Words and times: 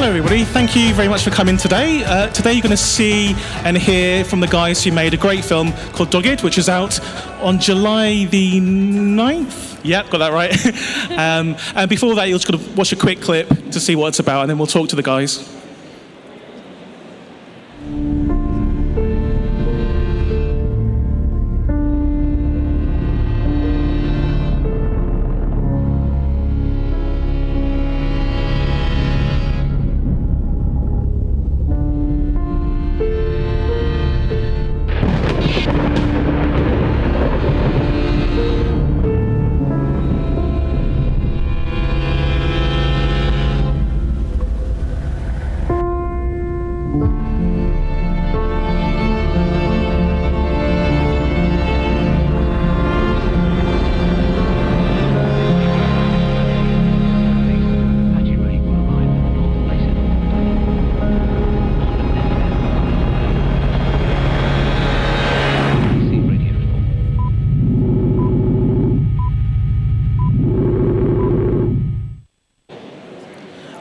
hello, 0.00 0.08
everybody. 0.08 0.44
Thank 0.44 0.74
you 0.74 0.94
very 0.94 1.08
much 1.08 1.24
for 1.24 1.30
coming 1.30 1.58
today. 1.58 2.02
Uh, 2.02 2.28
today, 2.28 2.54
you're 2.54 2.62
going 2.62 2.70
to 2.70 2.76
see 2.78 3.34
and 3.66 3.76
hear 3.76 4.24
from 4.24 4.40
the 4.40 4.46
guys 4.46 4.82
who 4.82 4.92
made 4.92 5.12
a 5.12 5.18
great 5.18 5.44
film 5.44 5.74
called 5.92 6.08
Dogged, 6.08 6.42
which 6.42 6.56
is 6.56 6.70
out 6.70 6.98
on 7.42 7.58
July 7.60 8.24
the 8.24 8.62
9th. 8.62 9.78
Yep, 9.84 10.08
got 10.08 10.18
that 10.18 10.32
right. 10.32 10.56
um, 11.18 11.54
and 11.76 11.90
before 11.90 12.14
that, 12.14 12.30
you're 12.30 12.38
just 12.38 12.50
going 12.50 12.64
to 12.64 12.76
watch 12.76 12.92
a 12.92 12.96
quick 12.96 13.20
clip 13.20 13.46
to 13.72 13.78
see 13.78 13.94
what 13.94 14.08
it's 14.08 14.20
about, 14.20 14.40
and 14.40 14.48
then 14.48 14.56
we'll 14.56 14.66
talk 14.66 14.88
to 14.88 14.96
the 14.96 15.02
guys. 15.02 15.59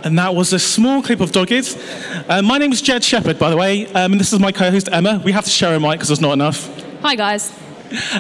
And 0.04 0.18
that 0.18 0.34
was 0.34 0.54
a 0.54 0.60
small 0.60 1.02
clip 1.02 1.20
of 1.20 1.32
Dogged. 1.32 1.78
Uh, 2.28 2.42
my 2.42 2.58
name 2.58 2.72
is 2.72 2.82
Jed 2.82 3.04
Shepherd, 3.04 3.38
by 3.38 3.50
the 3.50 3.58
way, 3.58 3.86
um, 3.88 4.14
and 4.14 4.20
this 4.20 4.32
is 4.32 4.40
my 4.40 4.52
co 4.52 4.72
host 4.72 4.88
Emma. 4.92 5.22
We 5.26 5.32
have 5.34 5.44
to 5.44 5.50
share 5.50 5.76
a 5.76 5.80
mic 5.80 5.94
because 5.94 6.08
there's 6.08 6.22
not 6.22 6.34
enough. 6.34 6.68
Hi, 7.02 7.16
guys. 7.16 7.54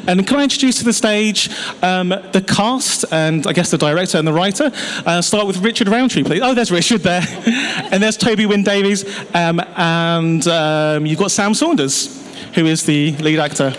And 0.07 0.25
can 0.27 0.37
I 0.37 0.43
introduce 0.43 0.79
to 0.79 0.85
the 0.85 0.93
stage 0.93 1.49
um, 1.83 2.09
the 2.09 2.43
cast 2.45 3.05
and 3.11 3.45
I 3.45 3.53
guess 3.53 3.71
the 3.71 3.77
director 3.77 4.17
and 4.17 4.27
the 4.27 4.33
writer? 4.33 4.71
Uh, 5.05 5.21
start 5.21 5.47
with 5.47 5.57
Richard 5.57 5.87
Rowntree, 5.87 6.23
please. 6.23 6.41
Oh, 6.43 6.53
there's 6.53 6.71
Richard 6.71 7.01
there. 7.01 7.21
and 7.91 8.01
there's 8.01 8.17
Toby 8.17 8.45
Wynne 8.45 8.63
Davies. 8.63 9.05
Um, 9.33 9.61
and 9.77 10.45
um, 10.47 11.05
you've 11.05 11.19
got 11.19 11.31
Sam 11.31 11.53
Saunders, 11.53 12.27
who 12.55 12.65
is 12.65 12.85
the 12.85 13.15
lead 13.17 13.39
actor. 13.39 13.73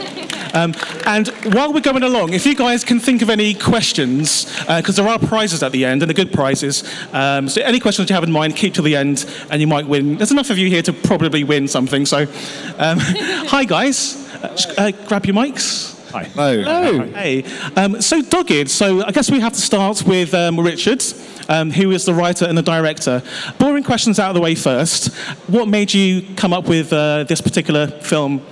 Um, 0.55 0.75
and 1.07 1.29
while 1.55 1.73
we're 1.73 1.81
going 1.81 2.03
along, 2.03 2.33
if 2.33 2.47
you 2.47 2.55
guys 2.55 2.85
can 2.85 3.01
think 3.01 3.23
of 3.23 3.31
any 3.31 3.55
questions, 3.55 4.45
because 4.61 4.99
uh, 4.99 5.03
there 5.03 5.13
are 5.13 5.19
prizes 5.19 5.63
at 5.63 5.73
the 5.73 5.85
end, 5.85 6.03
and 6.03 6.09
they're 6.09 6.25
good 6.25 6.33
prizes. 6.33 6.85
Um, 7.13 7.49
so 7.49 7.63
any 7.63 7.81
questions 7.81 8.09
you 8.09 8.15
have 8.15 8.25
in 8.25 8.33
mind, 8.33 8.57
keep 8.57 8.75
to 8.75 8.83
the 8.83 8.97
end, 8.97 9.25
and 9.51 9.61
you 9.61 9.67
might 9.67 9.87
win. 9.87 10.17
There's 10.17 10.33
enough 10.33 10.51
of 10.51 10.59
you 10.59 10.69
here 10.69 10.83
to 10.83 10.93
probably 10.93 11.45
win 11.45 11.69
something. 11.69 12.07
So, 12.07 12.23
um, 12.79 12.99
hi 13.01 13.65
guys, 13.65 14.17
uh, 14.79 14.93
grab 15.07 15.27
your 15.27 15.35
mics. 15.35 15.97
Hi. 16.11 16.25
Hello. 16.25 16.63
Hello. 16.63 17.07
Hey. 17.13 17.45
Um, 17.77 18.01
so 18.01 18.21
Dogged. 18.21 18.69
So 18.69 19.05
I 19.05 19.13
guess 19.13 19.31
we 19.31 19.39
have 19.39 19.53
to 19.53 19.61
start 19.61 20.03
with 20.05 20.35
um, 20.35 20.59
Richard, 20.59 21.05
um, 21.49 21.71
who 21.71 21.93
is 21.93 22.05
the 22.05 22.13
writer 22.13 22.47
and 22.47 22.59
the 22.59 22.63
director. 22.63 23.23
Boring 23.61 23.85
questions 23.85 24.19
out 24.19 24.31
of 24.31 24.35
the 24.35 24.41
way 24.41 24.57
first. 24.57 25.15
What 25.47 25.69
made 25.69 25.95
you 25.95 26.27
come 26.35 26.53
up 26.53 26.67
with 26.67 26.93
uh, 26.93 27.25
this 27.25 27.41
particular 27.41 27.87
film? 27.87 28.45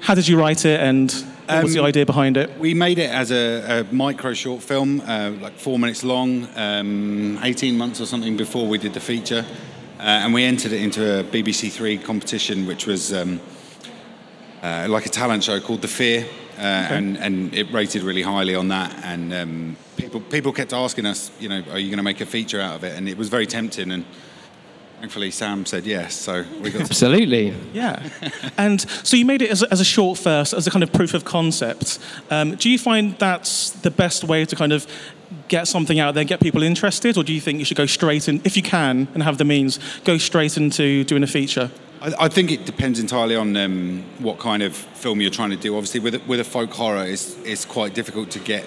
How 0.00 0.14
did 0.14 0.28
you 0.28 0.38
write 0.38 0.66
it, 0.66 0.78
and 0.78 1.10
what 1.46 1.64
was 1.64 1.74
the 1.74 1.80
Um, 1.80 1.86
idea 1.86 2.06
behind 2.06 2.36
it? 2.36 2.58
We 2.58 2.74
made 2.74 2.98
it 2.98 3.10
as 3.10 3.30
a, 3.30 3.80
a 3.80 3.94
micro 3.94 4.34
short 4.34 4.62
film, 4.62 5.00
uh, 5.00 5.30
like 5.40 5.58
four 5.58 5.78
minutes 5.78 6.02
long, 6.04 6.48
um, 6.56 7.38
18 7.42 7.76
months 7.76 8.00
or 8.00 8.06
something 8.06 8.36
before 8.36 8.66
we 8.66 8.78
did 8.78 8.94
the 8.94 9.00
feature. 9.00 9.44
Uh, 9.98 10.02
and 10.02 10.34
we 10.34 10.44
entered 10.44 10.72
it 10.72 10.82
into 10.82 11.20
a 11.20 11.24
BBC 11.24 11.70
Three 11.72 11.96
competition, 11.98 12.66
which 12.66 12.86
was 12.86 13.12
um, 13.12 13.40
uh, 14.62 14.86
like 14.88 15.06
a 15.06 15.08
talent 15.08 15.44
show 15.44 15.60
called 15.60 15.82
The 15.82 15.88
Fear. 15.88 16.26
Uh, 16.58 16.60
and, 16.62 17.18
and 17.18 17.54
it 17.54 17.70
rated 17.70 18.02
really 18.02 18.22
highly 18.22 18.54
on 18.54 18.68
that. 18.68 18.94
And 19.04 19.32
um, 19.34 19.76
people, 19.96 20.20
people 20.20 20.52
kept 20.52 20.72
asking 20.72 21.04
us, 21.04 21.30
you 21.38 21.50
know, 21.50 21.62
are 21.70 21.78
you 21.78 21.90
going 21.90 21.98
to 21.98 22.02
make 22.02 22.22
a 22.22 22.26
feature 22.26 22.60
out 22.60 22.76
of 22.76 22.84
it? 22.84 22.96
And 22.96 23.08
it 23.08 23.18
was 23.18 23.28
very 23.28 23.46
tempting. 23.46 23.90
And 23.90 24.06
thankfully, 25.00 25.30
Sam 25.30 25.66
said 25.66 25.86
yes. 25.86 26.14
So 26.14 26.44
we 26.60 26.70
got 26.70 26.78
to 26.78 26.84
Absolutely. 26.84 27.54
Yeah. 27.72 28.08
and 28.58 28.80
so 28.80 29.16
you 29.16 29.24
made 29.24 29.42
it 29.42 29.50
as 29.50 29.62
a, 29.62 29.72
as 29.72 29.80
a 29.80 29.84
short 29.84 30.18
first, 30.18 30.52
as 30.52 30.66
a 30.66 30.70
kind 30.70 30.82
of 30.82 30.92
proof 30.92 31.14
of 31.14 31.24
concept. 31.24 31.98
Um, 32.30 32.56
do 32.56 32.70
you 32.70 32.78
find 32.78 33.18
that's 33.18 33.70
the 33.70 33.90
best 33.90 34.24
way 34.24 34.44
to 34.44 34.56
kind 34.56 34.72
of 34.72 34.86
get 35.48 35.68
something 35.68 35.98
out 35.98 36.14
there, 36.14 36.24
get 36.24 36.40
people 36.40 36.62
interested, 36.62 37.16
or 37.16 37.24
do 37.24 37.32
you 37.32 37.40
think 37.40 37.58
you 37.58 37.64
should 37.64 37.76
go 37.76 37.86
straight 37.86 38.28
in, 38.28 38.40
if 38.44 38.56
you 38.56 38.62
can 38.62 39.08
and 39.14 39.22
have 39.22 39.38
the 39.38 39.44
means, 39.44 39.78
go 40.04 40.18
straight 40.18 40.56
into 40.56 41.04
doing 41.04 41.22
a 41.22 41.26
feature? 41.26 41.70
I, 42.00 42.12
I 42.20 42.28
think 42.28 42.50
it 42.50 42.64
depends 42.64 42.98
entirely 42.98 43.36
on 43.36 43.56
um, 43.56 44.04
what 44.18 44.38
kind 44.38 44.62
of 44.62 44.76
film 44.76 45.20
you're 45.20 45.30
trying 45.30 45.50
to 45.50 45.56
do. 45.56 45.76
Obviously, 45.76 46.00
with 46.00 46.14
a, 46.16 46.18
with 46.26 46.40
a 46.40 46.44
folk 46.44 46.70
horror, 46.72 47.04
it's 47.04 47.36
it's 47.44 47.64
quite 47.64 47.94
difficult 47.94 48.30
to 48.30 48.38
get 48.38 48.64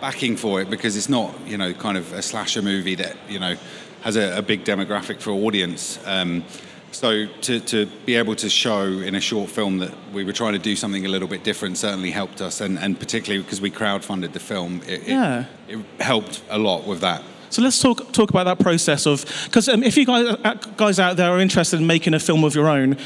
backing 0.00 0.36
for 0.36 0.60
it 0.60 0.70
because 0.70 0.96
it's 0.96 1.08
not 1.08 1.34
you 1.44 1.58
know 1.58 1.72
kind 1.72 1.96
of 1.98 2.12
a 2.12 2.22
slasher 2.22 2.62
movie 2.62 2.94
that 2.94 3.16
you 3.28 3.38
know 3.38 3.56
has 4.02 4.16
a, 4.16 4.38
a 4.38 4.42
big 4.42 4.64
demographic 4.64 5.20
for 5.20 5.30
audience. 5.32 5.98
Um, 6.06 6.44
so 6.90 7.26
to, 7.42 7.60
to 7.60 7.86
be 8.06 8.14
able 8.16 8.34
to 8.36 8.48
show 8.48 8.84
in 8.84 9.14
a 9.14 9.20
short 9.20 9.50
film 9.50 9.78
that 9.78 9.92
we 10.12 10.24
were 10.24 10.32
trying 10.32 10.54
to 10.54 10.58
do 10.58 10.74
something 10.74 11.04
a 11.04 11.08
little 11.08 11.28
bit 11.28 11.44
different 11.44 11.76
certainly 11.76 12.10
helped 12.10 12.40
us, 12.40 12.60
and, 12.62 12.78
and 12.78 12.98
particularly 12.98 13.42
because 13.42 13.60
we 13.60 13.70
crowdfunded 13.70 14.32
the 14.32 14.40
film, 14.40 14.80
it, 14.86 15.02
it- 15.02 15.08
Yeah. 15.08 15.44
it 15.68 15.78
helped 16.00 16.42
a 16.48 16.58
lot 16.58 16.86
with 16.86 17.00
that. 17.00 17.22
So 17.50 17.62
let's 17.62 17.80
talk 17.80 18.12
talk 18.12 18.28
about 18.30 18.44
that 18.44 18.58
process 18.58 19.06
of 19.06 19.24
because 19.44 19.68
um, 19.70 19.82
if 19.82 19.96
you 19.96 20.04
guys 20.04 20.36
uh, 20.44 20.54
guys 20.76 20.98
out 21.00 21.16
there 21.16 21.30
are 21.30 21.40
interested 21.40 21.80
in 21.80 21.86
making 21.86 22.12
a 22.14 22.18
film 22.20 22.44
of 22.44 22.54
your 22.54 22.68
own, 22.68 22.96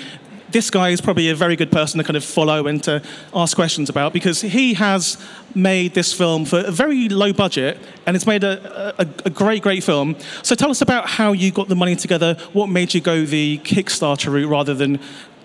this 0.53 0.71
guy 0.71 0.91
is 0.91 1.01
probably 1.01 1.29
a 1.31 1.35
very 1.35 1.57
good 1.57 1.73
person 1.73 1.99
to 1.99 2.05
kind 2.05 2.17
of 2.17 2.25
follow 2.25 2.67
and 2.67 2.83
to 2.85 3.03
ask 3.35 3.57
questions 3.57 3.89
about 3.89 4.13
because 4.13 4.41
he 4.43 4.75
has 4.75 5.17
made 5.55 5.95
this 5.95 6.13
film 6.13 6.45
for 6.45 6.61
a 6.61 6.71
very 6.71 7.09
low 7.09 7.33
budget 7.33 7.79
and 8.07 8.17
it's 8.17 8.27
made 8.27 8.45
a, 8.45 8.95
a, 9.01 9.09
a 9.25 9.31
great 9.31 9.63
great 9.63 9.83
film. 9.83 10.17
So 10.43 10.55
tell 10.55 10.71
us 10.71 10.81
about 10.81 11.09
how 11.09 11.33
you 11.33 11.51
got 11.51 11.69
the 11.69 11.77
money 11.77 11.97
together. 11.97 12.37
What 12.53 12.69
made 12.69 12.95
you 12.95 13.01
go 13.01 13.25
the 13.25 13.59
Kickstarter 13.65 14.33
route 14.33 14.49
rather 14.49 14.75
than 14.75 15.01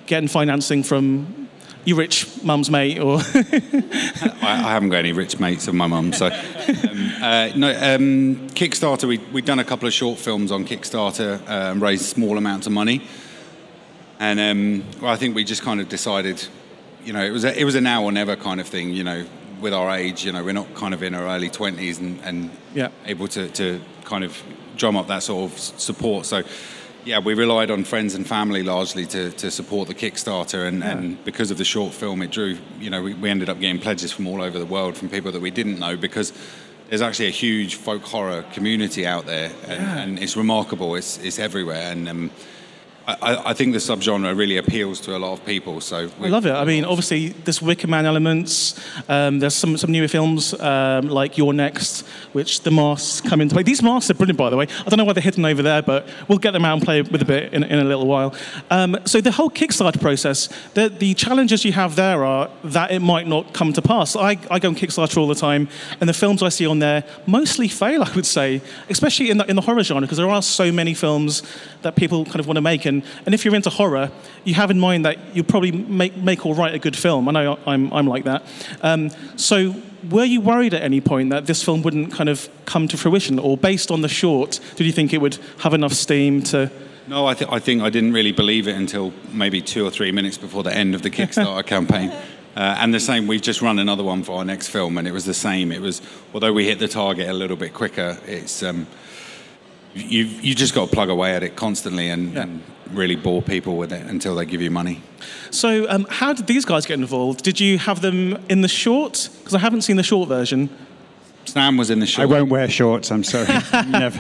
getting 0.06 0.28
financing 0.28 0.84
from 0.84 1.48
your 1.88 1.98
rich 1.98 2.28
mum's 2.44 2.70
mate 2.70 3.00
or 3.00 3.20
I, 4.42 4.74
haven't 4.74 4.90
got 4.90 4.98
any 4.98 5.14
rich 5.14 5.40
mates 5.40 5.70
of 5.70 5.74
my 5.74 5.88
mum, 5.88 6.12
so 6.12 6.28
um, 6.28 7.12
uh, 7.22 7.50
no. 7.56 7.70
Um, 7.70 8.50
Kickstarter, 8.50 9.08
we 9.08 9.20
we'd 9.32 9.46
done 9.46 9.60
a 9.60 9.64
couple 9.64 9.88
of 9.88 9.94
short 9.94 10.20
films 10.20 10.52
on 10.52 10.66
Kickstarter, 10.66 11.40
uh, 11.48 11.72
and 11.72 11.82
raised 11.82 12.04
small 12.04 12.38
amounts 12.38 12.68
of 12.68 12.74
money, 12.74 13.08
and 14.20 14.40
um, 14.40 14.84
well, 15.02 15.12
I 15.12 15.16
think 15.16 15.36
we 15.36 15.44
just 15.44 15.62
kind 15.62 15.80
of 15.82 15.90
decided, 15.90 16.46
you 17.04 17.14
know, 17.14 17.24
it 17.24 17.32
was 17.32 17.44
a, 17.46 17.60
it 17.60 17.64
was 17.66 17.76
a 17.76 17.82
now 17.82 18.04
or 18.04 18.12
never 18.12 18.36
kind 18.36 18.60
of 18.60 18.68
thing, 18.68 18.92
you 18.94 19.04
know, 19.04 19.26
with 19.62 19.74
our 19.74 19.90
age, 19.96 20.26
you 20.26 20.32
know, 20.32 20.44
we're 20.44 20.54
not 20.54 20.74
kind 20.76 20.94
of 20.94 21.02
in 21.04 21.16
our 21.16 21.24
early 21.28 21.50
twenties 21.50 22.00
and, 22.00 22.20
and 22.24 22.52
Yeah. 22.76 22.90
able 23.06 23.28
to, 23.30 23.50
to 23.50 23.82
kind 24.06 24.24
of 24.24 24.42
drum 24.76 24.96
up 24.96 25.08
that 25.08 25.24
sort 25.24 25.52
of 25.52 25.58
support. 25.60 26.26
So. 26.26 26.44
Yeah, 27.06 27.20
we 27.20 27.36
relied 27.36 27.72
on 27.72 27.86
friends 27.86 28.16
and 28.16 28.28
family 28.28 28.64
largely 28.64 29.06
to, 29.06 29.32
to 29.32 29.50
support 29.50 29.88
the 29.88 29.96
Kickstarter, 29.96 30.68
and, 30.68 30.84
and 30.84 31.24
because 31.24 31.52
of 31.52 31.58
the 31.58 31.64
short 31.64 31.94
film, 31.94 32.22
it 32.22 32.32
drew. 32.32 32.58
You 32.82 32.90
know, 32.90 33.02
we, 33.02 33.14
we 33.14 33.30
ended 33.30 33.48
up 33.48 33.62
getting 33.62 33.80
pledges 33.80 34.12
from 34.12 34.28
all 34.28 34.42
over 34.42 34.60
the 34.60 34.66
world 34.66 34.98
from 34.98 35.08
people 35.08 35.32
that 35.32 35.42
we 35.42 35.50
didn't 35.50 35.80
know 35.80 35.96
because 35.96 36.34
there's 36.90 37.02
actually 37.02 37.28
a 37.28 37.32
huge 37.32 37.76
folk 37.76 38.02
horror 38.04 38.44
community 38.52 39.08
out 39.08 39.26
there, 39.26 39.54
and, 39.70 40.00
and 40.00 40.20
it's 40.20 40.36
remarkable. 40.36 40.96
It's 40.96 41.18
it's 41.20 41.40
everywhere, 41.40 41.94
and 41.94 42.10
um, 42.10 42.30
I, 43.08 43.52
I- 43.52 43.54
think 43.54 43.72
the 43.72 43.80
subgenre 43.80 44.38
really 44.38 44.58
appeals 44.58 45.00
to 45.02 45.16
a 45.16 45.18
lot 45.18 45.32
of 45.32 45.46
people. 45.46 45.80
So 45.80 46.10
I 46.22 46.28
love 46.28 46.46
it. 46.46 46.52
I 46.52 46.66
mean, 46.66 46.84
obviously, 46.84 47.30
there's 47.30 47.62
Wicker 47.62 47.88
Man 47.88 48.06
elements. 48.06 48.78
Um, 49.08 49.40
there's 49.40 49.56
some, 49.56 49.78
some 49.78 49.92
newer 49.94 50.10
films 50.10 50.54
um, 50.60 51.08
like 51.08 51.38
You're 51.38 51.54
Next, 51.54 52.06
which 52.34 52.62
the 52.64 52.72
masks 52.72 53.22
come 53.22 53.40
into 53.40 53.56
play. 53.56 53.64
These 53.64 53.82
masks 53.82 54.12
are 54.12 54.14
brilliant, 54.14 54.38
by 54.38 54.50
the 54.50 54.58
way. 54.58 54.68
I 54.86 54.90
don't 54.90 54.98
know 54.98 55.06
why 55.06 55.14
they're 55.14 55.24
hidden 55.24 55.46
over 55.46 55.64
there, 55.64 55.82
but 55.82 56.06
we'll 56.28 56.38
get 56.38 56.52
them 56.52 56.66
out 56.66 56.74
and 56.74 56.84
play 56.84 57.02
with 57.02 57.22
a 57.22 57.26
bit 57.26 57.54
in, 57.54 57.64
in 57.64 57.80
a 57.80 57.86
little 57.86 58.08
while. 58.08 58.36
Um, 58.70 58.98
so 59.06 59.22
the 59.22 59.32
whole 59.32 59.50
Kickstarter 59.50 60.02
process, 60.02 60.50
the, 60.74 60.90
the 60.90 61.14
challenges 61.14 61.64
you 61.64 61.72
have 61.72 61.96
there 61.96 62.26
are 62.26 62.50
that 62.66 62.92
it 62.92 63.00
might 63.00 63.26
not 63.26 63.54
come 63.54 63.72
to 63.72 63.82
pass. 63.82 64.18
I, 64.18 64.38
I 64.52 64.60
go 64.60 64.68
on 64.68 64.76
Kickstarter 64.76 65.18
all 65.18 65.28
the 65.28 65.36
time, 65.36 65.70
and 66.02 66.10
the 66.10 66.14
films 66.14 66.44
I 66.44 66.50
see 66.50 66.68
on 66.68 66.80
there 66.80 67.06
mostly 67.26 67.70
fail, 67.70 68.04
I 68.04 68.12
would 68.14 68.26
say, 68.26 68.62
especially 68.90 69.30
in 69.30 69.38
the, 69.38 69.46
in 69.46 69.56
the 69.56 69.62
horror 69.62 69.82
genre, 69.84 70.02
because 70.02 70.18
there 70.18 70.30
are 70.30 70.42
so 70.42 70.74
many 70.74 70.94
films 70.94 71.42
that 71.84 71.96
people 71.96 72.26
kind 72.26 72.42
of 72.42 72.48
want 72.48 72.58
to 72.58 72.62
make. 72.62 72.86
And, 72.86 72.97
and 73.26 73.34
if 73.34 73.46
you're 73.46 73.56
into 73.56 73.70
horror, 73.70 74.12
you 74.44 74.54
have 74.54 74.72
in 74.72 74.80
mind 74.80 75.06
that 75.06 75.18
you'll 75.36 75.46
probably 75.46 75.72
make, 75.72 76.16
make 76.18 76.46
or 76.46 76.56
write 76.56 76.74
a 76.74 76.80
good 76.80 76.96
film. 76.96 77.28
I 77.28 77.32
know 77.32 77.60
I'm, 77.66 77.92
I'm 77.94 78.08
like 78.08 78.24
that. 78.26 78.44
Um, 78.82 79.10
so 79.36 79.76
were 80.10 80.26
you 80.26 80.42
worried 80.42 80.74
at 80.74 80.82
any 80.82 81.02
point 81.02 81.30
that 81.32 81.46
this 81.46 81.64
film 81.64 81.82
wouldn't 81.82 82.14
kind 82.14 82.30
of 82.30 82.50
come 82.66 82.88
to 82.90 82.98
fruition? 82.98 83.40
Or 83.40 83.58
based 83.58 83.92
on 83.92 84.02
the 84.02 84.08
short, 84.08 84.60
did 84.76 84.86
you 84.86 84.94
think 84.94 85.14
it 85.14 85.20
would 85.20 85.38
have 85.60 85.74
enough 85.74 85.94
steam 85.94 86.44
to, 86.44 86.72
No, 87.08 87.26
I, 87.26 87.34
th- 87.34 87.50
I 87.52 87.60
think 87.60 87.82
I 87.82 87.90
didn't 87.90 88.14
really 88.14 88.32
believe 88.32 88.68
it 88.68 88.76
until 88.76 89.14
maybe 89.32 89.62
two 89.62 89.86
or 89.86 89.92
three 89.92 90.12
minutes 90.12 90.38
before 90.38 90.64
the 90.64 90.74
end 90.74 90.96
of 90.96 91.02
the 91.02 91.10
Kickstarter 91.10 91.66
campaign. 91.76 92.12
Uh, 92.56 92.76
and 92.80 92.92
the 92.92 93.00
same, 93.00 93.28
we've 93.28 93.42
just 93.42 93.62
run 93.62 93.78
another 93.78 94.04
one 94.04 94.24
for 94.24 94.40
our 94.40 94.46
next 94.46 94.70
film, 94.70 94.98
and 94.98 95.08
it 95.08 95.12
was 95.12 95.26
the 95.26 95.34
same. 95.34 95.72
It 95.72 95.80
was, 95.80 96.02
although 96.34 96.52
we 96.52 96.66
hit 96.66 96.80
the 96.80 96.88
target 96.88 97.30
a 97.30 97.34
little 97.34 97.56
bit 97.56 97.72
quicker, 97.72 98.18
it's 98.26 98.64
um, 98.64 98.88
you 99.98 100.24
you 100.42 100.56
just 100.56 100.74
got 100.74 100.90
to 100.90 100.96
plug 100.96 101.10
away 101.10 101.36
at 101.36 101.44
it 101.44 101.56
constantly 101.56 102.10
and, 102.10 102.34
Yeah. 102.34 102.44
and 102.44 102.62
really 102.92 103.16
bore 103.16 103.42
people 103.42 103.76
with 103.78 103.92
it 103.92 104.06
until 104.08 104.36
they 104.36 104.46
give 104.46 104.62
you 104.62 104.72
money. 104.72 105.02
So, 105.52 105.90
um, 105.90 106.06
how 106.10 106.34
did 106.34 106.48
these 106.48 106.66
guys 106.66 106.86
get 106.86 107.00
involved? 107.00 107.44
Did 107.44 107.60
you 107.60 107.78
have 107.80 108.02
them 108.02 108.38
in 108.50 108.62
the 108.62 108.68
short? 108.68 109.30
Because 109.40 109.54
I 109.56 109.60
haven't 109.60 109.82
seen 109.82 109.98
the 109.98 110.04
short 110.04 110.30
version. 110.30 110.70
Sam 111.46 111.78
was 111.78 111.90
in 111.90 112.00
the 112.00 112.06
short. 112.06 112.28
I 112.28 112.32
won't 112.32 112.50
wear 112.50 112.70
shorts. 112.70 113.10
I'm 113.12 113.24
sorry. 113.24 113.48
Never. 113.88 114.20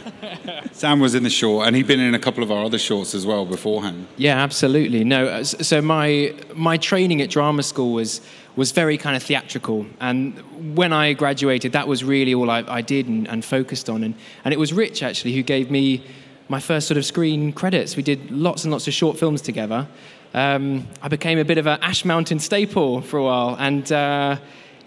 Sam 0.71 1.00
was 1.01 1.13
in 1.13 1.24
the 1.24 1.29
short, 1.29 1.68
and 1.68 1.75
he'd 1.75 1.88
been 1.88 2.00
in 2.00 2.15
a 2.15 2.19
couple 2.19 2.41
of 2.44 2.51
our 2.51 2.63
other 2.65 2.77
shorts 2.77 3.13
as 3.13 3.25
well 3.25 3.45
beforehand. 3.45 4.07
Yeah, 4.15 4.41
absolutely. 4.41 5.03
No, 5.03 5.27
uh, 5.27 5.44
so 5.44 5.81
my 5.81 6.33
my 6.56 6.77
training 6.77 7.21
at 7.21 7.30
drama 7.30 7.63
school 7.63 7.91
was 7.94 8.21
was 8.57 8.71
very 8.71 8.98
kind 8.98 9.15
of 9.15 9.24
theatrical, 9.24 9.86
and 10.01 10.75
when 10.75 10.92
I 10.92 11.13
graduated, 11.13 11.71
that 11.71 11.88
was 11.88 12.04
really 12.04 12.33
all 12.33 12.50
I, 12.50 12.65
I 12.68 12.81
did 12.81 13.07
and, 13.07 13.27
and 13.30 13.45
focused 13.45 13.89
on. 13.89 14.04
And 14.04 14.15
and 14.44 14.54
it 14.54 14.59
was 14.59 14.74
Rich 14.74 15.01
actually 15.04 15.33
who 15.33 15.44
gave 15.44 15.71
me 15.71 16.04
my 16.50 16.59
first 16.59 16.88
sort 16.88 16.98
of 16.98 17.06
screen 17.06 17.54
credits. 17.54 17.95
We 17.95 18.04
did 18.04 18.30
lots 18.31 18.65
and 18.65 18.71
lots 18.71 18.88
of 18.88 18.94
short 18.94 19.18
films 19.18 19.42
together. 19.42 19.88
Um, 20.33 20.88
I 21.01 21.07
became 21.07 21.39
a 21.39 21.45
bit 21.45 21.57
of 21.57 21.68
an 21.68 21.80
Ash 21.81 22.04
Mountain 22.04 22.39
staple 22.39 23.01
for 23.01 23.18
a 23.18 23.24
while, 23.24 23.56
and. 23.57 23.89
Uh, 23.89 24.38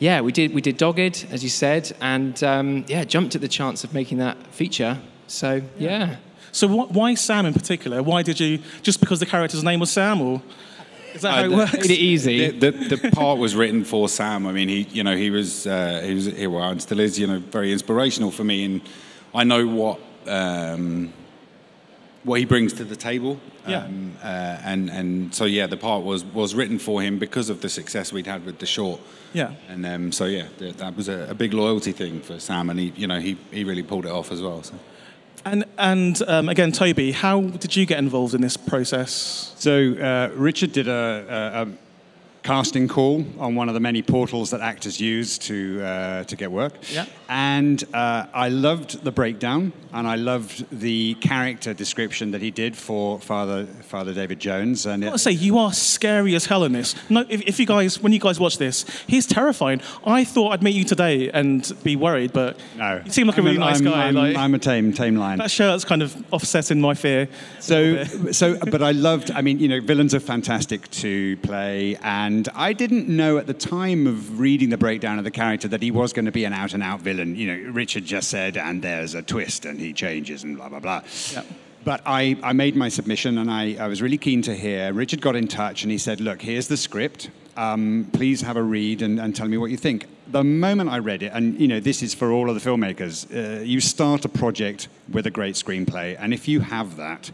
yeah, 0.00 0.22
we 0.22 0.32
did. 0.32 0.54
We 0.54 0.62
did 0.62 0.78
Dogged, 0.78 1.26
as 1.30 1.44
you 1.44 1.50
said, 1.50 1.94
and 2.00 2.42
um, 2.42 2.86
yeah, 2.88 3.04
jumped 3.04 3.34
at 3.34 3.42
the 3.42 3.48
chance 3.48 3.84
of 3.84 3.92
making 3.92 4.16
that 4.16 4.38
feature. 4.46 4.98
So 5.26 5.60
yeah. 5.78 6.16
So, 6.52 6.68
wh- 6.68 6.90
why 6.90 7.14
Sam 7.14 7.46
in 7.46 7.52
particular? 7.52 8.02
Why 8.02 8.22
did 8.22 8.40
you 8.40 8.60
just 8.82 9.00
because 9.00 9.20
the 9.20 9.26
character's 9.26 9.62
name 9.62 9.78
was 9.78 9.90
Sam, 9.90 10.20
or 10.20 10.42
is 11.14 11.22
that 11.22 11.30
how 11.32 11.40
Uh, 11.40 11.44
it 11.44 11.48
the- 11.48 11.56
works? 11.56 11.72
Made 11.72 11.90
it 11.90 11.98
easy. 11.98 12.50
The, 12.50 12.70
the, 12.70 12.96
the 12.96 13.10
part 13.10 13.38
was 13.38 13.54
written 13.54 13.84
for 13.84 14.08
Sam. 14.08 14.46
I 14.46 14.52
mean, 14.52 14.68
he, 14.68 14.82
you 14.92 15.02
know, 15.04 15.16
he 15.16 15.30
was, 15.30 15.66
uh, 15.66 16.02
he 16.04 16.14
was, 16.14 16.26
he, 16.26 16.46
well, 16.46 16.70
and 16.70 16.80
still 16.80 17.00
is, 17.00 17.18
you 17.18 17.26
know, 17.26 17.38
very 17.38 17.72
inspirational 17.72 18.30
for 18.30 18.44
me, 18.44 18.64
and 18.64 18.80
I 19.34 19.44
know 19.44 19.66
what, 19.66 20.00
um, 20.26 21.12
what 22.24 22.38
he 22.38 22.44
brings 22.44 22.72
to 22.74 22.84
the 22.84 22.96
table. 22.96 23.40
Yeah. 23.66 23.84
Um, 23.84 24.16
uh, 24.22 24.26
and 24.64 24.90
and 24.90 25.34
so 25.34 25.44
yeah, 25.44 25.66
the 25.66 25.76
part 25.76 26.02
was 26.02 26.24
was 26.24 26.54
written 26.54 26.78
for 26.78 27.02
him 27.02 27.18
because 27.18 27.50
of 27.50 27.60
the 27.60 27.68
success 27.68 28.10
we'd 28.12 28.26
had 28.26 28.44
with 28.46 28.58
the 28.58 28.66
short. 28.66 29.00
Yeah. 29.34 29.52
And 29.68 29.84
um, 29.86 30.12
so 30.12 30.24
yeah, 30.24 30.46
th- 30.58 30.76
that 30.76 30.96
was 30.96 31.08
a, 31.08 31.26
a 31.30 31.34
big 31.34 31.52
loyalty 31.52 31.92
thing 31.92 32.20
for 32.20 32.40
Sam, 32.40 32.70
and 32.70 32.80
he, 32.80 32.92
you 32.96 33.06
know, 33.06 33.20
he, 33.20 33.36
he 33.52 33.64
really 33.64 33.82
pulled 33.82 34.06
it 34.06 34.10
off 34.12 34.32
as 34.32 34.40
well. 34.40 34.62
So. 34.62 34.74
And 35.44 35.64
and 35.78 36.22
um, 36.26 36.48
again, 36.48 36.72
Toby, 36.72 37.12
how 37.12 37.40
did 37.40 37.76
you 37.76 37.86
get 37.86 37.98
involved 37.98 38.34
in 38.34 38.40
this 38.40 38.56
process? 38.56 39.54
So 39.56 39.94
uh, 39.94 40.30
Richard 40.34 40.72
did 40.72 40.88
a, 40.88 40.92
a, 40.92 41.62
a 41.62 41.68
casting 42.42 42.88
call 42.88 43.24
on 43.38 43.54
one 43.54 43.68
of 43.68 43.74
the 43.74 43.80
many 43.80 44.02
portals 44.02 44.50
that 44.50 44.60
actors 44.60 45.00
use 45.00 45.38
to 45.38 45.82
uh, 45.82 46.24
to 46.24 46.36
get 46.36 46.50
work. 46.50 46.74
Yeah. 46.92 47.06
And 47.32 47.84
uh, 47.94 48.26
I 48.34 48.48
loved 48.48 49.04
the 49.04 49.12
breakdown, 49.12 49.72
and 49.92 50.08
I 50.08 50.16
loved 50.16 50.66
the 50.76 51.14
character 51.14 51.72
description 51.72 52.32
that 52.32 52.42
he 52.42 52.50
did 52.50 52.76
for 52.76 53.20
Father 53.20 53.66
Father 53.66 54.12
David 54.12 54.40
Jones. 54.40 54.84
And 54.84 55.04
I 55.04 55.06
it, 55.06 55.10
want 55.10 55.18
to 55.20 55.22
say 55.22 55.30
you 55.30 55.56
are 55.58 55.72
scary 55.72 56.34
as 56.34 56.46
hell 56.46 56.64
in 56.64 56.72
this. 56.72 56.96
No, 57.08 57.24
if, 57.28 57.42
if 57.42 57.60
you 57.60 57.66
guys, 57.66 58.00
when 58.00 58.12
you 58.12 58.18
guys 58.18 58.40
watch 58.40 58.58
this, 58.58 58.84
he's 59.06 59.28
terrifying. 59.28 59.80
I 60.04 60.24
thought 60.24 60.54
I'd 60.54 60.64
meet 60.64 60.74
you 60.74 60.82
today 60.82 61.30
and 61.30 61.72
be 61.84 61.94
worried, 61.94 62.32
but 62.32 62.58
no, 62.76 63.00
you 63.04 63.12
seem 63.12 63.28
like 63.28 63.36
a 63.36 63.42
I'm 63.42 63.46
really 63.46 63.58
nice 63.58 63.78
I'm, 63.78 63.84
guy. 63.84 64.08
I'm, 64.08 64.14
like, 64.16 64.36
I'm 64.36 64.54
a 64.56 64.58
tame 64.58 64.92
tame 64.92 65.14
lion. 65.14 65.38
that 65.38 65.52
shirt's 65.52 65.84
kind 65.84 66.02
of 66.02 66.16
offsetting 66.32 66.80
my 66.80 66.94
fear. 66.94 67.28
So, 67.60 68.02
so, 68.32 68.58
but 68.58 68.82
I 68.82 68.90
loved. 68.90 69.30
I 69.30 69.40
mean, 69.42 69.60
you 69.60 69.68
know, 69.68 69.80
villains 69.80 70.16
are 70.16 70.20
fantastic 70.20 70.90
to 70.90 71.36
play, 71.36 71.96
and 72.02 72.48
I 72.56 72.72
didn't 72.72 73.06
know 73.06 73.38
at 73.38 73.46
the 73.46 73.54
time 73.54 74.08
of 74.08 74.40
reading 74.40 74.70
the 74.70 74.78
breakdown 74.78 75.18
of 75.18 75.22
the 75.22 75.30
character 75.30 75.68
that 75.68 75.80
he 75.80 75.92
was 75.92 76.12
going 76.12 76.24
to 76.24 76.32
be 76.32 76.42
an 76.42 76.52
out-and-out 76.52 77.02
villain. 77.02 77.19
And 77.20 77.36
you 77.36 77.46
know, 77.46 77.70
Richard 77.70 78.04
just 78.04 78.28
said, 78.28 78.56
"And 78.56 78.82
there's 78.82 79.14
a 79.14 79.22
twist, 79.22 79.64
and 79.64 79.78
he 79.78 79.92
changes, 79.92 80.42
and 80.42 80.56
blah 80.56 80.68
blah 80.68 80.80
blah." 80.80 81.02
Yep. 81.32 81.46
But 81.82 82.02
I, 82.04 82.36
I 82.42 82.52
made 82.52 82.76
my 82.76 82.90
submission, 82.90 83.38
and 83.38 83.50
I, 83.50 83.74
I 83.80 83.86
was 83.86 84.02
really 84.02 84.18
keen 84.18 84.42
to 84.42 84.54
hear. 84.54 84.92
Richard 84.92 85.22
got 85.22 85.34
in 85.34 85.48
touch, 85.48 85.82
and 85.82 85.90
he 85.90 85.98
said, 85.98 86.20
"Look, 86.20 86.42
here's 86.42 86.68
the 86.68 86.76
script. 86.76 87.30
Um, 87.56 88.08
please 88.12 88.42
have 88.42 88.56
a 88.56 88.62
read 88.62 89.02
and, 89.02 89.18
and 89.18 89.34
tell 89.34 89.48
me 89.48 89.56
what 89.56 89.70
you 89.70 89.76
think." 89.76 90.06
The 90.28 90.44
moment 90.44 90.90
I 90.90 90.98
read 90.98 91.22
it, 91.22 91.32
and 91.34 91.58
you 91.58 91.68
know, 91.68 91.80
this 91.80 92.02
is 92.02 92.14
for 92.14 92.32
all 92.32 92.50
of 92.50 92.62
the 92.62 92.70
filmmakers. 92.70 93.26
Uh, 93.30 93.62
you 93.62 93.80
start 93.80 94.24
a 94.24 94.28
project 94.28 94.88
with 95.10 95.26
a 95.26 95.30
great 95.30 95.54
screenplay, 95.54 96.16
and 96.18 96.34
if 96.34 96.46
you 96.48 96.60
have 96.60 96.96
that, 96.96 97.30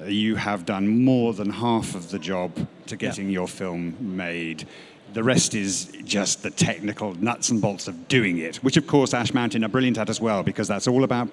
uh, 0.00 0.04
you 0.04 0.36
have 0.36 0.66
done 0.66 1.04
more 1.04 1.32
than 1.32 1.50
half 1.50 1.94
of 1.94 2.10
the 2.10 2.18
job 2.18 2.68
to 2.86 2.96
getting 2.96 3.30
your 3.30 3.48
film 3.48 3.96
made. 4.00 4.66
The 5.16 5.24
rest 5.24 5.54
is 5.54 5.90
just 6.04 6.42
the 6.42 6.50
technical 6.50 7.14
nuts 7.14 7.48
and 7.48 7.58
bolts 7.58 7.88
of 7.88 8.06
doing 8.06 8.36
it, 8.36 8.56
which 8.56 8.76
of 8.76 8.86
course 8.86 9.14
Ash 9.14 9.32
Mountain 9.32 9.64
are 9.64 9.68
brilliant 9.68 9.96
at 9.96 10.10
as 10.10 10.20
well, 10.20 10.42
because 10.42 10.68
that's 10.68 10.86
all 10.86 11.04
about 11.04 11.30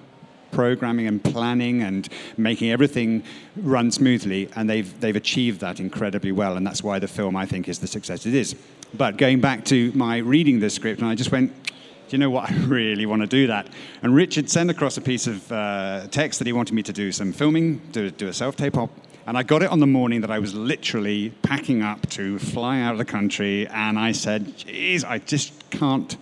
programming 0.52 1.06
and 1.06 1.22
planning 1.22 1.82
and 1.82 2.08
making 2.38 2.70
everything 2.70 3.22
run 3.56 3.90
smoothly, 3.90 4.48
and 4.56 4.70
they've 4.70 4.98
they've 5.02 5.16
achieved 5.16 5.60
that 5.60 5.80
incredibly 5.80 6.32
well, 6.32 6.56
and 6.56 6.66
that's 6.66 6.82
why 6.82 6.98
the 6.98 7.06
film 7.06 7.36
I 7.36 7.44
think 7.44 7.68
is 7.68 7.78
the 7.78 7.86
success 7.86 8.24
it 8.24 8.32
is. 8.32 8.56
But 8.94 9.18
going 9.18 9.42
back 9.42 9.66
to 9.66 9.92
my 9.92 10.16
reading 10.16 10.60
the 10.60 10.70
script, 10.70 11.02
and 11.02 11.10
I 11.10 11.14
just 11.14 11.30
went, 11.30 11.52
do 11.68 11.72
you 12.08 12.16
know 12.16 12.30
what? 12.30 12.50
I 12.50 12.54
really 12.64 13.04
want 13.04 13.20
to 13.20 13.28
do 13.28 13.48
that. 13.48 13.68
And 14.00 14.14
Richard 14.14 14.48
sent 14.48 14.70
across 14.70 14.96
a 14.96 15.02
piece 15.02 15.26
of 15.26 15.52
uh, 15.52 16.06
text 16.10 16.38
that 16.38 16.46
he 16.46 16.54
wanted 16.54 16.72
me 16.72 16.82
to 16.84 16.92
do 16.94 17.12
some 17.12 17.34
filming, 17.34 17.82
do, 17.92 18.10
do 18.10 18.28
a 18.28 18.32
self 18.32 18.56
tape 18.56 18.78
op. 18.78 18.88
And 19.26 19.38
I 19.38 19.42
got 19.42 19.62
it 19.62 19.70
on 19.70 19.80
the 19.80 19.86
morning 19.86 20.20
that 20.20 20.30
I 20.30 20.38
was 20.38 20.54
literally 20.54 21.30
packing 21.42 21.82
up 21.82 22.08
to 22.10 22.38
fly 22.38 22.80
out 22.80 22.92
of 22.92 22.98
the 22.98 23.04
country. 23.04 23.66
And 23.68 23.98
I 23.98 24.12
said, 24.12 24.56
geez, 24.58 25.02
I 25.02 25.18
just 25.18 25.70
can't 25.70 26.16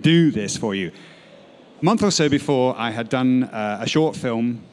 do 0.00 0.30
this 0.30 0.56
for 0.56 0.74
you. 0.74 0.92
A 1.80 1.84
month 1.84 2.02
or 2.02 2.10
so 2.10 2.28
before, 2.28 2.76
I 2.78 2.90
had 2.90 3.08
done 3.08 3.44
uh, 3.44 3.78
a 3.80 3.88
short 3.88 4.14
film 4.14 4.64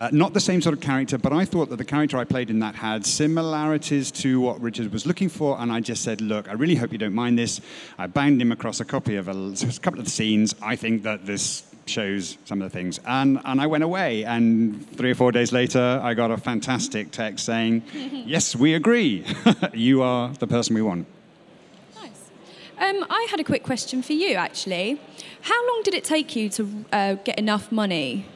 uh, 0.00 0.08
not 0.12 0.32
the 0.32 0.40
same 0.40 0.62
sort 0.62 0.74
of 0.74 0.80
character, 0.80 1.18
but 1.18 1.32
I 1.32 1.44
thought 1.44 1.70
that 1.70 1.76
the 1.76 1.84
character 1.84 2.18
I 2.18 2.24
played 2.24 2.50
in 2.50 2.60
that 2.60 2.76
had 2.76 3.04
similarities 3.04 4.12
to 4.12 4.40
what 4.40 4.60
Richard 4.60 4.92
was 4.92 5.06
looking 5.06 5.28
for, 5.28 5.58
and 5.60 5.72
I 5.72 5.80
just 5.80 6.04
said, 6.04 6.20
"Look, 6.20 6.48
I 6.48 6.52
really 6.52 6.76
hope 6.76 6.92
you 6.92 6.98
don't 6.98 7.14
mind 7.14 7.36
this." 7.36 7.60
I 7.98 8.06
banged 8.06 8.40
him 8.40 8.52
across 8.52 8.78
a 8.78 8.84
copy 8.84 9.16
of 9.16 9.26
a, 9.26 9.32
a 9.32 9.80
couple 9.80 9.98
of 9.98 10.08
scenes. 10.08 10.54
I 10.62 10.76
think 10.76 11.02
that 11.02 11.26
this 11.26 11.64
shows 11.88 12.38
some 12.44 12.62
of 12.62 12.70
the 12.70 12.76
things, 12.76 13.00
and 13.06 13.40
and 13.44 13.60
I 13.60 13.66
went 13.66 13.84
away. 13.84 14.24
And 14.24 14.88
three 14.96 15.10
or 15.10 15.14
four 15.14 15.32
days 15.32 15.52
later, 15.52 16.00
I 16.02 16.14
got 16.14 16.30
a 16.30 16.36
fantastic 16.36 17.10
text 17.10 17.44
saying, 17.44 17.82
"Yes, 18.26 18.54
we 18.54 18.74
agree. 18.74 19.24
you 19.72 20.02
are 20.02 20.32
the 20.34 20.46
person 20.46 20.74
we 20.74 20.82
want." 20.82 21.06
Nice. 21.96 22.30
Um, 22.78 23.06
I 23.10 23.26
had 23.30 23.40
a 23.40 23.44
quick 23.44 23.62
question 23.62 24.02
for 24.02 24.12
you, 24.12 24.34
actually. 24.34 25.00
How 25.42 25.66
long 25.68 25.82
did 25.82 25.94
it 25.94 26.04
take 26.04 26.36
you 26.36 26.48
to 26.50 26.84
uh, 26.92 27.14
get 27.14 27.38
enough 27.38 27.72
money 27.72 28.26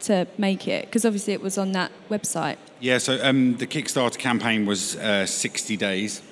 to 0.00 0.26
make 0.38 0.68
it? 0.68 0.86
Because 0.86 1.04
obviously 1.04 1.32
it 1.32 1.42
was 1.42 1.58
on 1.58 1.72
that 1.72 1.90
website. 2.10 2.56
Yeah, 2.80 2.98
so 2.98 3.18
um, 3.22 3.56
the 3.56 3.66
Kickstarter 3.66 4.18
campaign 4.18 4.66
was 4.66 4.96
uh, 4.96 5.24
60 5.24 5.76
days. 5.76 6.22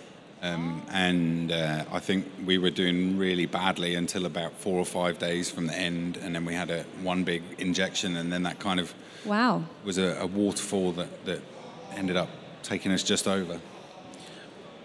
Um, 0.43 0.83
and 0.91 1.53
uh, 1.53 1.85
I 1.93 1.99
think 1.99 2.27
we 2.47 2.57
were 2.57 2.71
doing 2.71 3.19
really 3.19 3.45
badly 3.47 3.95
until 3.95 4.25
about 4.25 4.53
four 4.55 4.79
or 4.79 4.87
five 4.87 5.19
days 5.19 5.51
from 5.51 5.67
the 5.67 5.75
end. 5.77 6.17
And 6.17 6.35
then 6.35 6.45
we 6.47 6.55
had 6.55 6.71
a 6.71 6.85
one 7.03 7.25
big 7.25 7.43
injection, 7.59 8.17
and 8.17 8.33
then 8.33 8.43
that 8.45 8.59
kind 8.59 8.81
of 8.81 8.95
Wow. 9.27 9.65
was 9.85 9.99
a, 9.99 10.17
a 10.19 10.27
waterfall 10.27 10.93
that, 10.93 11.25
that 11.27 11.41
ended 11.95 12.17
up 12.17 12.31
taking 12.63 12.91
us 12.91 13.03
just 13.03 13.29
over. 13.29 13.61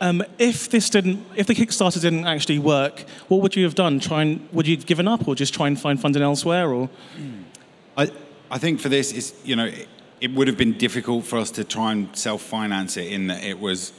Um, 0.01 0.21
if 0.37 0.69
this 0.69 0.89
didn't, 0.89 1.25
if 1.37 1.47
the 1.47 1.55
Kickstarter 1.55 2.01
didn't 2.01 2.25
actually 2.27 2.59
work, 2.59 3.05
what 3.29 3.41
would 3.41 3.55
you 3.55 3.63
have 3.63 3.75
done? 3.75 4.01
Try 4.01 4.23
and 4.23 4.49
would 4.51 4.67
you 4.67 4.75
have 4.75 4.85
given 4.85 5.07
up, 5.07 5.25
or 5.25 5.35
just 5.35 5.53
try 5.53 5.67
and 5.67 5.79
find 5.79 5.99
funding 6.01 6.21
elsewhere, 6.21 6.69
or 6.73 6.89
I, 7.97 8.11
I 8.51 8.57
think 8.57 8.81
for 8.81 8.89
this, 8.89 9.13
it's, 9.13 9.33
you 9.45 9.55
know, 9.55 9.65
it, 9.65 9.87
it 10.19 10.31
would 10.33 10.47
have 10.49 10.57
been 10.57 10.77
difficult 10.77 11.23
for 11.23 11.39
us 11.39 11.49
to 11.51 11.63
try 11.63 11.93
and 11.93 12.13
self-finance 12.15 12.97
it 12.97 13.07
in 13.11 13.27
that 13.27 13.41
it 13.43 13.57
was 13.59 13.93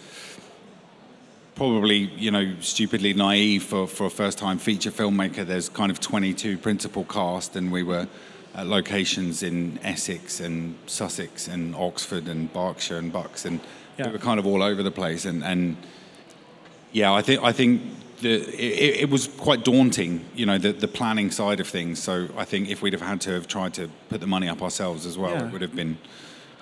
probably, 1.56 1.96
you 1.96 2.30
know, 2.30 2.54
stupidly 2.60 3.14
naive 3.14 3.64
for, 3.64 3.88
for 3.88 4.06
a 4.06 4.10
first-time 4.10 4.58
feature 4.58 4.90
filmmaker. 4.90 5.44
There's 5.44 5.68
kind 5.68 5.90
of 5.90 5.98
22 6.00 6.58
principal 6.58 7.04
cast, 7.04 7.56
and 7.56 7.72
we 7.72 7.82
were 7.82 8.06
at 8.54 8.66
locations 8.66 9.42
in 9.42 9.78
Essex 9.82 10.38
and 10.40 10.76
Sussex 10.86 11.48
and 11.48 11.74
Oxford 11.74 12.28
and 12.28 12.52
Berkshire 12.52 12.98
and 12.98 13.12
Bucks, 13.12 13.44
and 13.46 13.60
Yeah. 13.98 14.06
we 14.06 14.12
were 14.12 14.18
kind 14.18 14.38
of 14.38 14.46
all 14.46 14.62
over 14.62 14.82
the 14.82 14.90
place. 14.90 15.24
And, 15.24 15.42
and 15.42 15.76
yeah, 16.92 17.12
I 17.12 17.22
think 17.22 17.42
I 17.42 17.52
think 17.52 17.82
the, 18.20 18.34
it, 18.54 19.02
it 19.04 19.10
was 19.10 19.26
quite 19.26 19.64
daunting, 19.64 20.24
you 20.34 20.44
know, 20.46 20.58
the, 20.58 20.72
the 20.72 20.88
planning 20.88 21.30
side 21.30 21.60
of 21.60 21.66
things. 21.68 22.02
So 22.02 22.28
I 22.36 22.44
think 22.44 22.68
if 22.68 22.80
we'd 22.82 22.92
have 22.92 23.02
had 23.02 23.20
to 23.22 23.30
have 23.32 23.46
tried 23.48 23.72
to 23.74 23.88
put 24.10 24.20
the 24.20 24.26
money 24.26 24.48
up 24.48 24.62
ourselves 24.62 25.06
as 25.06 25.16
well, 25.18 25.32
Yeah. 25.32 25.46
it 25.46 25.52
would 25.52 25.62
have 25.62 25.74
been 25.74 25.96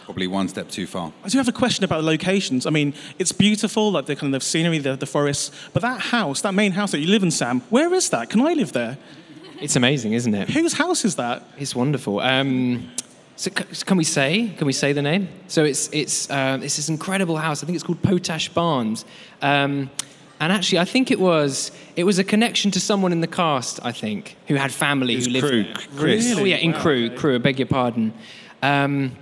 probably 0.04 0.26
one 0.26 0.49
step 0.49 0.68
too 0.68 0.87
far. 0.87 1.12
I 1.25 1.28
do 1.28 1.38
have 1.38 1.49
a 1.49 1.52
question 1.52 1.84
about 1.84 1.99
the 1.99 2.06
locations. 2.06 2.66
I 2.66 2.70
mean, 2.70 2.94
it's 3.18 3.32
beautiful, 3.32 3.90
like 3.92 4.06
the 4.06 4.16
kind 4.16 4.34
of 4.34 4.42
scenery, 4.42 4.78
the, 4.78 4.96
the 4.96 5.06
forests, 5.06 5.50
but 5.73 5.82
that 5.82 6.00
house, 6.00 6.42
that 6.42 6.54
main 6.54 6.73
house 6.73 6.92
that 6.92 6.99
you 7.00 7.08
live 7.08 7.23
in, 7.23 7.30
Sam, 7.30 7.61
where 7.70 7.92
is 7.94 8.11
that? 8.11 8.30
Can 8.30 8.40
I 8.42 8.52
live 8.54 8.73
there? 8.73 8.99
It's 9.61 9.76
amazing, 9.76 10.12
isn't 10.12 10.34
it? 10.34 10.50
Whose 10.50 10.75
house 10.75 11.04
is 11.04 11.16
that? 11.16 11.42
It's 11.58 11.75
wonderful. 11.75 12.20
Um, 12.20 12.90
So 13.37 13.50
c- 13.50 13.84
can 13.84 13.96
we 13.96 14.04
say? 14.04 14.52
Can 14.58 14.66
we 14.66 14.73
say 14.73 14.92
the 14.92 15.02
name? 15.02 15.26
So 15.49 15.64
it's 15.64 15.88
it's 15.92 16.30
uh, 16.30 16.58
it's 16.62 16.76
this 16.76 16.88
incredible 16.88 17.37
house. 17.37 17.62
I 17.62 17.66
think 17.66 17.75
it's 17.75 17.82
called 17.84 18.00
Potash 18.02 18.49
Barns. 18.50 19.04
Um, 19.42 19.90
and 20.38 20.52
actually, 20.52 20.78
I 20.78 20.84
think 20.84 21.11
it 21.11 21.18
was 21.18 21.73
it 21.96 22.04
was 22.04 22.18
a 22.20 22.25
connection 22.25 22.70
to 22.73 22.80
someone 22.80 23.11
in 23.12 23.20
the 23.20 23.26
cast. 23.37 23.80
I 23.84 23.92
think 23.92 24.37
who 24.49 24.54
had 24.54 24.70
family 24.70 25.14
His 25.14 25.26
who 25.26 25.32
lived 25.32 25.46
in 25.46 25.50
crew, 25.50 25.62
there. 25.64 25.99
Chris. 25.99 26.34
Oh 26.37 26.44
yeah, 26.44 26.56
in 26.66 26.73
crew, 26.75 27.11
crew. 27.11 27.34
I 27.34 27.38
beg 27.38 27.58
your 27.58 27.66
pardon. 27.68 28.12
Um, 28.62 29.16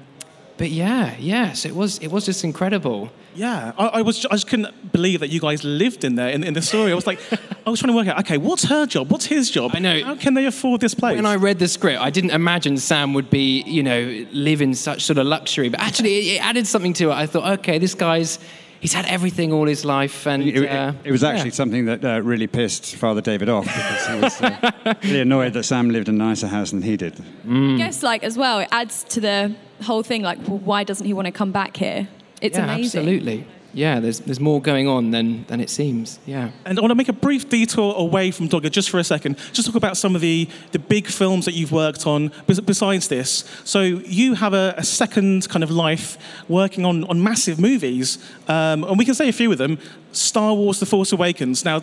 but 0.63 0.71
yeah, 0.71 1.17
yes, 1.19 1.65
it 1.65 1.75
was 1.75 1.99
it 1.99 2.07
was 2.07 2.25
just 2.25 2.45
incredible. 2.45 3.11
Yeah, 3.35 3.73
I, 3.77 3.87
I 3.99 4.03
was. 4.03 4.25
I 4.27 4.35
just 4.35 4.47
couldn't 4.47 4.93
believe 4.93 5.19
that 5.19 5.31
you 5.31 5.41
guys 5.41 5.65
lived 5.65 6.05
in 6.05 6.15
there 6.15 6.29
in, 6.29 6.45
in 6.45 6.55
the 6.55 6.63
story. 6.63 6.93
I 6.93 6.95
was 6.95 7.05
like, 7.05 7.19
I 7.67 7.69
was 7.69 7.81
trying 7.81 7.93
to 7.93 7.97
work 7.97 8.07
out. 8.07 8.21
Okay, 8.21 8.39
what's 8.39 8.63
her 8.67 8.87
job? 8.87 9.11
What's 9.11 9.27
his 9.27 9.51
job? 9.51 9.73
I 9.75 9.81
know. 9.81 10.05
How 10.05 10.15
can 10.15 10.35
they 10.35 10.47
afford 10.47 10.81
this 10.81 10.95
place? 10.95 11.17
When 11.17 11.27
I 11.27 11.35
read 11.35 11.59
the 11.59 11.67
script, 11.67 12.01
I 12.01 12.11
didn't 12.11 12.31
imagine 12.31 12.77
Sam 12.77 13.13
would 13.15 13.29
be, 13.29 13.63
you 13.63 13.83
know, 13.83 14.25
live 14.31 14.63
in 14.63 14.73
such 14.77 15.03
sort 15.03 15.19
of 15.19 15.27
luxury. 15.27 15.69
But 15.69 15.81
actually, 15.81 16.15
it, 16.19 16.35
it 16.35 16.47
added 16.47 16.69
something 16.69 16.93
to 16.93 17.11
it. 17.11 17.15
I 17.15 17.27
thought, 17.27 17.59
okay, 17.59 17.79
this 17.79 17.95
guy's, 17.95 18.39
he's 18.83 18.93
had 18.93 19.07
everything 19.07 19.53
all 19.53 19.67
his 19.67 19.85
life, 19.85 20.27
and 20.27 20.43
It, 20.43 20.57
it- 20.57 20.69
uh, 20.71 20.93
it 21.05 21.13
was 21.13 21.23
actually 21.25 21.51
yeah. 21.51 21.55
something 21.63 21.85
that 21.87 22.05
uh, 22.05 22.21
really 22.21 22.47
pissed 22.49 22.97
Father 22.97 23.21
David 23.23 23.49
off 23.49 23.65
because 23.65 24.07
he 24.09 24.21
was 24.21 24.43
uh, 24.43 24.73
really 25.05 25.21
annoyed 25.21 25.53
that 25.55 25.63
Sam 25.63 25.89
lived 25.91 26.09
in 26.09 26.17
a 26.21 26.25
nicer 26.29 26.49
house 26.49 26.73
than 26.73 26.83
he 26.83 26.97
did. 26.97 27.15
I 27.49 27.77
guess, 27.79 28.03
like, 28.03 28.25
as 28.25 28.37
well, 28.37 28.59
it 28.59 28.69
adds 28.73 29.05
to 29.15 29.21
the 29.21 29.55
whole 29.85 30.03
thing. 30.03 30.23
Like, 30.23 30.39
well, 30.49 30.59
why 30.59 30.85
doesn't 30.85 31.07
he 31.07 31.15
want 31.15 31.27
to 31.27 31.33
come 31.33 31.53
back 31.53 31.77
here? 31.77 32.09
It's 32.41 32.59
yeah, 32.59 32.65
amazing. 32.65 33.01
absolutely. 33.01 33.47
Yeah, 33.75 34.01
there's 34.01 34.21
there's 34.21 34.41
more 34.41 34.61
going 34.61 34.87
on 34.87 35.11
than 35.11 35.45
than 35.47 35.61
it 35.61 35.71
seems. 35.71 36.19
Yeah. 36.27 36.51
And 36.65 36.79
I 36.79 36.83
want 36.83 36.91
to 36.91 36.95
make 36.95 37.09
a 37.09 37.15
brief 37.15 37.49
detour 37.49 37.95
away 37.97 38.31
from 38.31 38.49
Dogged 38.49 38.73
just 38.73 38.91
for 38.91 38.99
a 38.99 39.05
second. 39.05 39.39
Just 39.53 39.67
talk 39.67 39.77
about 39.77 39.97
some 39.97 40.15
of 40.15 40.21
the, 40.21 40.49
the 40.73 40.79
big 40.79 41.07
films 41.07 41.45
that 41.47 41.55
you've 41.55 41.73
worked 41.73 42.07
on 42.07 42.33
besides 42.47 43.09
this. 43.09 43.45
So 43.65 43.81
you 43.81 44.35
have 44.35 44.53
a, 44.53 44.75
a 44.77 44.85
second 44.85 45.49
kind 45.49 45.63
of 45.63 45.71
life 45.71 46.19
working 46.49 46.85
on, 46.85 47.05
on 47.05 47.23
massive 47.23 47.59
movies. 47.59 48.19
Um, 48.49 48.85
and 48.85 48.99
we 48.99 49.05
can 49.05 49.15
say 49.15 49.29
a 49.29 49.33
few 49.33 49.51
of 49.51 49.59
them. 49.59 49.79
Star 50.13 50.55
Wars 50.55 50.79
The 50.79 50.87
Force 50.87 51.13
Awakens. 51.13 51.65
Now, 51.65 51.83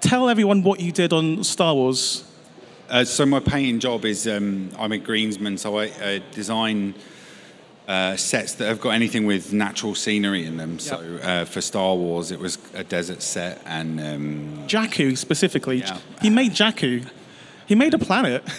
tell 0.00 0.28
everyone 0.28 0.62
what 0.62 0.80
you 0.80 0.90
did 0.90 1.12
on 1.12 1.44
Star 1.44 1.74
Wars. 1.74 2.24
Uh, 2.88 3.04
so 3.04 3.26
my 3.26 3.40
paying 3.40 3.80
job 3.80 4.04
is 4.04 4.26
um, 4.28 4.70
I'm 4.78 4.92
a 4.92 4.98
greensman, 4.98 5.58
so 5.58 5.78
I 5.78 5.88
uh, 5.88 6.20
design 6.32 6.94
uh, 7.88 8.16
sets 8.16 8.54
that 8.54 8.66
have 8.66 8.80
got 8.80 8.90
anything 8.90 9.26
with 9.26 9.52
natural 9.52 9.94
scenery 9.94 10.44
in 10.44 10.56
them. 10.56 10.78
So 10.78 10.96
uh, 11.22 11.44
for 11.44 11.60
Star 11.60 11.94
Wars, 11.94 12.30
it 12.30 12.38
was 12.38 12.58
a 12.74 12.82
desert 12.82 13.22
set, 13.22 13.62
and 13.64 14.00
um, 14.00 14.64
Jakku 14.66 15.16
specifically. 15.16 15.78
Yeah. 15.78 15.98
He 16.20 16.30
made 16.30 16.52
Jakku. 16.52 17.08
He 17.66 17.74
made 17.74 17.94
a 17.94 17.98
planet. 17.98 18.42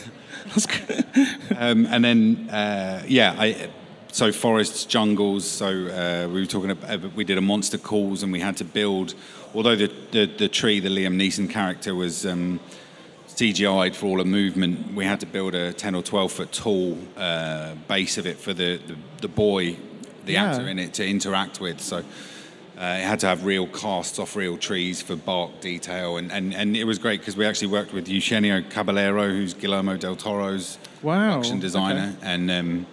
Um, 1.58 1.86
and 1.88 2.06
then 2.06 2.50
uh, 2.50 3.04
yeah, 3.06 3.36
I, 3.38 3.70
so 4.12 4.32
forests, 4.32 4.86
jungles. 4.86 5.46
So 5.46 5.68
uh, 5.68 6.28
we 6.28 6.40
were 6.40 6.46
talking 6.46 6.72
about 6.72 7.14
we 7.16 7.24
did 7.24 7.38
a 7.38 7.42
monster 7.42 7.78
calls, 7.78 8.24
and 8.24 8.32
we 8.32 8.40
had 8.40 8.56
to 8.58 8.64
build. 8.64 9.14
Although 9.54 9.76
the 9.76 9.92
the, 10.12 10.26
the 10.26 10.48
tree, 10.48 10.80
the 10.80 10.90
Liam 10.90 11.16
Neeson 11.16 11.50
character, 11.50 11.94
was 11.94 12.26
um, 12.26 12.60
CGI'd 13.38 13.96
for 13.96 14.08
all 14.08 14.18
the 14.18 14.26
movement, 14.26 14.96
we 14.96 15.06
had 15.06 15.20
to 15.20 15.28
build 15.28 15.54
a 15.54 15.72
ten 15.72 15.94
or 15.94 16.02
twelve 16.02 16.32
foot 16.32 16.52
tall 16.52 16.98
uh, 17.16 17.76
base 17.88 18.18
of 18.18 18.26
it 18.26 18.38
for 18.38 18.52
the 18.52 18.78
the, 18.88 18.96
the 19.22 19.28
boy, 19.28 19.78
the 20.26 20.34
Yeah. 20.34 20.46
actor 20.52 20.68
in 20.68 20.80
it, 20.80 20.94
to 20.96 21.08
interact 21.08 21.62
with. 21.62 21.80
So. 21.80 22.04
Uh, 22.80 23.00
it 23.02 23.06
had 23.06 23.20
to 23.20 23.26
have 23.26 23.44
real 23.44 23.66
casts 23.66 24.20
off 24.20 24.36
real 24.36 24.56
trees 24.56 25.02
for 25.02 25.16
bark 25.16 25.62
detail, 25.62 26.18
and, 26.18 26.32
and, 26.32 26.54
and 26.54 26.78
it 26.78 26.84
was 26.84 27.00
great 27.00 27.20
because 27.20 27.36
we 27.36 27.44
actually 27.44 27.70
worked 27.70 27.92
with 27.92 28.08
Eugenio 28.08 28.62
Caballero, 28.70 29.30
who's 29.30 29.56
Guillermo 29.56 29.98
del 29.98 30.16
Toro's 30.16 30.78
Wow, 31.02 31.38
production 31.38 31.60
designer, 31.60 32.16
and 32.22 32.52
um, 32.52 32.86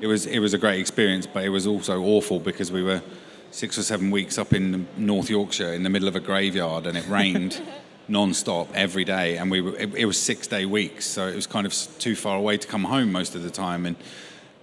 it 0.00 0.06
was 0.06 0.26
it 0.26 0.38
was 0.38 0.54
a 0.54 0.58
great 0.58 0.78
experience. 0.78 1.26
But 1.26 1.42
it 1.44 1.48
was 1.48 1.66
also 1.66 2.02
awful 2.04 2.38
because 2.38 2.70
we 2.70 2.84
were 2.84 3.02
six 3.50 3.76
or 3.76 3.82
seven 3.82 4.12
weeks 4.12 4.38
up 4.38 4.52
in 4.52 4.86
North 4.96 5.28
Yorkshire 5.28 5.72
in 5.72 5.82
the 5.82 5.90
middle 5.90 6.06
of 6.06 6.14
a 6.14 6.20
graveyard, 6.20 6.86
and 6.86 6.96
it 6.96 7.08
rained 7.08 7.60
non-stop 8.12 8.68
every 8.74 9.04
day, 9.04 9.38
and 9.38 9.50
we 9.50 9.60
were, 9.60 9.74
it, 9.76 9.92
it 9.94 10.04
was 10.04 10.18
six 10.18 10.46
day 10.46 10.64
weeks, 10.66 11.04
so 11.06 11.26
it 11.26 11.34
was 11.34 11.46
kind 11.48 11.66
of 11.66 11.74
too 11.98 12.14
far 12.14 12.36
away 12.36 12.56
to 12.58 12.68
come 12.68 12.84
home 12.84 13.10
most 13.10 13.34
of 13.34 13.42
the 13.42 13.50
time, 13.50 13.86
and 13.86 13.96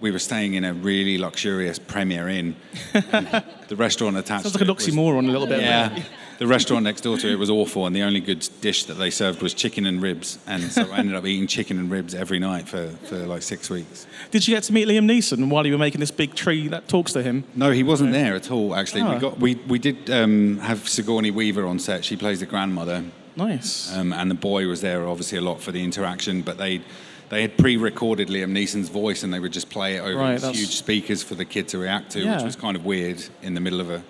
we 0.00 0.10
were 0.10 0.18
staying 0.18 0.54
in 0.54 0.64
a 0.64 0.72
really 0.72 1.18
luxurious 1.18 1.78
Premier 1.78 2.28
Inn. 2.28 2.56
The 3.70 3.76
restaurant 3.76 4.16
attached. 4.16 4.42
Sounds 4.42 4.54
to 4.56 4.58
like 4.58 4.68
a 4.68 4.72
it 4.72 4.74
was- 4.76 4.86
oxymoron 4.88 5.28
a 5.28 5.30
little 5.30 5.46
bit. 5.46 5.60
yeah. 5.62 6.02
The 6.40 6.46
restaurant 6.46 6.84
next 6.84 7.02
door 7.02 7.18
to 7.18 7.28
it 7.28 7.38
was 7.38 7.50
awful, 7.50 7.84
and 7.86 7.94
the 7.94 8.00
only 8.02 8.18
good 8.20 8.48
dish 8.62 8.84
that 8.84 8.94
they 8.94 9.10
served 9.10 9.42
was 9.42 9.52
chicken 9.52 9.84
and 9.84 10.00
ribs. 10.00 10.38
And 10.46 10.62
so 10.72 10.90
I 10.90 10.96
ended 10.96 11.14
up 11.14 11.26
eating 11.26 11.46
chicken 11.46 11.78
and 11.78 11.90
ribs 11.90 12.14
every 12.14 12.38
night 12.38 12.66
for, 12.66 12.88
for 13.04 13.18
like 13.26 13.42
six 13.42 13.68
weeks. 13.68 14.06
Did 14.30 14.48
you 14.48 14.54
get 14.54 14.62
to 14.64 14.72
meet 14.72 14.88
Liam 14.88 15.04
Neeson 15.04 15.50
while 15.50 15.66
you 15.66 15.72
were 15.72 15.78
making 15.78 16.00
this 16.00 16.10
big 16.10 16.34
tree 16.34 16.66
that 16.68 16.88
talks 16.88 17.12
to 17.12 17.22
him? 17.22 17.44
No, 17.54 17.70
he 17.72 17.82
wasn't 17.82 18.12
there 18.12 18.34
at 18.36 18.50
all. 18.50 18.74
Actually, 18.74 19.02
Oh. 19.02 19.12
we 19.14 19.20
got 19.20 19.38
we, 19.38 19.54
we 19.68 19.78
did 19.78 20.08
um, 20.10 20.56
have 20.60 20.88
Sigourney 20.88 21.30
Weaver 21.30 21.66
on 21.66 21.78
set. 21.78 22.06
She 22.06 22.16
plays 22.16 22.40
the 22.40 22.46
grandmother, 22.46 23.04
Nice. 23.36 23.94
um, 23.96 24.12
and 24.12 24.30
the 24.30 24.34
boy 24.34 24.66
was 24.66 24.80
there 24.80 25.06
obviously 25.06 25.38
a 25.38 25.40
lot 25.40 25.60
for 25.60 25.72
the 25.72 25.82
interaction. 25.82 26.42
But 26.42 26.58
they 26.58 26.82
they 27.28 27.42
had 27.42 27.56
pre-recorded 27.56 28.28
Liam 28.28 28.50
Neeson's 28.50 28.88
voice, 28.88 29.22
and 29.22 29.32
they 29.32 29.38
would 29.38 29.52
just 29.52 29.70
play 29.70 29.96
it 29.96 30.00
over 30.00 30.16
Right, 30.18 30.40
huge 30.42 30.74
speakers 30.76 31.22
for 31.22 31.36
the 31.36 31.44
kid 31.44 31.68
to 31.68 31.78
react 31.78 32.10
to, 32.12 32.20
Yeah. 32.20 32.36
which 32.36 32.44
was 32.44 32.56
kind 32.56 32.76
of 32.76 32.84
weird 32.84 33.22
in 33.42 33.54
the 33.54 33.60
middle 33.60 33.80
of 33.80 33.88
a, 33.90 34.02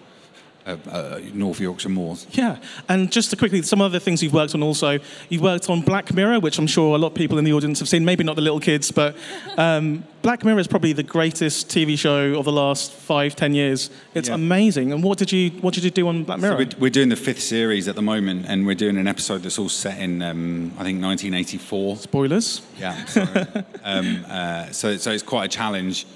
a, 0.67 0.79
a 0.91 1.21
North 1.35 1.61
Yorkshire 1.61 1.89
moors. 1.89 2.27
Yeah, 2.33 2.57
and 2.89 3.11
just 3.11 3.31
to 3.31 3.37
quickly, 3.37 3.63
some 3.63 3.81
other 3.81 3.99
things 3.99 4.23
you've 4.23 4.33
worked 4.35 4.55
on 4.55 4.63
also. 4.63 4.99
You've 5.29 5.43
worked 5.43 5.69
on 5.71 5.81
Black 5.83 6.13
Mirror, 6.15 6.41
which 6.41 6.59
I'm 6.59 6.67
sure 6.67 6.95
a 6.95 6.99
lot 6.99 7.09
of 7.09 7.15
people 7.15 7.39
in 7.39 7.45
the 7.45 7.53
audience 7.53 7.79
have 7.79 7.89
seen, 7.89 8.05
maybe 8.05 8.25
not 8.25 8.37
the 8.37 8.43
little 8.43 8.61
kids, 8.61 8.91
but 8.91 9.17
um, 9.57 10.05
Black 10.23 10.45
Mirror 10.45 10.59
is 10.61 10.69
probably 10.69 10.93
the 10.93 11.03
greatest 11.03 11.69
TV 11.69 11.99
show 11.99 12.35
of 12.39 12.45
the 12.45 12.53
last 12.53 12.93
five, 12.93 13.35
ten 13.37 13.55
years. 13.55 13.91
It's 14.15 14.29
Yeah. 14.29 14.35
amazing. 14.35 14.93
And 14.93 15.03
what 15.03 15.19
did 15.19 15.33
you 15.33 15.51
what 15.63 15.75
did 15.75 15.85
you 15.85 15.91
do 15.91 16.09
on 16.09 16.25
Black 16.25 16.41
Mirror? 16.41 16.53
So 16.53 16.59
we're, 16.77 16.81
we're 16.83 16.91
doing 16.91 17.09
the 17.09 17.17
fifth 17.17 17.41
series 17.43 17.89
at 17.89 17.95
the 17.95 18.03
moment, 18.03 18.47
and 18.49 18.67
we're 18.67 18.75
doing 18.75 18.97
an 18.99 19.09
episode 19.09 19.43
that's 19.43 19.59
all 19.59 19.69
set 19.69 19.99
in, 19.99 20.21
um, 20.23 20.73
I 20.79 20.85
think, 20.85 21.03
1984. 21.03 21.97
Spoilers. 21.97 22.63
Yeah. 22.79 22.97
Um, 23.83 24.25
uh, 24.29 24.67
so, 24.73 24.97
so 24.99 25.11
it's 25.11 25.23
quite 25.23 25.47
a 25.47 25.49
challenge. 25.49 26.07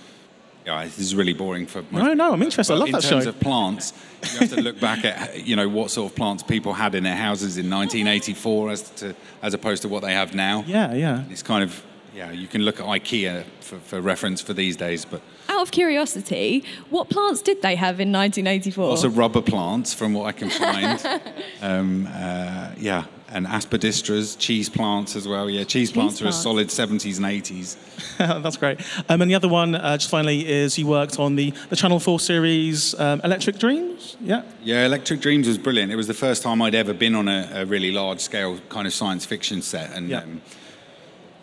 Yeah, 0.67 0.85
this 0.85 0.99
is 0.99 1.15
really 1.15 1.35
boring 1.35 1.67
for. 1.67 1.83
Most 1.91 1.93
No, 1.93 2.15
no, 2.15 2.33
I'm 2.33 2.43
interested. 2.43 2.73
I 2.73 2.77
But 2.77 2.79
love 2.81 2.89
in 2.89 2.93
that 2.93 3.03
terms 3.03 3.25
show. 3.25 3.31
of 3.31 3.41
plants, 3.41 3.93
you 4.33 4.39
have 4.39 4.51
to 4.55 4.63
look 4.63 4.81
back 4.81 5.05
at 5.05 5.45
you 5.47 5.57
know 5.57 5.69
what 5.69 5.91
sort 5.91 6.11
of 6.11 6.17
plants 6.17 6.43
people 6.43 6.73
had 6.73 6.95
in 6.95 7.05
their 7.05 7.17
houses 7.17 7.59
in 7.59 7.69
1984 7.71 8.71
as 8.71 8.83
to 8.91 9.15
as 9.43 9.53
opposed 9.55 9.83
to 9.83 9.89
what 9.89 10.03
they 10.03 10.15
have 10.15 10.35
now. 10.35 10.65
Yeah, 10.67 10.95
yeah. 10.95 11.25
It's 11.31 11.43
kind 11.43 11.63
of 11.63 11.83
yeah. 12.15 12.31
You 12.31 12.49
can 12.49 12.63
look 12.63 12.81
at 12.81 12.87
IKEA 12.87 13.45
for, 13.61 13.79
for 13.81 14.01
reference 14.01 14.41
for 14.41 14.55
these 14.55 14.77
days, 14.77 15.05
but 15.05 15.21
Out 15.49 15.61
of 15.63 15.71
curiosity, 15.71 16.65
what 16.89 17.11
plants 17.11 17.43
did 17.43 17.61
they 17.61 17.75
have 17.77 18.01
in 18.01 18.11
1984? 18.13 18.89
lots 18.89 19.05
of 19.05 19.19
rubber 19.19 19.43
plants 19.43 19.93
from 19.93 20.15
what 20.15 20.25
I 20.27 20.33
can 20.33 20.49
find. 20.49 21.23
um, 21.61 22.07
uh, 22.11 22.71
yeah, 22.79 23.05
and 23.35 23.47
aspidistras, 23.47 24.39
cheese 24.39 24.69
plants 24.69 25.17
as 25.17 25.27
well. 25.29 25.51
Yeah, 25.51 25.65
cheese, 25.65 25.91
plants 25.93 26.23
are 26.23 26.29
a 26.29 26.33
solid 26.33 26.69
70s 26.69 27.17
and 27.17 27.27
80s. 27.27 27.77
That's 28.43 28.57
great. 28.57 28.81
Um, 29.09 29.21
and 29.21 29.31
the 29.31 29.35
other 29.35 29.49
one, 29.49 29.75
uh, 29.75 29.97
just 29.99 30.11
finally, 30.11 30.49
is 30.49 30.79
you 30.79 30.87
worked 30.87 31.19
on 31.19 31.35
the, 31.37 31.51
the 31.69 31.77
Channel 31.77 31.99
4 32.01 32.21
series 32.21 32.99
um, 32.99 33.21
Electric 33.25 33.59
Dreams. 33.59 34.17
Yeah. 34.21 34.43
Yeah, 34.63 34.87
Electric 34.87 35.21
Dreams 35.21 35.49
was 35.49 35.59
brilliant. 35.59 35.91
It 35.93 35.97
was 35.97 36.07
the 36.07 36.15
first 36.15 36.43
time 36.43 36.63
I'd 36.63 36.75
ever 36.77 36.95
been 36.95 37.15
on 37.15 37.29
a, 37.29 37.51
a 37.55 37.67
really 37.67 37.91
large 37.91 38.21
scale 38.21 38.59
kind 38.69 38.87
of 38.87 38.95
science 38.95 39.27
fiction 39.27 39.61
set. 39.63 39.91
And 39.93 40.09
Yeah. 40.09 40.21
um, 40.23 40.41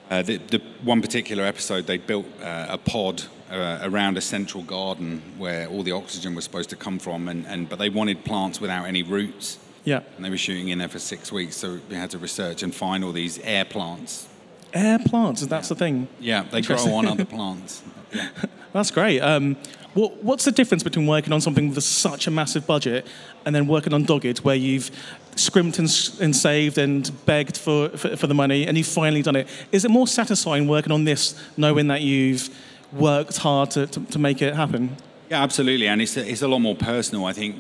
uh, 0.10 0.22
the, 0.22 0.38
the 0.38 0.62
one 0.84 1.02
particular 1.02 1.44
episode, 1.44 1.88
they 1.88 1.98
built 1.98 2.26
uh, 2.42 2.68
a 2.70 2.78
pod 2.78 3.24
uh, 3.52 3.80
around 3.84 4.18
a 4.18 4.22
central 4.22 4.64
garden 4.64 5.22
where 5.38 5.68
all 5.68 5.84
the 5.84 5.92
oxygen 5.92 6.36
was 6.36 6.46
supposed 6.46 6.70
to 6.70 6.76
come 6.78 7.00
from, 7.00 7.28
and, 7.28 7.46
and 7.48 7.68
but 7.68 7.80
they 7.80 7.90
wanted 7.90 8.24
plants 8.24 8.62
without 8.62 8.86
any 8.86 9.04
roots. 9.04 9.58
Yeah. 9.84 10.02
And 10.16 10.26
they 10.26 10.30
were 10.30 10.38
shooting 10.38 10.70
in 10.70 10.78
there 10.78 10.88
for 10.88 11.00
six 11.00 11.32
weeks, 11.32 11.56
so 11.58 11.80
we 11.90 11.96
had 11.96 12.12
to 12.12 12.18
research 12.18 12.64
and 12.64 12.74
find 12.74 13.04
all 13.04 13.12
these 13.12 13.40
air 13.40 13.66
plants. 13.66 14.28
Air 14.74 15.00
plants, 15.00 15.46
that's 15.48 15.70
the 15.70 15.76
thing. 15.76 16.08
Yeah, 16.20 16.44
they 16.44 16.62
grow 16.62 16.78
on 16.78 17.06
other 17.06 17.26
plants. 17.36 17.84
Yeah. 18.14 18.30
That's 18.74 18.90
great. 18.90 19.20
Um, 19.20 19.58
what, 19.94 20.24
what's 20.24 20.46
the 20.46 20.52
difference 20.52 20.84
between 20.84 21.06
working 21.06 21.34
on 21.34 21.42
something 21.42 21.74
with 21.74 21.84
such 21.84 22.26
a 22.26 22.32
massive 22.32 22.66
budget 22.66 23.06
and 23.46 23.54
then 23.54 23.68
working 23.68 23.94
on 23.94 24.04
Dogged, 24.04 24.40
where 24.40 24.56
you've 24.56 24.90
scrimped 25.36 25.78
and, 25.80 25.90
and 26.22 26.34
saved 26.34 26.78
and 26.78 27.12
begged 27.26 27.58
for, 27.58 27.90
for, 27.90 28.16
for 28.16 28.28
the 28.28 28.34
money 28.34 28.66
and 28.68 28.78
you've 28.78 28.88
finally 28.88 29.22
done 29.22 29.36
it? 29.36 29.50
Is 29.74 29.84
it 29.84 29.92
more 29.92 30.08
satisfying 30.08 30.68
working 30.70 30.94
on 30.94 31.04
this, 31.04 31.38
knowing 31.58 31.88
that 31.88 32.02
you've 32.02 32.50
worked 32.94 33.38
hard 33.38 33.72
to, 33.72 33.88
to, 33.88 34.00
to 34.06 34.20
make 34.20 34.42
it 34.42 34.56
happen? 34.56 34.96
Yeah, 35.30 35.44
absolutely, 35.44 35.88
and 35.88 36.02
it's 36.02 36.18
a, 36.18 36.30
it's 36.30 36.42
a 36.42 36.48
lot 36.48 36.60
more 36.60 36.76
personal. 36.76 37.26
I 37.26 37.34
think, 37.34 37.56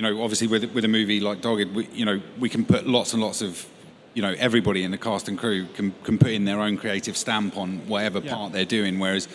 you 0.00 0.06
know, 0.14 0.22
obviously 0.22 0.46
with 0.46 0.64
with 0.72 0.84
a 0.86 0.88
movie 0.88 1.20
like 1.20 1.42
Dogged, 1.42 1.74
we, 1.74 1.86
you 1.92 2.06
know, 2.06 2.22
we 2.38 2.48
can 2.48 2.64
put 2.64 2.86
lots 2.86 3.12
and 3.12 3.22
lots 3.22 3.42
of, 3.42 3.66
you 4.14 4.22
know, 4.22 4.34
everybody 4.38 4.82
in 4.82 4.90
the 4.92 4.96
cast 4.96 5.28
and 5.28 5.38
crew 5.38 5.66
can 5.74 5.92
can 6.04 6.16
put 6.16 6.30
in 6.30 6.46
their 6.46 6.58
own 6.58 6.78
creative 6.78 7.18
stamp 7.18 7.58
on 7.58 7.86
whatever 7.86 8.20
Yeah. 8.20 8.34
part 8.34 8.52
they're 8.52 8.64
doing. 8.64 8.98
Whereas 8.98 9.28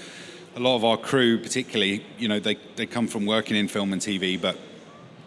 a 0.55 0.59
lot 0.59 0.75
of 0.75 0.83
our 0.83 0.97
crew, 0.97 1.37
particularly, 1.37 2.03
you 2.17 2.27
know, 2.27 2.39
they 2.39 2.57
they 2.77 2.87
come 2.87 3.07
from 3.07 3.27
working 3.27 3.55
in 3.55 3.67
film 3.67 3.93
and 3.93 4.01
TV, 4.01 4.41
but 4.41 4.57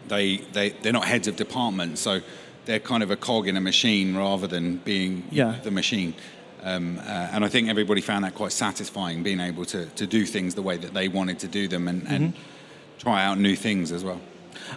they 0.09 0.39
they 0.53 0.71
they're 0.83 0.93
not 1.01 1.05
heads 1.05 1.29
of 1.29 1.37
department, 1.37 1.99
so 1.99 2.21
they're 2.65 2.81
kind 2.81 3.05
of 3.05 3.11
a 3.13 3.17
cog 3.17 3.47
in 3.47 3.57
a 3.57 3.61
machine 3.61 4.17
rather 4.17 4.49
than 4.49 4.79
being 4.79 5.23
Yeah. 5.31 5.55
the 5.63 5.71
machine. 5.71 6.15
Um, 6.65 6.99
uh, 6.99 7.03
and 7.35 7.45
I 7.45 7.49
think 7.49 7.69
everybody 7.69 8.01
found 8.01 8.25
that 8.25 8.35
quite 8.35 8.51
satisfying, 8.53 9.23
being 9.23 9.39
able 9.41 9.65
to, 9.67 9.87
to 9.87 10.07
do 10.09 10.27
things 10.27 10.55
the 10.57 10.63
way 10.63 10.77
that 10.77 10.93
they 10.93 11.07
wanted 11.07 11.39
to 11.39 11.47
do 11.47 11.69
them 11.69 11.87
and, 11.87 12.05
and 12.09 12.33
try 12.99 13.23
out 13.25 13.39
new 13.39 13.55
things 13.55 13.93
as 13.93 14.03
well. 14.03 14.21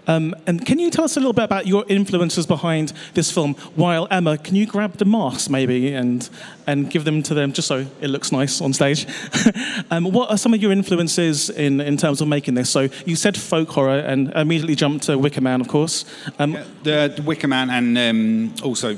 Um, 0.08 0.36
and 0.48 0.66
can 0.66 0.80
you 0.80 0.90
tell 0.90 1.06
us 1.06 1.18
a 1.18 1.20
little 1.20 1.34
bit 1.34 1.44
about 1.44 1.68
your 1.68 1.86
influences 1.88 2.46
behind 2.46 2.94
this 3.14 3.32
film? 3.32 3.54
While 3.76 4.08
Emma, 4.10 4.38
can 4.38 4.56
you 4.56 4.66
grab 4.66 4.98
the 4.98 5.06
masks 5.06 5.50
maybe 5.50 5.94
and 5.94 6.30
and 6.68 6.90
give 6.90 7.04
them 7.04 7.24
to 7.24 7.34
them 7.34 7.54
just 7.54 7.68
so 7.68 7.86
it 8.00 8.08
looks 8.08 8.32
nice 8.32 8.62
on 8.62 8.74
stage? 8.74 9.06
um, 9.92 10.06
what 10.06 10.30
are 10.30 10.38
some 10.38 10.54
of 10.54 10.62
your 10.62 10.72
influences 10.72 11.50
in, 11.50 11.82
in 11.82 11.98
terms 11.98 12.22
of 12.22 12.28
making 12.28 12.54
this? 12.56 12.70
So 12.70 12.90
you 13.06 13.16
said 13.16 13.38
folk 13.38 13.70
horror 13.70 14.00
and 14.00 14.32
immediately 14.34 14.76
jumped 14.76 15.06
to 15.06 15.18
Wicker 15.18 15.42
Man, 15.42 15.62
of 15.62 15.68
course. 15.68 16.06
Um, 16.40 16.58
The, 16.84 17.14
the 17.16 17.24
Wicker 17.24 17.48
Man 17.48 17.70
and 17.70 17.98
um, 17.98 18.54
also 18.64 18.98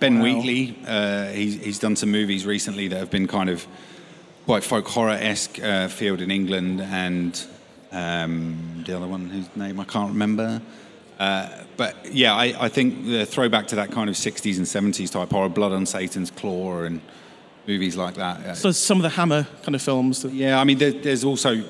Ben 0.00 0.18
Wow. 0.18 0.24
Wheatley. 0.24 0.76
Uh, 0.86 1.26
he's, 1.28 1.62
he's 1.62 1.78
done 1.78 1.96
some 1.96 2.10
movies 2.10 2.44
recently 2.44 2.88
that 2.88 2.98
have 2.98 3.10
been 3.10 3.28
kind 3.28 3.48
of 3.48 3.66
quite 4.46 4.64
folk 4.64 4.88
horror 4.88 5.10
esque, 5.12 5.62
uh, 5.62 5.88
Field 5.88 6.20
in 6.20 6.30
England, 6.30 6.80
and 6.80 7.46
um, 7.92 8.82
the 8.86 8.96
other 8.96 9.06
one 9.06 9.28
whose 9.28 9.54
name 9.56 9.78
I 9.78 9.84
can't 9.84 10.10
remember. 10.10 10.60
Uh, 11.18 11.48
but 11.76 11.94
yeah, 12.12 12.34
I, 12.34 12.64
I 12.64 12.68
think 12.68 13.04
the 13.06 13.24
throwback 13.24 13.68
to 13.68 13.76
that 13.76 13.92
kind 13.92 14.10
of 14.10 14.16
60s 14.16 14.56
and 14.56 14.66
70s 14.66 15.12
type 15.12 15.30
horror, 15.30 15.48
Blood 15.48 15.72
on 15.72 15.86
Satan's 15.86 16.30
Claw, 16.30 16.82
and 16.82 17.00
movies 17.68 17.96
like 17.96 18.14
that. 18.14 18.40
uh, 18.40 18.54
So 18.54 18.72
some 18.72 18.98
of 18.98 19.02
the 19.02 19.10
Hammer 19.10 19.46
kind 19.62 19.74
of 19.74 19.82
films. 19.82 20.22
That, 20.22 20.32
yeah, 20.32 20.58
I 20.58 20.64
mean, 20.64 20.78
there, 20.78 20.90
there's 20.90 21.22
also 21.22 21.62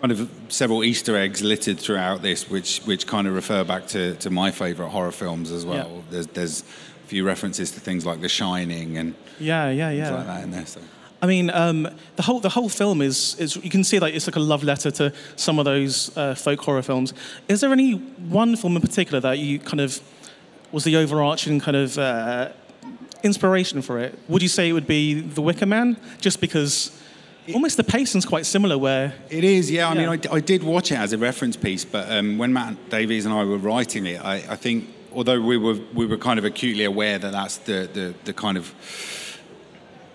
kind 0.00 0.12
of 0.12 0.30
several 0.48 0.84
Easter 0.84 1.16
eggs 1.16 1.42
littered 1.42 1.78
throughout 1.78 2.22
this, 2.22 2.48
which 2.50 2.80
which 2.80 3.06
kind 3.06 3.26
of 3.26 3.34
refer 3.34 3.64
back 3.64 3.86
to, 3.88 4.14
to 4.16 4.30
my 4.30 4.50
favourite 4.50 4.90
horror 4.90 5.12
films 5.12 5.50
as 5.50 5.64
well. 5.64 5.90
Yeah. 5.96 6.02
There's 6.10 6.26
there's 6.28 6.60
a 6.62 7.06
few 7.06 7.24
references 7.24 7.70
to 7.72 7.80
things 7.80 8.04
like 8.04 8.20
The 8.20 8.28
Shining 8.28 8.98
and 8.98 9.14
yeah, 9.40 9.70
yeah, 9.70 9.88
things 9.90 9.98
yeah. 9.98 10.14
like 10.14 10.26
that 10.26 10.44
in 10.44 10.50
there. 10.50 10.66
So. 10.66 10.80
I 11.22 11.26
mean, 11.26 11.50
um, 11.50 11.88
the 12.16 12.22
whole 12.22 12.40
the 12.40 12.48
whole 12.48 12.68
film 12.68 13.00
is 13.00 13.36
is 13.38 13.54
you 13.56 13.70
can 13.70 13.84
see 13.84 14.00
like 14.00 14.12
it's 14.14 14.26
like 14.26 14.34
a 14.36 14.40
love 14.40 14.64
letter 14.64 14.90
to 14.90 15.12
some 15.36 15.60
of 15.60 15.64
those 15.64 16.14
uh, 16.16 16.34
folk 16.34 16.60
horror 16.60 16.82
films. 16.82 17.14
Is 17.48 17.60
there 17.60 17.72
any 17.72 17.92
one 18.28 18.56
film 18.56 18.74
in 18.74 18.82
particular 18.82 19.20
that 19.20 19.38
you 19.38 19.60
kind 19.60 19.80
of 19.80 20.00
was 20.72 20.82
the 20.84 20.96
overarching 20.96 21.60
kind 21.60 21.76
of 21.76 21.96
uh, 21.96 22.48
inspiration 23.22 23.82
for 23.82 24.00
it? 24.00 24.18
Would 24.28 24.42
you 24.42 24.48
say 24.48 24.68
it 24.68 24.72
would 24.72 24.86
be 24.88 25.20
The 25.20 25.42
Wicker 25.42 25.66
Man, 25.66 25.96
just 26.20 26.40
because 26.40 26.90
almost 27.54 27.76
the 27.76 27.84
pacing's 27.84 28.26
quite 28.26 28.44
similar? 28.44 28.76
Where 28.76 29.14
It 29.30 29.44
is, 29.44 29.70
yeah. 29.70 29.88
I 29.88 29.94
Yeah. 29.94 30.10
mean, 30.10 30.20
I, 30.30 30.34
I 30.36 30.40
did 30.40 30.64
watch 30.64 30.90
it 30.90 30.98
as 30.98 31.12
a 31.12 31.18
reference 31.18 31.56
piece, 31.56 31.84
but 31.84 32.10
um, 32.10 32.36
when 32.36 32.52
Matt 32.52 32.90
Davies 32.90 33.26
and 33.26 33.34
I 33.34 33.44
were 33.44 33.58
writing 33.58 34.06
it, 34.06 34.20
I, 34.24 34.36
I 34.48 34.56
think 34.56 34.88
although 35.12 35.40
we 35.40 35.56
were 35.56 35.78
we 35.94 36.04
were 36.06 36.18
kind 36.18 36.38
of 36.40 36.44
acutely 36.44 36.82
aware 36.84 37.18
that 37.20 37.30
that's 37.30 37.58
the 37.58 37.88
the, 37.92 38.14
the 38.24 38.32
kind 38.32 38.56
of 38.58 38.74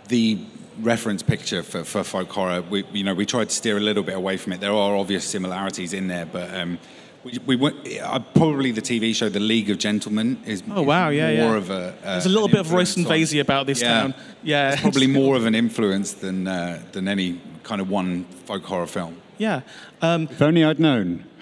the 0.10 0.40
reference 0.80 1.24
picture 1.24 1.64
for, 1.64 1.84
for 1.84 2.04
folk 2.04 2.30
horror, 2.32 2.62
we 2.62 2.84
you 2.94 3.04
know 3.04 3.14
we 3.14 3.26
tried 3.26 3.50
to 3.50 3.56
steer 3.56 3.78
a 3.78 3.80
little 3.82 4.04
bit 4.04 4.16
away 4.16 4.38
from 4.38 4.54
it. 4.54 4.60
There 4.62 4.72
are 4.74 4.96
obvious 4.96 5.26
similarities 5.26 5.94
in 5.94 6.08
there, 6.08 6.26
but. 6.26 6.54
Um, 6.54 6.80
we, 7.24 7.40
we 7.46 7.56
went, 7.58 7.76
uh, 8.02 8.20
probably 8.20 8.72
the 8.72 8.82
TV 8.82 9.14
show 9.14 9.28
The 9.28 9.40
League 9.40 9.70
of 9.70 9.80
Gentlemen 9.80 10.38
is 10.46 10.64
Oh, 10.72 10.84
wow, 10.84 11.10
yeah, 11.10 11.44
more 11.44 11.54
yeah. 11.54 11.58
of 11.58 11.70
a 11.72 11.74
uh, 11.74 12.12
there's 12.12 12.26
a 12.28 12.30
little 12.30 12.48
bit 12.48 12.60
of 12.62 12.72
Royston 12.72 13.02
influence 13.02 13.34
Vasey 13.34 13.42
about 13.42 13.66
this 13.66 13.82
Yeah. 13.82 14.02
town. 14.02 14.14
Yeah, 14.44 14.72
It's 14.74 14.82
probably 14.82 15.08
more 15.08 15.36
of 15.36 15.46
an 15.46 15.54
influence 15.56 16.14
than 16.14 16.48
uh, 16.48 16.82
than 16.94 17.08
any 17.10 17.42
kind 17.64 17.82
of 17.82 17.90
one 17.90 18.24
folk 18.46 18.64
horror 18.64 18.86
film. 18.88 19.18
yeah. 19.40 19.62
Um, 20.02 20.30
If 20.32 20.42
only 20.42 20.64
I'd 20.64 20.80
known. 20.80 21.26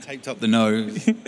Taped 0.00 0.28
up 0.28 0.38
the 0.40 0.48
nose. 0.48 1.08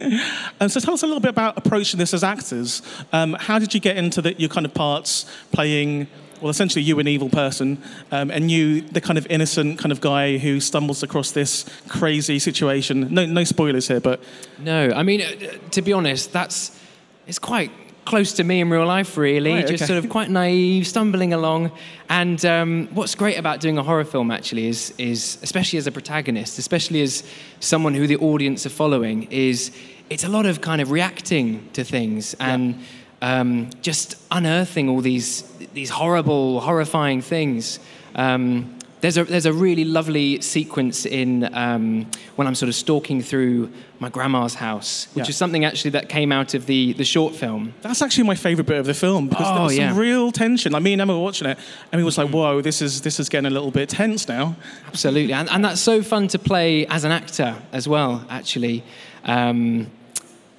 Um, 0.60 0.68
so 0.68 0.80
tell 0.80 0.94
us 0.94 1.02
a 1.02 1.06
little 1.06 1.20
bit 1.20 1.28
about 1.30 1.56
approaching 1.58 1.98
this 1.98 2.12
as 2.14 2.24
actors. 2.24 2.82
Um, 3.12 3.34
how 3.38 3.58
did 3.60 3.74
you 3.74 3.80
get 3.80 3.96
into 3.96 4.20
the, 4.22 4.32
your 4.34 4.48
kind 4.48 4.66
of 4.66 4.74
parts 4.74 5.26
playing, 5.52 6.08
well, 6.40 6.50
essentially 6.50 6.82
you 6.82 6.98
an 6.98 7.08
evil 7.08 7.28
person, 7.28 7.78
um, 8.10 8.30
and 8.30 8.50
you 8.50 8.80
the 8.80 9.00
kind 9.00 9.18
of 9.18 9.26
innocent 9.28 9.78
kind 9.78 9.92
of 9.92 10.00
guy 10.00 10.38
who 10.38 10.60
stumbles 10.60 11.02
across 11.02 11.32
this 11.32 11.64
crazy 11.88 12.38
situation? 12.38 13.12
No, 13.12 13.26
no 13.26 13.44
spoilers 13.44 13.88
here, 13.88 14.00
but 14.00 14.22
No, 14.58 14.90
I 14.94 15.02
mean, 15.02 15.22
uh, 15.22 15.58
to 15.70 15.82
be 15.82 15.92
honest, 15.92 16.32
that's 16.32 16.78
it's 17.26 17.38
quite 17.38 17.70
close 18.08 18.32
to 18.32 18.42
me 18.42 18.60
in 18.60 18.70
real 18.70 18.86
life, 18.86 19.18
really. 19.18 19.52
Right, 19.52 19.66
Just 19.66 19.82
okay. 19.82 19.92
sort 19.92 20.02
of 20.02 20.10
quite 20.10 20.30
naive, 20.30 20.86
stumbling 20.86 21.34
along. 21.34 21.70
And 22.08 22.42
um, 22.46 22.88
what's 22.94 23.14
great 23.14 23.38
about 23.38 23.60
doing 23.60 23.76
a 23.76 23.82
horror 23.82 24.04
film, 24.04 24.30
actually, 24.30 24.66
is 24.66 24.94
is 24.98 25.38
especially 25.42 25.78
as 25.78 25.86
a 25.86 25.92
protagonist, 25.92 26.58
especially 26.58 27.02
as 27.02 27.22
someone 27.60 27.94
who 27.94 28.06
the 28.06 28.16
audience 28.16 28.64
are 28.64 28.70
following, 28.70 29.24
is 29.30 29.70
it's 30.10 30.24
a 30.24 30.28
lot 30.28 30.46
of 30.46 30.60
kind 30.60 30.80
of 30.80 30.90
reacting 30.90 31.68
to 31.74 31.84
things 31.84 32.34
and 32.40 32.74
um, 33.22 33.70
just 33.82 34.16
unearthing 34.30 34.88
all 34.88 35.00
these 35.00 35.42
these 35.74 35.90
horrible, 35.90 36.60
horrifying 36.60 37.20
things. 37.22 37.78
Um, 38.14 38.74
there's 39.00 39.16
a, 39.16 39.22
there's 39.24 39.46
a 39.46 39.52
really 39.52 39.84
lovely 39.84 40.40
sequence 40.40 41.06
in 41.06 41.48
um, 41.54 42.06
when 42.34 42.48
I'm 42.48 42.56
sort 42.56 42.68
of 42.68 42.74
stalking 42.74 43.22
through 43.22 43.70
my 44.00 44.08
grandma's 44.08 44.54
house, 44.54 45.06
which 45.14 45.26
Yeah. 45.26 45.30
is 45.30 45.36
something 45.36 45.64
actually 45.64 45.92
that 45.92 46.08
came 46.08 46.32
out 46.32 46.54
of 46.54 46.66
the, 46.66 46.94
the 46.94 47.04
short 47.04 47.36
film. 47.36 47.74
that's 47.80 48.02
actually 48.02 48.24
my 48.24 48.34
favourite 48.34 48.66
bit 48.66 48.78
of 48.78 48.86
the 48.86 48.94
film 48.94 49.28
because 49.28 49.46
there 49.46 49.58
Oh, 49.58 49.64
was 49.64 49.76
some 49.76 49.96
real 49.96 50.32
tension. 50.32 50.72
Like 50.72 50.82
me 50.82 50.94
and 50.94 51.02
Emma 51.02 51.12
were 51.16 51.22
watching 51.22 51.46
it, 51.48 51.58
and 51.92 52.00
we 52.00 52.04
was 52.04 52.18
like, 52.18 52.30
"Whoa, 52.30 52.60
this 52.60 52.82
is 52.82 53.02
this 53.02 53.20
is 53.20 53.28
getting 53.28 53.46
a 53.46 53.54
little 53.54 53.70
bit 53.70 53.88
tense 53.88 54.26
now." 54.26 54.56
Absolutely. 54.88 55.32
And, 55.32 55.48
and 55.50 55.64
that's 55.64 55.80
so 55.80 56.02
fun 56.02 56.26
to 56.28 56.38
play 56.40 56.84
as 56.86 57.04
an 57.04 57.12
actor 57.12 57.54
as 57.72 57.86
well, 57.86 58.24
actually. 58.30 58.82
Um, 59.24 59.90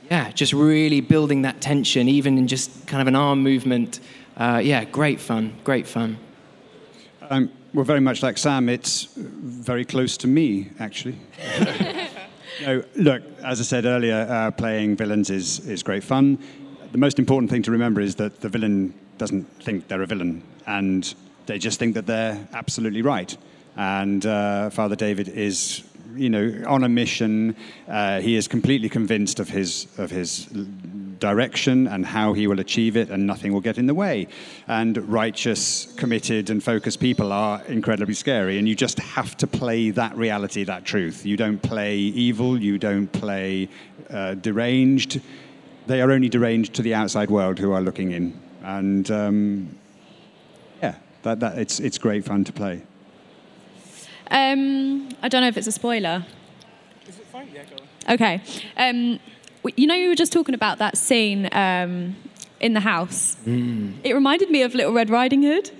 yeah, 0.09 0.31
just 0.31 0.53
really 0.53 1.01
building 1.01 1.43
that 1.43 1.61
tension, 1.61 2.07
even 2.07 2.37
in 2.37 2.47
just 2.47 2.87
kind 2.87 3.01
of 3.01 3.07
an 3.07 3.15
arm 3.15 3.43
movement. 3.43 3.99
Uh, 4.35 4.61
yeah, 4.63 4.83
great 4.83 5.19
fun, 5.19 5.53
great 5.63 5.87
fun. 5.87 6.17
Um, 7.29 7.51
well, 7.73 7.85
very 7.85 7.99
much 7.99 8.23
like 8.23 8.37
Sam, 8.37 8.69
it's 8.69 9.03
very 9.15 9.85
close 9.85 10.17
to 10.17 10.27
me, 10.27 10.69
actually. 10.79 11.19
no, 12.61 12.83
look, 12.95 13.21
as 13.43 13.59
I 13.59 13.63
said 13.63 13.85
earlier, 13.85 14.25
uh, 14.29 14.51
playing 14.51 14.95
villains 14.95 15.29
is, 15.29 15.59
is 15.67 15.83
great 15.83 16.03
fun. 16.03 16.39
The 16.91 16.97
most 16.97 17.19
important 17.19 17.51
thing 17.51 17.61
to 17.63 17.71
remember 17.71 18.01
is 18.01 18.15
that 18.15 18.41
the 18.41 18.49
villain 18.49 18.95
doesn't 19.19 19.43
think 19.63 19.87
they're 19.87 20.01
a 20.01 20.07
villain, 20.07 20.41
and 20.65 21.13
they 21.45 21.59
just 21.59 21.77
think 21.77 21.93
that 21.93 22.07
they're 22.07 22.47
absolutely 22.53 23.03
right. 23.03 23.37
And 23.75 24.25
uh, 24.25 24.71
Father 24.71 24.95
David 24.95 25.27
is, 25.27 25.83
you 26.15 26.29
know, 26.29 26.63
on 26.67 26.83
a 26.83 26.89
mission. 26.89 27.55
Uh, 27.87 28.19
he 28.19 28.35
is 28.35 28.47
completely 28.47 28.89
convinced 28.89 29.39
of 29.39 29.49
his 29.49 29.87
of 29.97 30.11
his 30.11 30.47
direction 31.19 31.87
and 31.87 32.05
how 32.05 32.33
he 32.33 32.47
will 32.47 32.59
achieve 32.59 32.95
it, 32.95 33.09
and 33.09 33.27
nothing 33.27 33.53
will 33.53 33.61
get 33.61 33.77
in 33.77 33.85
the 33.87 33.93
way. 33.93 34.27
And 34.67 34.97
righteous, 35.09 35.93
committed, 35.97 36.49
and 36.49 36.63
focused 36.63 36.99
people 36.99 37.31
are 37.31 37.61
incredibly 37.65 38.13
scary, 38.13 38.57
and 38.57 38.67
you 38.67 38.75
just 38.75 38.99
have 38.99 39.35
to 39.37 39.47
play 39.47 39.91
that 39.91 40.15
reality, 40.15 40.63
that 40.63 40.85
truth. 40.85 41.25
You 41.25 41.37
don't 41.37 41.61
play 41.61 41.97
evil, 41.97 42.59
you 42.59 42.77
don't 42.77 43.11
play 43.11 43.69
uh, 44.09 44.35
deranged. 44.35 45.21
They 45.87 46.01
are 46.01 46.11
only 46.11 46.29
deranged 46.29 46.73
to 46.75 46.81
the 46.81 46.93
outside 46.93 47.29
world 47.29 47.59
who 47.59 47.71
are 47.71 47.81
looking 47.81 48.11
in. 48.11 48.39
And 48.63 49.09
um, 49.09 49.77
yeah, 50.81 50.95
that, 51.23 51.39
that, 51.39 51.57
it's, 51.57 51.79
it's 51.79 51.97
great 51.97 52.25
fun 52.25 52.43
to 52.43 52.53
play. 52.53 52.83
Um, 54.31 55.09
I 55.21 55.27
don't 55.29 55.41
know 55.41 55.47
if 55.47 55.57
it's 55.57 55.67
a 55.67 55.71
spoiler. 55.71 56.25
Is 57.07 57.17
it 57.17 57.25
fine? 57.25 57.49
Yeah, 57.53 57.63
go. 57.65 58.13
Okay. 58.13 58.41
Um, 58.77 59.19
you 59.75 59.87
know, 59.87 59.95
you 59.95 60.09
were 60.09 60.15
just 60.15 60.31
talking 60.31 60.55
about 60.55 60.77
that 60.79 60.97
scene 60.97 61.49
um, 61.51 62.15
in 62.59 62.73
the 62.73 62.79
house. 62.79 63.35
It 63.45 64.13
reminded 64.13 64.49
me 64.49 64.61
of 64.63 64.73
Little 64.75 64.93
Red 64.93 65.09
Riding 65.09 65.43
Hood. 65.43 65.71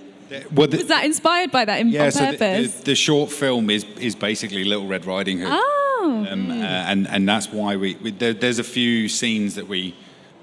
Well, 0.52 0.68
the- 0.68 0.78
Was 0.78 0.86
that 0.88 1.04
inspired 1.04 1.50
by 1.50 1.64
that 1.64 1.80
in, 1.80 1.88
yeah, 1.88 2.04
on 2.06 2.12
so 2.12 2.26
the, 2.30 2.38
purpose? 2.38 2.74
the, 2.76 2.84
the 2.84 2.94
short 2.94 3.32
film 3.32 3.68
is 3.70 3.84
is 3.98 4.14
basically 4.14 4.62
Little 4.64 4.86
Red 4.86 5.04
Riding 5.06 5.38
Hood. 5.38 5.48
oh. 5.50 6.26
Um, 6.30 6.50
uh, 6.50 6.54
and 6.54 7.06
and 7.08 7.28
that's 7.28 7.48
why 7.52 7.76
we, 7.76 7.94
we 7.96 8.10
there, 8.12 8.32
there's 8.32 8.58
a 8.58 8.64
few 8.64 9.08
scenes 9.08 9.54
that 9.56 9.68
we 9.68 9.94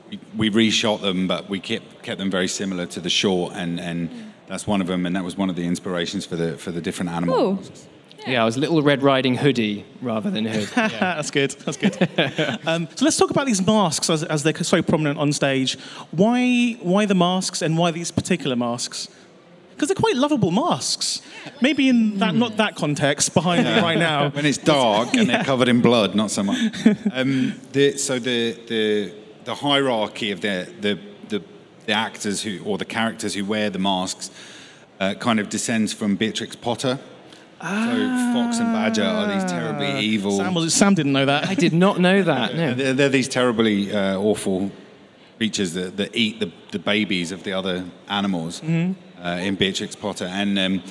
we, 0.10 0.20
we 0.36 0.50
reshot 0.50 1.02
them, 1.02 1.28
but 1.28 1.50
we 1.50 1.60
kept 1.60 2.04
kept 2.04 2.20
them 2.20 2.30
very 2.30 2.48
similar 2.48 2.86
to 2.88 3.00
the 3.00 3.10
short, 3.10 3.54
and, 3.56 3.80
and 3.80 4.10
that's 4.48 4.68
one 4.68 4.82
of 4.82 4.88
them, 4.88 5.06
and 5.06 5.16
that 5.16 5.24
was 5.24 5.36
one 5.38 5.50
of 5.50 5.56
the 5.56 5.66
inspirations 5.66 6.26
for 6.26 6.36
the 6.36 6.58
for 6.58 6.72
the 6.72 6.82
different 6.82 7.12
animals. 7.12 7.70
Cool. 7.70 7.78
Masks. 8.28 8.34
Yeah, 8.34 8.42
I 8.42 8.46
was 8.46 8.58
Little 8.58 8.82
Red 8.82 9.04
Riding 9.04 9.36
Hoodie 9.36 9.86
rather 10.02 10.30
than 10.30 10.46
Hood. 10.46 10.70
Yeah. 10.78 11.16
That's 11.16 11.32
good. 11.32 11.52
That's 11.52 11.78
good. 11.78 11.98
um, 12.68 12.88
so 12.96 13.06
let's 13.06 13.18
talk 13.18 13.30
about 13.32 13.46
these 13.46 13.66
masks 13.66 14.10
as, 14.10 14.24
as 14.24 14.44
they're 14.44 14.56
so 14.64 14.82
prominent 14.82 15.20
on 15.20 15.34
stage. 15.34 15.78
Why, 16.12 16.78
why 16.82 17.06
the 17.06 17.16
masks 17.16 17.62
and 17.62 17.78
why 17.78 17.92
these 17.92 18.12
particular 18.12 18.56
masks? 18.56 19.10
Because 19.72 19.90
they're 19.90 19.96
quite 19.96 20.16
lovable 20.16 20.52
masks. 20.52 21.22
Maybe 21.62 21.88
in 21.88 22.18
that 22.18 22.34
not 22.34 22.58
that 22.58 22.76
context 22.76 23.34
behind 23.34 23.64
me 23.66 23.80
right 23.80 23.98
now. 23.98 24.30
When 24.38 24.46
it's 24.46 24.58
dark 24.58 25.14
and 25.14 25.30
they're 25.30 25.44
covered 25.44 25.68
in 25.68 25.82
blood, 25.82 26.16
not 26.16 26.32
so 26.32 26.44
much. 26.44 26.58
Um, 27.12 27.54
the, 27.74 27.98
so 27.98 28.18
the, 28.18 28.54
the 28.68 29.14
the 29.48 29.56
hierarchy 29.56 30.32
of 30.32 30.42
the, 30.42 30.68
the 30.82 31.00
the 31.30 31.42
the 31.86 31.94
actors 31.94 32.44
who 32.44 32.62
or 32.66 32.78
the 32.78 32.86
characters 32.86 33.34
who 33.34 33.46
wear 33.46 33.70
the 33.70 33.80
masks 33.80 34.30
uh, 35.00 35.14
kind 35.14 35.40
of 35.40 35.50
descends 35.50 35.94
from 35.94 36.16
Beatrix 36.16 36.56
Potter. 36.56 37.00
So 37.62 38.34
Fox 38.34 38.60
and 38.60 38.74
Badger 38.74 39.04
are 39.04 39.28
these 39.34 39.44
terribly 39.50 40.00
evil. 40.00 40.38
Sam, 40.38 40.54
was, 40.54 40.74
Sam 40.74 40.94
didn't 40.94 41.14
know 41.14 41.26
that. 41.26 41.48
I 41.48 41.56
did 41.56 41.74
not 41.74 42.00
know 42.00 42.22
that. 42.24 42.56
No. 42.56 42.74
They're, 42.74 42.94
they're 42.94 43.10
these 43.10 43.28
terribly 43.28 43.94
uh, 43.94 44.18
awful 44.18 44.72
creatures 45.38 45.74
that, 45.74 45.98
that 45.98 46.16
eat 46.16 46.40
the, 46.40 46.52
the 46.72 46.80
babies 46.80 47.32
of 47.32 47.44
the 47.44 47.54
other 47.54 47.86
animals 48.10 48.62
Mm-hmm. 48.62 49.24
uh, 49.26 49.38
in 49.38 49.56
Beatrix 49.56 49.96
Potter. 49.96 50.26
And 50.26 50.58
um, 50.60 50.84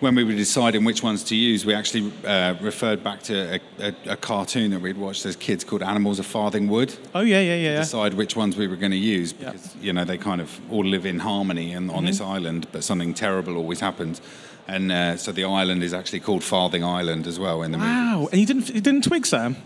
when 0.00 0.14
we 0.14 0.24
were 0.24 0.32
deciding 0.32 0.84
which 0.84 1.02
ones 1.02 1.24
to 1.24 1.34
use, 1.36 1.64
we 1.64 1.72
actually 1.74 2.12
uh, 2.26 2.54
referred 2.60 3.02
back 3.02 3.22
to 3.24 3.54
a, 3.56 3.60
a, 3.88 3.94
a 4.12 4.16
cartoon 4.16 4.70
that 4.72 4.80
we'd 4.80 4.98
watched 4.98 5.24
as 5.24 5.36
kids 5.36 5.64
called 5.64 5.82
Animals 5.82 6.18
of 6.18 6.26
Farthing 6.26 6.68
Wood. 6.68 6.94
Oh 7.14 7.20
yeah, 7.20 7.40
yeah, 7.40 7.54
yeah. 7.54 7.72
yeah. 7.72 7.78
Decide 7.80 8.12
which 8.14 8.36
ones 8.36 8.56
we 8.56 8.66
were 8.68 8.76
going 8.76 8.92
to 8.92 8.98
use 8.98 9.32
Yeah. 9.40 9.52
because 9.52 9.74
you 9.80 9.92
know 9.94 10.04
they 10.04 10.18
kind 10.18 10.40
of 10.42 10.60
all 10.70 10.84
live 10.84 11.06
in 11.06 11.18
harmony 11.20 11.72
and 11.72 11.90
on 11.90 12.04
this 12.04 12.20
Mm-hmm. 12.20 12.30
island, 12.32 12.66
but 12.72 12.84
something 12.84 13.14
terrible 13.14 13.56
always 13.56 13.80
happens. 13.80 14.20
And 14.68 14.90
uh, 14.90 15.16
so 15.16 15.32
the 15.32 15.44
island 15.44 15.82
is 15.82 15.94
actually 15.94 16.20
called 16.20 16.42
Farthing 16.42 16.82
Island 16.82 17.26
as 17.26 17.38
well 17.38 17.62
in 17.62 17.72
the 17.72 17.78
movie. 17.78 17.90
Wow, 17.90 18.28
and 18.32 18.40
you 18.40 18.46
didn't 18.46 18.68
you 18.68 18.80
didn't 18.80 19.04
twig, 19.04 19.26
Sam? 19.26 19.56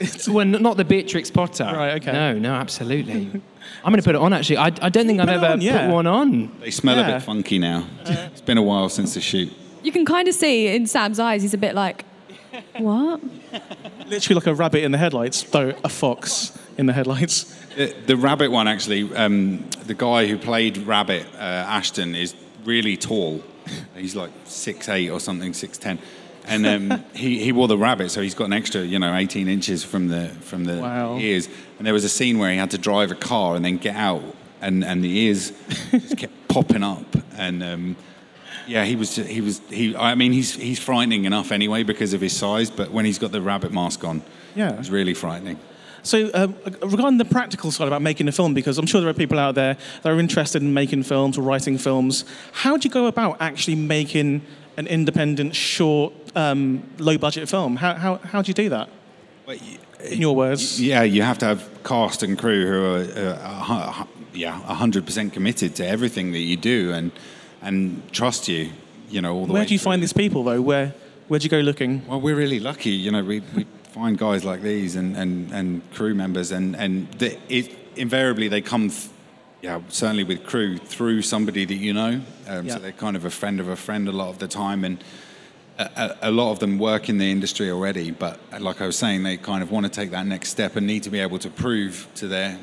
Well, 0.28 0.40
n- 0.40 0.62
not 0.62 0.78
the 0.78 0.84
Beatrix 0.84 1.30
Potter. 1.30 1.64
Right, 1.64 2.00
okay. 2.00 2.12
No, 2.12 2.38
no, 2.38 2.54
absolutely. 2.54 3.30
I'm 3.84 3.92
going 3.92 3.96
to 3.96 4.02
put 4.02 4.14
it 4.14 4.20
on, 4.20 4.32
actually. 4.32 4.56
I, 4.56 4.66
I 4.80 4.88
don't 4.88 5.06
think 5.06 5.20
I've 5.20 5.28
ever 5.28 5.44
on, 5.44 5.60
yeah. 5.60 5.86
put 5.86 5.92
one 5.92 6.06
on. 6.06 6.58
They 6.60 6.70
smell 6.70 6.98
a 6.98 7.04
bit 7.04 7.22
funky 7.22 7.58
now. 7.58 7.86
it's 8.06 8.40
been 8.40 8.56
a 8.56 8.62
while 8.62 8.88
since 8.88 9.12
the 9.12 9.20
shoot. 9.20 9.52
You 9.82 9.92
can 9.92 10.06
kind 10.06 10.26
of 10.26 10.34
see 10.34 10.68
in 10.68 10.86
Sam's 10.86 11.18
eyes, 11.18 11.42
he's 11.42 11.52
a 11.52 11.58
bit 11.58 11.74
like, 11.74 12.06
what? 12.78 13.20
Literally 14.06 14.34
like 14.36 14.46
a 14.46 14.54
rabbit 14.54 14.84
in 14.84 14.92
the 14.92 14.98
headlights, 14.98 15.42
though 15.42 15.74
a 15.84 15.88
fox 15.88 16.58
in 16.78 16.86
the 16.86 16.92
headlights. 16.92 17.44
The, 17.76 17.94
the 18.06 18.16
rabbit 18.16 18.50
one, 18.50 18.68
actually, 18.68 19.14
um, 19.14 19.64
the 19.86 19.94
guy 19.94 20.26
who 20.26 20.38
played 20.38 20.78
Rabbit, 20.78 21.26
uh, 21.34 21.38
Ashton, 21.38 22.14
is 22.14 22.34
really 22.64 22.96
tall. 22.96 23.42
He's 23.96 24.16
like 24.16 24.30
six 24.44 24.88
eight 24.88 25.10
or 25.10 25.20
something, 25.20 25.52
six 25.54 25.78
ten, 25.78 25.98
and 26.46 26.66
um, 26.66 27.04
he, 27.14 27.38
he 27.42 27.52
wore 27.52 27.68
the 27.68 27.78
rabbit, 27.78 28.10
so 28.10 28.20
he's 28.22 28.34
got 28.34 28.44
an 28.44 28.52
extra, 28.52 28.82
you 28.82 28.98
know, 28.98 29.14
eighteen 29.14 29.48
inches 29.48 29.84
from 29.84 30.08
the 30.08 30.28
from 30.40 30.64
the 30.64 30.76
Wow. 30.80 31.18
ears. 31.18 31.48
And 31.78 31.86
there 31.86 31.94
was 31.94 32.04
a 32.04 32.08
scene 32.08 32.38
where 32.38 32.50
he 32.50 32.58
had 32.58 32.70
to 32.72 32.78
drive 32.78 33.10
a 33.10 33.14
car 33.14 33.56
and 33.56 33.64
then 33.64 33.76
get 33.78 33.96
out, 33.96 34.22
and, 34.60 34.84
and 34.84 35.02
the 35.02 35.08
ears 35.18 35.52
just 35.90 36.16
kept 36.18 36.32
popping 36.48 36.82
up, 36.82 37.06
and 37.36 37.62
um, 37.62 37.96
yeah, 38.66 38.84
he 38.84 38.96
was 38.96 39.16
he 39.16 39.40
was 39.40 39.60
he. 39.70 39.96
I 39.96 40.14
mean, 40.14 40.32
he's 40.32 40.54
he's 40.54 40.78
frightening 40.78 41.24
enough 41.24 41.52
anyway 41.52 41.82
because 41.82 42.12
of 42.14 42.20
his 42.20 42.36
size, 42.36 42.70
but 42.70 42.90
when 42.90 43.04
he's 43.04 43.18
got 43.18 43.32
the 43.32 43.40
rabbit 43.42 43.72
mask 43.72 44.04
on, 44.04 44.22
Yeah. 44.54 44.78
it's 44.78 44.90
really 44.90 45.14
frightening. 45.14 45.58
So, 46.02 46.30
um, 46.34 46.54
regarding 46.82 47.18
the 47.18 47.24
practical 47.24 47.70
side 47.70 47.86
about 47.86 48.02
making 48.02 48.28
a 48.28 48.32
film, 48.32 48.54
because 48.54 48.78
I'm 48.78 48.86
sure 48.86 49.00
there 49.00 49.10
are 49.10 49.14
people 49.14 49.38
out 49.38 49.54
there 49.54 49.76
that 50.02 50.10
are 50.10 50.18
interested 50.18 50.62
in 50.62 50.72
making 50.72 51.02
films 51.04 51.38
or 51.38 51.42
writing 51.42 51.78
films, 51.78 52.24
how 52.52 52.76
do 52.76 52.88
you 52.88 52.92
go 52.92 53.06
about 53.06 53.36
actually 53.40 53.76
making 53.76 54.42
an 54.76 54.86
independent, 54.86 55.54
short, 55.54 56.12
um, 56.34 56.82
low 56.98 57.18
budget 57.18 57.48
film? 57.48 57.76
How, 57.76 57.94
how, 57.94 58.16
how 58.16 58.42
do 58.42 58.48
you 58.48 58.54
do 58.54 58.68
that? 58.70 58.88
In 60.04 60.20
your 60.20 60.34
words? 60.34 60.80
Yeah, 60.80 61.02
you 61.02 61.22
have 61.22 61.38
to 61.38 61.46
have 61.46 61.68
cast 61.84 62.22
and 62.22 62.38
crew 62.38 62.66
who 62.66 62.84
are, 62.84 63.34
uh, 63.34 63.92
hu- 63.92 64.08
yeah, 64.32 64.52
hundred 64.52 65.04
percent 65.04 65.32
committed 65.32 65.74
to 65.76 65.86
everything 65.86 66.32
that 66.32 66.38
you 66.38 66.56
do 66.56 66.92
and 66.92 67.10
and 67.60 68.00
trust 68.12 68.48
you. 68.48 68.70
You 69.10 69.20
know, 69.20 69.34
all 69.34 69.46
the 69.46 69.52
way. 69.52 69.58
Where 69.58 69.62
way 69.62 69.66
do 69.66 69.74
you 69.74 69.78
through. 69.78 69.90
find 69.90 70.02
these 70.02 70.12
people, 70.12 70.44
though? 70.44 70.62
Where, 70.62 70.94
where 71.26 71.40
do 71.40 71.44
you 71.44 71.50
go 71.50 71.58
looking? 71.58 72.06
Well, 72.06 72.20
we're 72.20 72.36
really 72.36 72.60
lucky. 72.60 72.90
You 72.90 73.10
know, 73.10 73.24
we, 73.24 73.40
we 73.56 73.66
find 73.92 74.16
guys 74.18 74.44
like 74.44 74.62
these 74.62 74.96
and, 74.96 75.16
and, 75.16 75.52
and 75.52 75.82
crew 75.92 76.14
members, 76.14 76.52
and 76.52 76.76
and 76.76 77.10
the, 77.14 77.38
it, 77.48 77.76
invariably 77.96 78.48
they 78.48 78.60
come. 78.60 78.90
Th- 78.90 79.08
yeah, 79.62 79.80
certainly 79.88 80.24
with 80.24 80.46
crew 80.46 80.78
through 80.78 81.20
somebody 81.20 81.66
that 81.66 81.74
you 81.74 81.92
know. 81.92 82.22
Um, 82.48 82.66
Yeah. 82.66 82.74
So 82.74 82.78
they're 82.78 82.92
kind 82.92 83.14
of 83.14 83.26
a 83.26 83.30
friend 83.30 83.60
of 83.60 83.68
a 83.68 83.76
friend 83.76 84.08
a 84.08 84.12
lot 84.12 84.30
of 84.30 84.38
the 84.38 84.48
time, 84.48 84.84
and 84.84 85.04
a, 85.78 86.16
a, 86.22 86.30
lot 86.30 86.52
of 86.52 86.58
them 86.58 86.78
work 86.78 87.08
in 87.08 87.18
the 87.18 87.30
industry 87.30 87.70
already. 87.70 88.10
But 88.10 88.38
like 88.60 88.80
I 88.80 88.86
was 88.86 88.96
saying, 88.96 89.22
they 89.22 89.36
kind 89.36 89.62
of 89.62 89.70
want 89.70 89.84
to 89.86 89.92
take 89.92 90.10
that 90.10 90.26
next 90.26 90.50
step 90.50 90.76
and 90.76 90.86
need 90.86 91.02
to 91.02 91.10
be 91.10 91.20
able 91.20 91.38
to 91.40 91.50
prove 91.50 92.08
to 92.16 92.28
their 92.28 92.58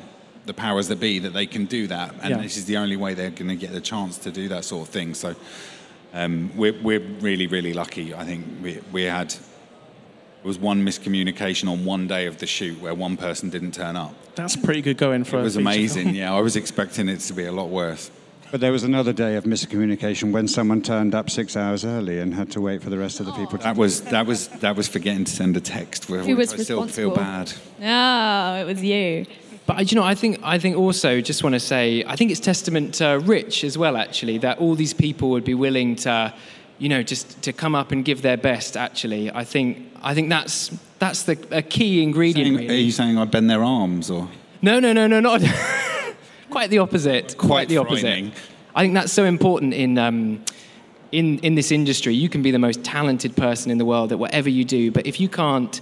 the 0.46 0.54
powers 0.54 0.88
that 0.88 0.98
be 0.98 1.18
that 1.18 1.34
they 1.34 1.46
can 1.46 1.66
do 1.66 1.86
that, 1.88 2.14
and 2.22 2.30
Yeah. 2.30 2.42
this 2.42 2.56
is 2.56 2.64
the 2.64 2.78
only 2.78 2.96
way 2.96 3.14
they're 3.14 3.30
going 3.30 3.48
to 3.48 3.56
get 3.56 3.72
the 3.72 3.80
chance 3.80 4.18
to 4.18 4.30
do 4.30 4.48
that 4.48 4.64
sort 4.64 4.88
of 4.88 4.92
thing. 4.92 5.14
So 5.14 5.36
um, 6.14 6.50
we're 6.56 6.80
we're 6.82 7.06
really 7.20 7.46
really 7.46 7.74
lucky. 7.74 8.14
I 8.14 8.24
think 8.24 8.44
we 8.62 8.80
we 8.90 9.02
had 9.04 9.34
was 10.48 10.58
one 10.58 10.84
miscommunication 10.84 11.70
on 11.70 11.84
one 11.84 12.08
day 12.08 12.26
of 12.26 12.38
the 12.38 12.46
shoot 12.46 12.80
where 12.80 12.94
one 12.94 13.16
person 13.16 13.50
didn't 13.50 13.72
turn 13.72 13.94
up. 13.96 14.14
That's 14.34 14.56
pretty 14.56 14.82
good 14.82 14.96
going 14.96 15.24
for 15.24 15.36
It 15.36 15.40
a 15.40 15.44
was 15.44 15.56
amazing. 15.56 16.14
Yeah, 16.14 16.34
I 16.34 16.40
was 16.40 16.56
expecting 16.56 17.08
it 17.08 17.20
to 17.20 17.32
be 17.34 17.44
a 17.44 17.52
lot 17.52 17.68
worse. 17.68 18.10
But 18.50 18.60
there 18.60 18.72
was 18.72 18.82
another 18.82 19.12
day 19.12 19.36
of 19.36 19.44
miscommunication 19.44 20.32
when 20.32 20.48
someone 20.48 20.80
turned 20.80 21.14
up 21.14 21.28
six 21.28 21.54
hours 21.54 21.84
early 21.84 22.18
and 22.18 22.34
had 22.34 22.50
to 22.52 22.62
wait 22.62 22.82
for 22.82 22.88
the 22.88 22.96
rest 22.98 23.20
of 23.20 23.26
the 23.26 23.32
people 23.32 23.58
to. 23.58 23.64
That 23.64 23.76
was 23.76 24.00
that 24.02 24.26
was 24.26 24.48
that 24.64 24.74
was 24.74 24.88
forgetting 24.88 25.24
to 25.24 25.32
send 25.32 25.56
a 25.56 25.60
text. 25.60 26.06
Who 26.06 26.34
was 26.34 26.54
I 26.54 26.56
still 26.56 26.86
feel 26.88 27.10
responsible? 27.10 27.16
bad. 27.16 27.52
No, 27.78 28.62
it 28.62 28.64
was 28.64 28.82
you. 28.82 29.26
But 29.66 29.76
uh, 29.76 29.80
you 29.82 29.96
know, 29.96 30.02
I 30.02 30.14
think 30.14 30.40
I 30.42 30.58
think 30.58 30.78
also 30.78 31.20
just 31.20 31.42
want 31.44 31.52
to 31.54 31.60
say 31.60 32.02
I 32.06 32.16
think 32.16 32.30
it's 32.30 32.40
testament 32.40 32.94
to 32.94 33.20
Rich 33.22 33.64
as 33.64 33.76
well, 33.76 33.98
actually, 33.98 34.38
that 34.38 34.58
all 34.60 34.74
these 34.74 34.94
people 34.94 35.28
would 35.30 35.44
be 35.44 35.54
willing 35.54 35.94
to, 35.96 36.32
you 36.78 36.88
know, 36.88 37.02
just 37.02 37.42
to 37.42 37.52
come 37.52 37.74
up 37.74 37.92
and 37.92 38.04
give 38.04 38.22
their 38.22 38.36
best. 38.36 38.76
Actually, 38.76 39.30
I 39.30 39.44
think 39.44 39.92
I 40.02 40.14
think 40.14 40.28
that's 40.28 40.70
that's 40.98 41.24
the 41.24 41.38
a 41.50 41.62
key 41.62 42.02
ingredient. 42.02 42.46
Saying- 42.46 42.56
really. 42.56 42.80
are 42.80 42.84
you 42.84 42.92
saying 42.92 43.18
I 43.18 43.24
bend 43.24 43.50
their 43.50 43.62
arms 43.62 44.10
or? 44.10 44.28
No, 44.60 44.80
no, 44.80 44.92
no, 44.92 45.06
no, 45.06 45.20
not 45.20 45.40
quite 46.50 46.70
the 46.70 46.78
opposite. 46.78 47.36
Quite, 47.38 47.48
Quite 47.48 47.68
the 47.68 47.78
opposite. 47.78 48.32
I 48.74 48.82
think 48.82 48.94
that's 48.94 49.12
so 49.12 49.24
important 49.24 49.74
in 49.74 49.98
um, 49.98 50.44
in 51.12 51.38
in 51.40 51.54
this 51.54 51.70
industry. 51.70 52.14
You 52.14 52.28
can 52.28 52.42
be 52.42 52.50
the 52.50 52.58
most 52.58 52.82
talented 52.84 53.36
person 53.36 53.70
in 53.70 53.78
the 53.78 53.84
world 53.84 54.12
at 54.12 54.18
whatever 54.18 54.48
you 54.48 54.64
do, 54.64 54.90
but 54.90 55.06
if 55.06 55.20
you 55.20 55.28
can't 55.28 55.80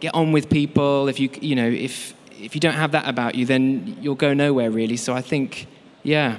get 0.00 0.14
on 0.14 0.32
with 0.32 0.48
people, 0.48 1.08
if 1.08 1.20
you 1.20 1.30
you 1.40 1.54
know 1.54 1.68
if 1.68 2.14
if 2.40 2.54
you 2.54 2.60
don't 2.60 2.74
have 2.74 2.92
that 2.92 3.08
about 3.08 3.34
you, 3.34 3.44
then 3.44 3.96
you'll 4.00 4.14
go 4.14 4.32
nowhere 4.32 4.70
really. 4.70 4.96
So 4.96 5.14
I 5.14 5.20
think, 5.20 5.66
yeah, 6.02 6.38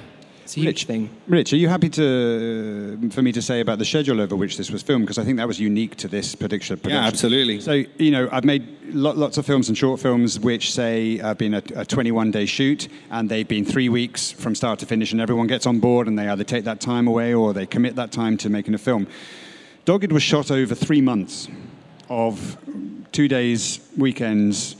it's 0.52 0.58
a 0.58 0.60
huge 0.60 0.66
Rich, 0.66 0.84
thing. 0.84 1.10
Rich, 1.28 1.52
are 1.54 1.56
you 1.56 1.68
happy 1.68 1.88
to 1.90 2.98
uh, 3.02 3.08
for 3.10 3.22
me 3.22 3.32
to 3.32 3.40
say 3.40 3.60
about 3.60 3.78
the 3.78 3.84
schedule 3.84 4.20
over 4.20 4.36
which 4.36 4.58
this 4.58 4.70
was 4.70 4.82
filmed? 4.82 5.04
Because 5.04 5.18
I 5.18 5.24
think 5.24 5.38
that 5.38 5.48
was 5.48 5.58
unique 5.58 5.96
to 5.96 6.08
this 6.08 6.34
particular 6.34 6.76
production. 6.76 7.02
Yeah, 7.02 7.06
absolutely. 7.06 7.60
So 7.60 7.84
you 7.96 8.10
know, 8.10 8.28
I've 8.30 8.44
made 8.44 8.66
lo- 8.88 9.14
lots 9.14 9.38
of 9.38 9.46
films 9.46 9.68
and 9.68 9.78
short 9.78 9.98
films 10.00 10.38
which 10.38 10.72
say 10.72 11.16
have 11.18 11.38
been 11.38 11.54
a, 11.54 11.58
a 11.58 11.86
21-day 11.86 12.46
shoot, 12.46 12.88
and 13.10 13.30
they've 13.30 13.48
been 13.48 13.64
three 13.64 13.88
weeks 13.88 14.30
from 14.30 14.54
start 14.54 14.78
to 14.80 14.86
finish, 14.86 15.12
and 15.12 15.20
everyone 15.20 15.46
gets 15.46 15.66
on 15.66 15.80
board, 15.80 16.06
and 16.06 16.18
they 16.18 16.28
either 16.28 16.44
take 16.44 16.64
that 16.64 16.80
time 16.80 17.06
away 17.08 17.32
or 17.32 17.54
they 17.54 17.66
commit 17.66 17.96
that 17.96 18.12
time 18.12 18.36
to 18.38 18.50
making 18.50 18.74
a 18.74 18.78
film. 18.78 19.06
Dogged 19.86 20.12
was 20.12 20.22
shot 20.22 20.50
over 20.50 20.74
three 20.74 21.00
months 21.00 21.48
of 22.10 22.58
two 23.10 23.26
days, 23.26 23.80
weekends, 23.96 24.76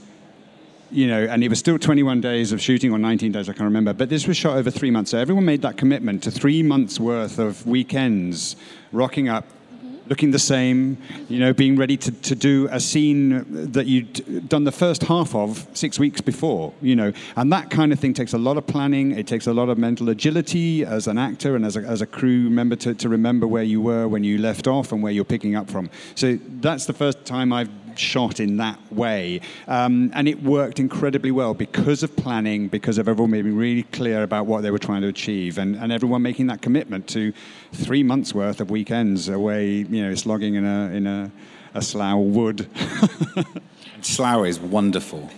you 0.93 1.07
know, 1.07 1.23
and 1.23 1.43
it 1.43 1.49
was 1.49 1.59
still 1.59 1.79
21 1.79 2.21
days 2.21 2.51
of 2.51 2.61
shooting 2.61 2.91
or 2.91 2.99
19 2.99 3.31
days, 3.31 3.49
I 3.49 3.53
can't 3.53 3.65
remember. 3.65 3.93
But 3.93 4.09
this 4.09 4.27
was 4.27 4.37
shot 4.37 4.57
over 4.57 4.69
three 4.69 4.91
months. 4.91 5.11
So 5.11 5.17
everyone 5.17 5.43
made 5.43 5.63
that 5.63 5.75
commitment 5.75 6.23
to 6.23 6.31
three 6.31 6.61
months 6.61 6.99
worth 6.99 7.39
of 7.39 7.65
weekends, 7.65 8.55
rocking 8.91 9.27
up, 9.27 9.45
mm-hmm. 9.45 10.07
looking 10.07 10.29
the 10.29 10.39
same, 10.39 10.97
you 11.29 11.39
know, 11.39 11.51
being 11.51 11.75
ready 11.75 11.97
to, 11.97 12.11
to 12.11 12.35
do 12.35 12.67
a 12.71 12.79
scene 12.79 13.71
that 13.71 13.87
you'd 13.87 14.47
done 14.47 14.65
the 14.65 14.71
first 14.71 15.01
half 15.03 15.33
of 15.33 15.67
six 15.73 15.97
weeks 15.97 16.21
before, 16.21 16.73
you 16.79 16.95
know. 16.95 17.11
And 17.35 17.51
that 17.51 17.71
kind 17.71 17.91
of 17.91 17.99
thing 17.99 18.13
takes 18.13 18.33
a 18.33 18.37
lot 18.37 18.57
of 18.57 18.67
planning. 18.67 19.17
It 19.17 19.25
takes 19.25 19.47
a 19.47 19.53
lot 19.53 19.69
of 19.69 19.79
mental 19.79 20.09
agility 20.09 20.85
as 20.85 21.07
an 21.07 21.17
actor 21.17 21.55
and 21.55 21.65
as 21.65 21.75
a, 21.75 21.79
as 21.79 22.01
a 22.01 22.05
crew 22.05 22.51
member 22.51 22.75
to, 22.77 22.93
to 22.93 23.09
remember 23.09 23.47
where 23.47 23.63
you 23.63 23.81
were 23.81 24.07
when 24.07 24.23
you 24.23 24.37
left 24.37 24.67
off 24.67 24.91
and 24.91 25.01
where 25.01 25.11
you're 25.11 25.25
picking 25.25 25.55
up 25.55 25.71
from. 25.71 25.89
So 26.13 26.37
that's 26.61 26.85
the 26.85 26.93
first 26.93 27.25
time 27.25 27.51
I've 27.51 27.82
shot 27.97 28.39
in 28.39 28.57
that 28.57 28.79
way. 28.91 29.41
Um, 29.67 30.11
and 30.13 30.27
it 30.27 30.41
worked 30.43 30.79
incredibly 30.79 31.31
well 31.31 31.53
because 31.53 32.03
of 32.03 32.15
planning, 32.15 32.67
because 32.67 32.97
of 32.97 33.07
everyone 33.07 33.31
being 33.31 33.55
really 33.55 33.83
clear 33.83 34.23
about 34.23 34.45
what 34.45 34.61
they 34.61 34.71
were 34.71 34.79
trying 34.79 35.01
to 35.01 35.07
achieve, 35.07 35.57
and, 35.57 35.75
and 35.75 35.91
everyone 35.91 36.21
making 36.21 36.47
that 36.47 36.61
commitment 36.61 37.07
to 37.09 37.33
three 37.71 38.03
months 38.03 38.33
worth 38.33 38.61
of 38.61 38.69
weekends 38.69 39.29
away, 39.29 39.69
you 39.69 40.03
know, 40.03 40.15
slogging 40.15 40.55
in 40.55 40.65
a, 40.65 40.89
in 40.91 41.07
a, 41.07 41.31
a 41.73 41.81
slough 41.81 42.19
wood. 42.19 42.67
Slough 44.01 44.45
is 44.45 44.59
wonderful. 44.59 45.29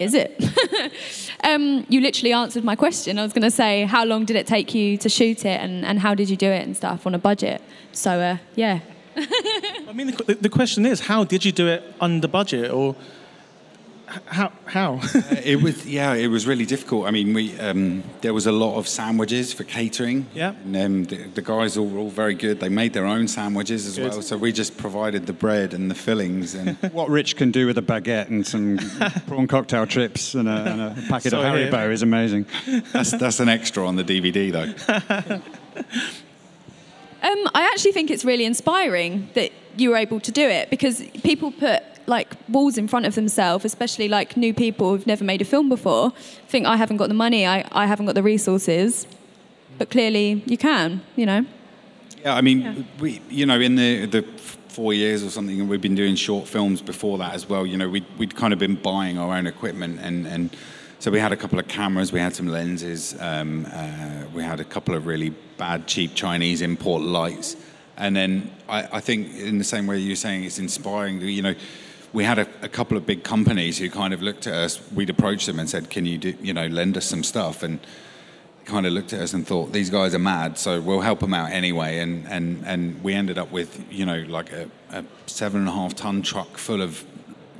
Is 0.00 0.14
it? 0.14 0.42
um, 1.44 1.84
you 1.88 2.00
literally 2.00 2.32
answered 2.32 2.64
my 2.64 2.74
question. 2.74 3.18
I 3.18 3.22
was 3.22 3.32
going 3.32 3.42
to 3.42 3.50
say, 3.50 3.84
how 3.84 4.04
long 4.04 4.24
did 4.24 4.34
it 4.34 4.46
take 4.46 4.74
you 4.74 4.96
to 4.96 5.08
shoot 5.08 5.44
it 5.44 5.60
and, 5.60 5.84
and 5.84 5.98
how 5.98 6.14
did 6.14 6.30
you 6.30 6.36
do 6.36 6.48
it 6.48 6.66
and 6.66 6.76
stuff 6.76 7.06
on 7.06 7.14
a 7.14 7.18
budget? 7.18 7.62
So, 7.92 8.18
uh, 8.18 8.38
yeah. 8.56 8.80
I 9.16 9.92
mean, 9.94 10.08
the, 10.08 10.38
the 10.40 10.48
question 10.48 10.86
is, 10.86 11.00
how 11.00 11.24
did 11.24 11.44
you 11.44 11.52
do 11.52 11.66
it 11.68 11.82
under 12.00 12.28
budget, 12.28 12.70
or 12.70 12.94
h- 14.08 14.20
how? 14.26 14.52
How? 14.66 15.00
it 15.44 15.60
was 15.60 15.84
yeah, 15.86 16.14
it 16.14 16.28
was 16.28 16.46
really 16.46 16.64
difficult. 16.64 17.06
I 17.06 17.10
mean, 17.10 17.34
we 17.34 17.58
um, 17.58 18.04
there 18.20 18.32
was 18.32 18.46
a 18.46 18.52
lot 18.52 18.76
of 18.78 18.86
sandwiches 18.86 19.52
for 19.52 19.64
catering. 19.64 20.26
Yeah. 20.32 20.54
and 20.64 20.76
um, 20.76 21.04
the, 21.04 21.16
the 21.34 21.42
guys 21.42 21.76
all 21.76 21.88
were 21.88 21.98
all 21.98 22.10
very 22.10 22.34
good. 22.34 22.60
They 22.60 22.68
made 22.68 22.92
their 22.92 23.04
own 23.06 23.26
sandwiches 23.26 23.86
as 23.86 23.96
Good. 23.96 24.12
well. 24.12 24.22
So 24.22 24.36
we 24.36 24.52
just 24.52 24.76
provided 24.78 25.26
the 25.26 25.32
bread 25.32 25.74
and 25.74 25.90
the 25.90 25.94
fillings 25.96 26.54
and. 26.54 26.76
what 26.92 27.08
Rich 27.08 27.34
can 27.36 27.50
do 27.50 27.66
with 27.66 27.78
a 27.78 27.82
baguette 27.82 28.28
and 28.28 28.46
some 28.46 28.78
prawn 29.26 29.48
cocktail 29.48 29.86
trips 29.86 30.34
and 30.34 30.48
a, 30.48 30.52
and 30.52 30.80
a 30.80 30.94
packet 31.08 31.30
So 31.32 31.40
of 31.40 31.54
here. 31.56 31.68
Haribo 31.70 31.90
is 31.90 32.02
amazing. 32.02 32.46
That's 32.92 33.10
that's 33.10 33.40
an 33.40 33.48
extra 33.48 33.86
on 33.86 33.96
the 33.96 34.04
DVD 34.04 34.52
though. 34.52 35.42
Um, 37.22 37.48
I 37.54 37.68
actually 37.72 37.92
think 37.92 38.10
it's 38.10 38.24
really 38.24 38.44
inspiring 38.44 39.28
that 39.34 39.52
you 39.76 39.90
were 39.90 39.96
able 39.96 40.20
to 40.20 40.32
do 40.32 40.48
it 40.48 40.70
because 40.70 41.02
people 41.22 41.52
put 41.52 41.82
like 42.06 42.34
walls 42.48 42.76
in 42.78 42.88
front 42.88 43.06
of 43.06 43.14
themselves, 43.14 43.64
especially 43.64 44.08
like 44.08 44.36
new 44.36 44.52
people 44.54 44.90
who've 44.90 45.06
never 45.06 45.22
made 45.24 45.40
a 45.42 45.44
film 45.44 45.68
before, 45.68 46.12
think 46.48 46.66
I 46.66 46.76
haven't 46.76 46.96
got 46.96 47.08
the 47.08 47.14
money, 47.14 47.46
I, 47.46 47.64
I 47.72 47.86
haven't 47.86 48.06
got 48.06 48.14
the 48.14 48.22
resources, 48.22 49.06
but 49.78 49.90
clearly 49.90 50.42
you 50.46 50.56
can, 50.58 51.02
you 51.14 51.26
know. 51.26 51.44
Yeah, 52.22 52.34
I 52.34 52.40
mean, 52.40 52.60
Yeah. 52.60 52.74
we, 52.98 53.20
you 53.30 53.46
know, 53.46 53.60
in 53.60 53.76
the 53.76 54.06
the 54.06 54.22
four 54.68 54.92
years 54.94 55.22
or 55.24 55.30
something, 55.30 55.60
and 55.60 55.68
we've 55.68 55.80
been 55.80 55.94
doing 55.94 56.14
short 56.16 56.46
films 56.48 56.80
before 56.82 57.18
that 57.18 57.34
as 57.34 57.48
well. 57.48 57.66
You 57.66 57.76
know, 57.76 57.88
we'd 57.88 58.06
we'd 58.18 58.34
kind 58.34 58.52
of 58.52 58.58
been 58.58 58.76
buying 58.76 59.18
our 59.18 59.36
own 59.36 59.46
equipment, 59.46 60.00
and 60.00 60.26
and 60.26 60.50
so 61.00 61.10
we 61.10 61.18
had 61.18 61.32
a 61.32 61.36
couple 61.36 61.58
of 61.58 61.66
cameras, 61.66 62.12
we 62.12 62.20
had 62.20 62.34
some 62.34 62.46
lenses, 62.46 63.16
um, 63.20 63.66
uh, 63.72 64.24
we 64.34 64.42
had 64.42 64.60
a 64.60 64.64
couple 64.64 64.94
of 64.94 65.06
really 65.06 65.30
bad, 65.56 65.86
cheap 65.86 66.14
Chinese 66.14 66.60
import 66.60 67.02
lights, 67.02 67.56
and 67.96 68.14
then 68.14 68.50
I, 68.68 68.86
I 68.92 69.00
think 69.00 69.34
in 69.36 69.56
the 69.56 69.64
same 69.64 69.86
way 69.86 69.98
you're 69.98 70.14
saying, 70.14 70.44
it's 70.44 70.58
inspiring. 70.58 71.20
You 71.20 71.42
know. 71.42 71.54
We 72.12 72.24
had 72.24 72.40
a, 72.40 72.48
a 72.60 72.68
couple 72.68 72.96
of 72.96 73.06
big 73.06 73.22
companies 73.22 73.78
who 73.78 73.88
kind 73.88 74.12
of 74.12 74.20
looked 74.20 74.48
at 74.48 74.54
us. 74.54 74.80
We'd 74.90 75.10
approached 75.10 75.46
them 75.46 75.60
and 75.60 75.70
said, 75.70 75.90
"Can 75.90 76.06
you 76.06 76.18
do, 76.18 76.34
you 76.42 76.52
know, 76.52 76.66
lend 76.66 76.96
us 76.96 77.04
some 77.04 77.22
stuff?" 77.22 77.62
And 77.62 77.78
kind 78.64 78.84
of 78.84 78.92
looked 78.92 79.12
at 79.12 79.20
us 79.20 79.32
and 79.32 79.46
thought 79.46 79.72
these 79.72 79.90
guys 79.90 80.14
are 80.14 80.20
mad 80.20 80.56
so 80.56 80.80
we'll 80.80 81.00
help 81.00 81.18
them 81.20 81.34
out 81.34 81.50
anyway 81.50 81.98
and 81.98 82.26
and 82.28 82.62
and 82.66 83.02
we 83.02 83.14
ended 83.14 83.36
up 83.36 83.50
with 83.50 83.84
you 83.90 84.06
know 84.06 84.24
like 84.28 84.52
a, 84.52 84.68
a 84.90 85.04
seven 85.26 85.60
and 85.60 85.68
a 85.68 85.72
half 85.72 85.94
ton 85.94 86.22
truck 86.22 86.56
full 86.56 86.80
of 86.80 87.04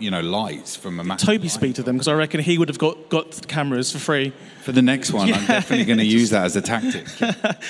you 0.00 0.10
know 0.10 0.20
lights 0.20 0.76
from 0.76 0.98
a 0.98 1.04
Mac- 1.04 1.18
Toby 1.18 1.48
speak 1.48 1.74
to 1.76 1.82
them 1.82 1.96
because 1.96 2.08
I 2.08 2.14
reckon 2.14 2.40
he 2.40 2.58
would 2.58 2.68
have 2.68 2.78
got, 2.78 3.08
got 3.08 3.46
cameras 3.48 3.92
for 3.92 3.98
free, 3.98 4.32
for 4.62 4.72
the 4.72 4.82
next 4.82 5.12
one 5.12 5.32
i'm 5.32 5.46
definitely 5.46 5.84
going 5.84 5.98
to 6.06 6.06
use 6.06 6.30
that 6.30 6.44
as 6.44 6.56
a 6.56 6.62
tactic 6.62 7.06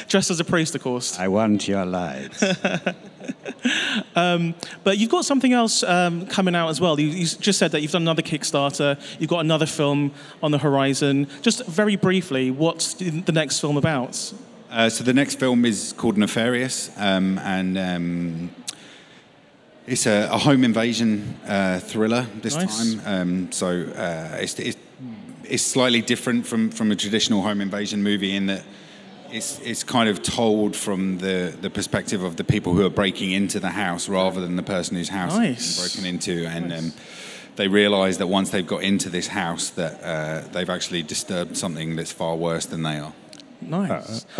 dressed 0.08 0.30
as 0.30 0.40
a 0.40 0.44
priest, 0.44 0.74
of 0.74 0.82
course. 0.82 1.18
I 1.18 1.28
want 1.28 1.66
your 1.68 1.84
lights. 1.84 2.42
But 4.84 4.98
you've 4.98 5.10
got 5.10 5.24
something 5.24 5.52
else 5.52 5.82
um, 5.82 6.26
coming 6.26 6.54
out 6.54 6.68
as 6.68 6.80
well. 6.80 6.98
You, 6.98 7.08
you 7.08 7.26
just 7.26 7.58
said 7.58 7.72
that 7.72 7.80
you've 7.80 7.92
done 7.92 8.02
another 8.02 8.22
Kickstarter. 8.22 9.00
You've 9.18 9.30
got 9.30 9.40
another 9.40 9.66
film 9.66 10.12
on 10.42 10.50
the 10.50 10.58
horizon. 10.58 11.28
Just 11.42 11.64
very 11.66 11.96
briefly, 11.96 12.50
what's 12.50 12.94
the 12.94 13.32
next 13.32 13.60
film 13.60 13.76
about? 13.76 14.32
uh, 14.70 14.88
so 14.88 15.04
the 15.04 15.12
next 15.12 15.38
film 15.38 15.64
is 15.64 15.92
called 15.96 16.16
nefarious 16.16 16.90
um, 16.96 17.38
and 17.40 17.76
um, 17.76 18.50
it's 19.90 20.06
a, 20.06 20.28
a 20.30 20.38
home 20.38 20.64
invasion 20.64 21.36
uh, 21.46 21.80
thriller 21.80 22.26
this 22.40 22.54
Nice. 22.54 22.94
time 22.94 23.02
um, 23.06 23.52
so 23.52 23.66
uh, 23.66 24.38
it's, 24.40 24.58
it's, 24.58 24.76
it's 25.44 25.62
slightly 25.62 26.00
different 26.00 26.46
from, 26.46 26.70
from 26.70 26.92
a 26.92 26.96
traditional 26.96 27.42
home 27.42 27.60
invasion 27.60 28.02
movie 28.02 28.34
in 28.34 28.46
that 28.46 28.62
it's, 29.32 29.58
it's 29.60 29.84
kind 29.84 30.08
of 30.08 30.22
told 30.22 30.76
from 30.76 31.18
the, 31.18 31.54
the 31.60 31.70
perspective 31.70 32.22
of 32.22 32.36
the 32.36 32.44
people 32.44 32.72
who 32.74 32.84
are 32.84 32.90
breaking 32.90 33.32
into 33.32 33.60
the 33.60 33.70
house 33.70 34.08
rather 34.08 34.40
than 34.40 34.56
the 34.56 34.62
person 34.62 34.96
whose 34.96 35.08
house 35.08 35.36
Nice. 35.36 35.78
has 35.78 35.92
broken 35.92 36.08
into. 36.08 36.46
And 36.46 36.72
um, 36.72 36.92
they 37.56 37.68
realise 37.68 38.16
that 38.18 38.26
once 38.26 38.50
they've 38.50 38.66
got 38.66 38.82
into 38.82 39.08
this 39.08 39.28
house, 39.28 39.70
that 39.70 40.02
uh, 40.02 40.48
they've 40.52 40.70
actually 40.70 41.02
disturbed 41.02 41.56
something 41.56 41.96
that's 41.96 42.12
far 42.12 42.36
worse 42.36 42.66
than 42.66 42.82
they 42.82 42.98
are. 42.98 43.12
Nice. 43.60 44.26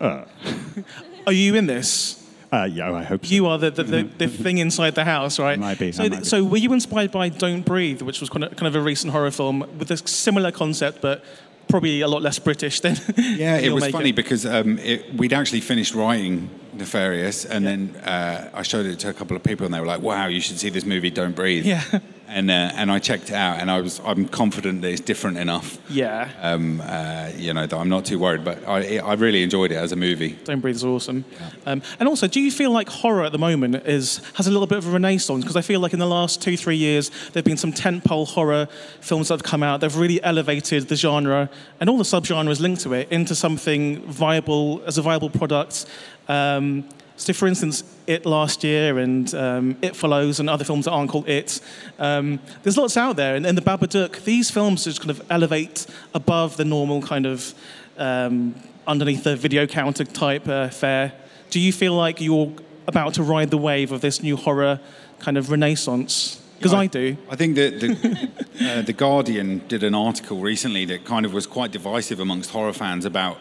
Are 0.00 1.32
you 1.32 1.54
in 1.54 1.66
this? 1.66 2.16
Uh, 2.52 2.64
yeah, 2.64 2.92
I 2.92 3.04
hope 3.04 3.24
so. 3.24 3.32
You 3.32 3.46
are 3.46 3.58
the, 3.58 3.70
the, 3.70 3.84
the, 3.84 4.02
the 4.02 4.28
thing 4.28 4.58
inside 4.58 4.96
the 4.96 5.04
house, 5.04 5.38
right? 5.38 5.58
Might 5.58 5.78
be, 5.78 5.92
So, 5.92 6.02
might 6.02 6.18
be. 6.20 6.24
so 6.24 6.42
were 6.42 6.56
you 6.56 6.72
inspired 6.72 7.12
by 7.12 7.28
Don't 7.28 7.62
Breathe, 7.64 8.02
which 8.02 8.20
was 8.20 8.28
kind 8.28 8.44
of, 8.44 8.56
kind 8.56 8.66
of 8.66 8.74
a 8.74 8.80
recent 8.80 9.12
horror 9.12 9.30
film 9.30 9.60
with 9.78 9.90
a 9.90 9.96
similar 9.96 10.50
concept, 10.50 11.00
but 11.00 11.22
probably 11.68 12.00
a 12.00 12.08
lot 12.08 12.22
less 12.22 12.38
British 12.40 12.80
than 12.80 12.96
Yeah, 13.16 13.56
it 13.56 13.64
you'll 13.64 13.74
was 13.76 13.84
make 13.84 13.92
funny 13.92 14.12
because 14.12 14.44
um, 14.44 14.78
it, 14.80 15.14
we'd 15.14 15.32
actually 15.32 15.60
finished 15.60 15.94
writing 15.94 16.50
Nefarious, 16.74 17.44
and 17.44 17.64
then 17.66 17.96
uh, 18.04 18.50
I 18.52 18.62
showed 18.62 18.86
it 18.86 18.98
to 19.00 19.10
a 19.10 19.12
couple 19.12 19.36
of 19.36 19.42
people, 19.42 19.64
and 19.66 19.74
they 19.74 19.80
were 19.80 19.86
like, 19.86 20.02
"Wow, 20.02 20.26
you 20.26 20.40
should 20.40 20.58
see 20.58 20.70
this 20.70 20.84
movie, 20.84 21.10
Don't 21.10 21.36
Breathe." 21.36 21.66
Yeah. 21.66 21.82
And 22.32 22.48
uh, 22.50 22.70
and 22.74 22.92
I 22.92 23.00
checked 23.00 23.30
it 23.30 23.34
out, 23.34 23.58
and 23.58 23.70
I 23.70 23.80
was 23.80 24.00
I'm 24.04 24.28
confident 24.28 24.82
that 24.82 24.90
it's 24.92 25.00
different 25.00 25.36
enough. 25.38 25.78
Yeah. 25.90 26.30
Um, 26.40 26.80
uh, 26.80 27.30
you 27.36 27.52
know 27.52 27.66
that 27.66 27.76
I'm 27.76 27.88
not 27.88 28.04
too 28.04 28.20
worried, 28.20 28.44
but 28.44 28.66
I 28.68 28.98
I 28.98 29.14
really 29.14 29.42
enjoyed 29.42 29.72
it 29.72 29.76
as 29.76 29.90
a 29.90 29.96
movie. 29.96 30.38
Don't 30.44 30.60
Breathe 30.60 30.76
is 30.76 30.84
awesome. 30.84 31.24
Um, 31.66 31.82
and 31.98 32.08
also, 32.08 32.28
do 32.28 32.40
you 32.40 32.52
feel 32.52 32.70
like 32.70 32.88
horror 32.88 33.24
at 33.24 33.32
the 33.32 33.38
moment 33.38 33.74
is 33.86 34.20
has 34.34 34.46
a 34.46 34.50
little 34.50 34.68
bit 34.68 34.78
of 34.78 34.86
a 34.86 34.90
renaissance? 34.90 35.42
Because 35.42 35.56
I 35.56 35.62
feel 35.62 35.80
like 35.80 35.92
in 35.92 35.98
the 35.98 36.06
last 36.06 36.40
two, 36.40 36.56
three 36.56 36.76
years, 36.76 37.10
there 37.32 37.40
have 37.40 37.44
been 37.44 37.56
some 37.56 37.72
tentpole 37.72 38.28
horror 38.28 38.68
films 39.00 39.28
that 39.28 39.34
have 39.34 39.42
come 39.42 39.62
out. 39.62 39.80
They've 39.80 39.96
really 39.96 40.22
elevated 40.22 40.88
the 40.88 40.96
genre 40.96 41.50
and 41.80 41.90
all 41.90 41.98
the 41.98 42.04
subgenres 42.04 42.60
linked 42.60 42.82
to 42.82 42.92
it 42.92 43.10
into 43.10 43.34
something 43.34 44.02
viable 44.02 44.82
as 44.86 44.98
a 44.98 45.02
viable 45.02 45.30
product. 45.30 45.86
Um, 46.28 46.88
so, 47.20 47.34
for 47.34 47.46
instance, 47.46 47.84
It 48.06 48.24
last 48.24 48.64
year 48.64 48.98
and 48.98 49.32
um, 49.34 49.76
It 49.82 49.94
Follows 49.94 50.40
and 50.40 50.48
other 50.48 50.64
films 50.64 50.86
that 50.86 50.92
aren't 50.92 51.10
called 51.10 51.28
It. 51.28 51.60
Um, 51.98 52.40
there's 52.62 52.78
lots 52.78 52.96
out 52.96 53.16
there. 53.16 53.36
And, 53.36 53.44
and 53.46 53.58
The 53.58 53.62
Babadook, 53.62 54.24
these 54.24 54.50
films 54.50 54.84
just 54.84 55.00
kind 55.00 55.10
of 55.10 55.22
elevate 55.28 55.86
above 56.14 56.56
the 56.56 56.64
normal 56.64 57.02
kind 57.02 57.26
of 57.26 57.54
um, 57.98 58.54
underneath 58.86 59.22
the 59.22 59.36
video 59.36 59.66
counter 59.66 60.04
type 60.04 60.48
uh, 60.48 60.70
fare. 60.70 61.12
Do 61.50 61.60
you 61.60 61.74
feel 61.74 61.92
like 61.92 62.22
you're 62.22 62.54
about 62.86 63.12
to 63.14 63.22
ride 63.22 63.50
the 63.50 63.58
wave 63.58 63.92
of 63.92 64.00
this 64.00 64.22
new 64.22 64.36
horror 64.36 64.80
kind 65.18 65.36
of 65.36 65.50
renaissance? 65.50 66.40
Because 66.56 66.72
I 66.72 66.86
do. 66.86 67.18
I 67.28 67.36
think 67.36 67.56
that 67.56 67.80
the, 67.80 68.30
uh, 68.78 68.82
the 68.82 68.94
Guardian 68.94 69.60
did 69.68 69.82
an 69.82 69.94
article 69.94 70.38
recently 70.38 70.86
that 70.86 71.04
kind 71.04 71.26
of 71.26 71.34
was 71.34 71.46
quite 71.46 71.70
divisive 71.70 72.18
amongst 72.18 72.50
horror 72.50 72.72
fans 72.72 73.04
about 73.04 73.36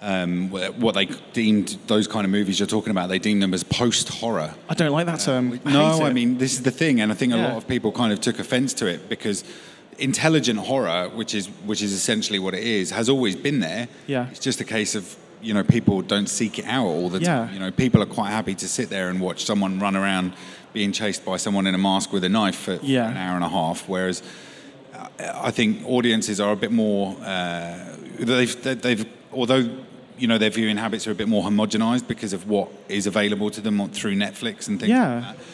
um, 0.00 0.50
what 0.50 0.94
they 0.94 1.06
deemed 1.32 1.76
those 1.86 2.06
kind 2.06 2.24
of 2.24 2.30
movies 2.30 2.60
you're 2.60 2.66
talking 2.68 2.90
about. 2.90 3.08
They 3.08 3.18
deemed 3.18 3.42
them 3.42 3.52
as 3.54 3.64
post 3.64 4.08
horror. 4.08 4.54
I 4.68 4.74
don't 4.74 4.92
like 4.92 5.06
that 5.06 5.20
term. 5.20 5.60
I 5.64 5.72
No, 5.72 6.02
I 6.02 6.12
mean 6.12 6.38
this 6.38 6.52
is 6.52 6.62
the 6.62 6.70
thing, 6.70 7.00
and 7.00 7.10
I 7.10 7.14
think 7.14 7.32
a 7.32 7.36
Yeah. 7.36 7.48
lot 7.48 7.56
of 7.56 7.66
people 7.68 7.90
kind 7.92 8.12
of 8.12 8.20
took 8.20 8.38
offence 8.38 8.72
to 8.74 8.86
it 8.86 9.08
because 9.08 9.44
intelligent 9.98 10.60
horror, 10.60 11.08
which 11.14 11.34
is 11.34 11.46
which 11.66 11.82
is 11.82 11.92
essentially 11.92 12.38
what 12.38 12.54
it 12.54 12.62
is, 12.62 12.90
has 12.92 13.08
always 13.08 13.34
been 13.36 13.60
there. 13.60 13.88
Yeah. 14.06 14.28
It's 14.30 14.38
just 14.40 14.60
a 14.60 14.64
case 14.64 14.94
of 14.94 15.16
you 15.42 15.52
know 15.54 15.64
people 15.64 16.02
don't 16.02 16.28
seek 16.28 16.58
it 16.58 16.64
out 16.66 16.86
all 16.86 17.08
the 17.10 17.18
time. 17.20 17.48
Yeah. 17.48 17.52
You 17.54 17.58
know, 17.60 17.70
people 17.72 18.00
are 18.02 18.06
quite 18.06 18.30
happy 18.30 18.54
to 18.54 18.68
sit 18.68 18.90
there 18.90 19.08
and 19.08 19.20
watch 19.20 19.44
someone 19.44 19.80
run 19.80 19.96
around 19.96 20.32
being 20.72 20.92
chased 20.92 21.24
by 21.24 21.38
someone 21.38 21.66
in 21.66 21.74
a 21.74 21.78
mask 21.78 22.12
with 22.12 22.22
a 22.24 22.28
knife 22.28 22.56
for, 22.56 22.76
for 22.78 22.84
Yeah. 22.86 23.10
an 23.10 23.16
hour 23.16 23.34
and 23.34 23.44
a 23.44 23.48
half, 23.48 23.88
whereas. 23.88 24.22
I 25.20 25.50
think 25.50 25.84
audiences 25.86 26.40
are 26.40 26.52
a 26.52 26.56
bit 26.56 26.70
more. 26.72 27.16
Uh, 27.24 27.96
they've, 28.18 28.62
they've, 28.82 29.06
although 29.32 29.68
you 30.18 30.26
know 30.26 30.38
their 30.38 30.50
viewing 30.50 30.76
habits 30.76 31.06
are 31.06 31.12
a 31.12 31.14
bit 31.14 31.28
more 31.28 31.42
homogenized 31.44 32.06
because 32.08 32.32
of 32.32 32.48
what 32.48 32.68
is 32.88 33.06
available 33.06 33.50
to 33.50 33.60
them 33.60 33.88
through 33.90 34.16
Netflix 34.16 34.68
and 34.68 34.80
things. 34.80 34.90
Yeah. 34.90 35.14
Like 35.14 35.36
that. 35.36 35.44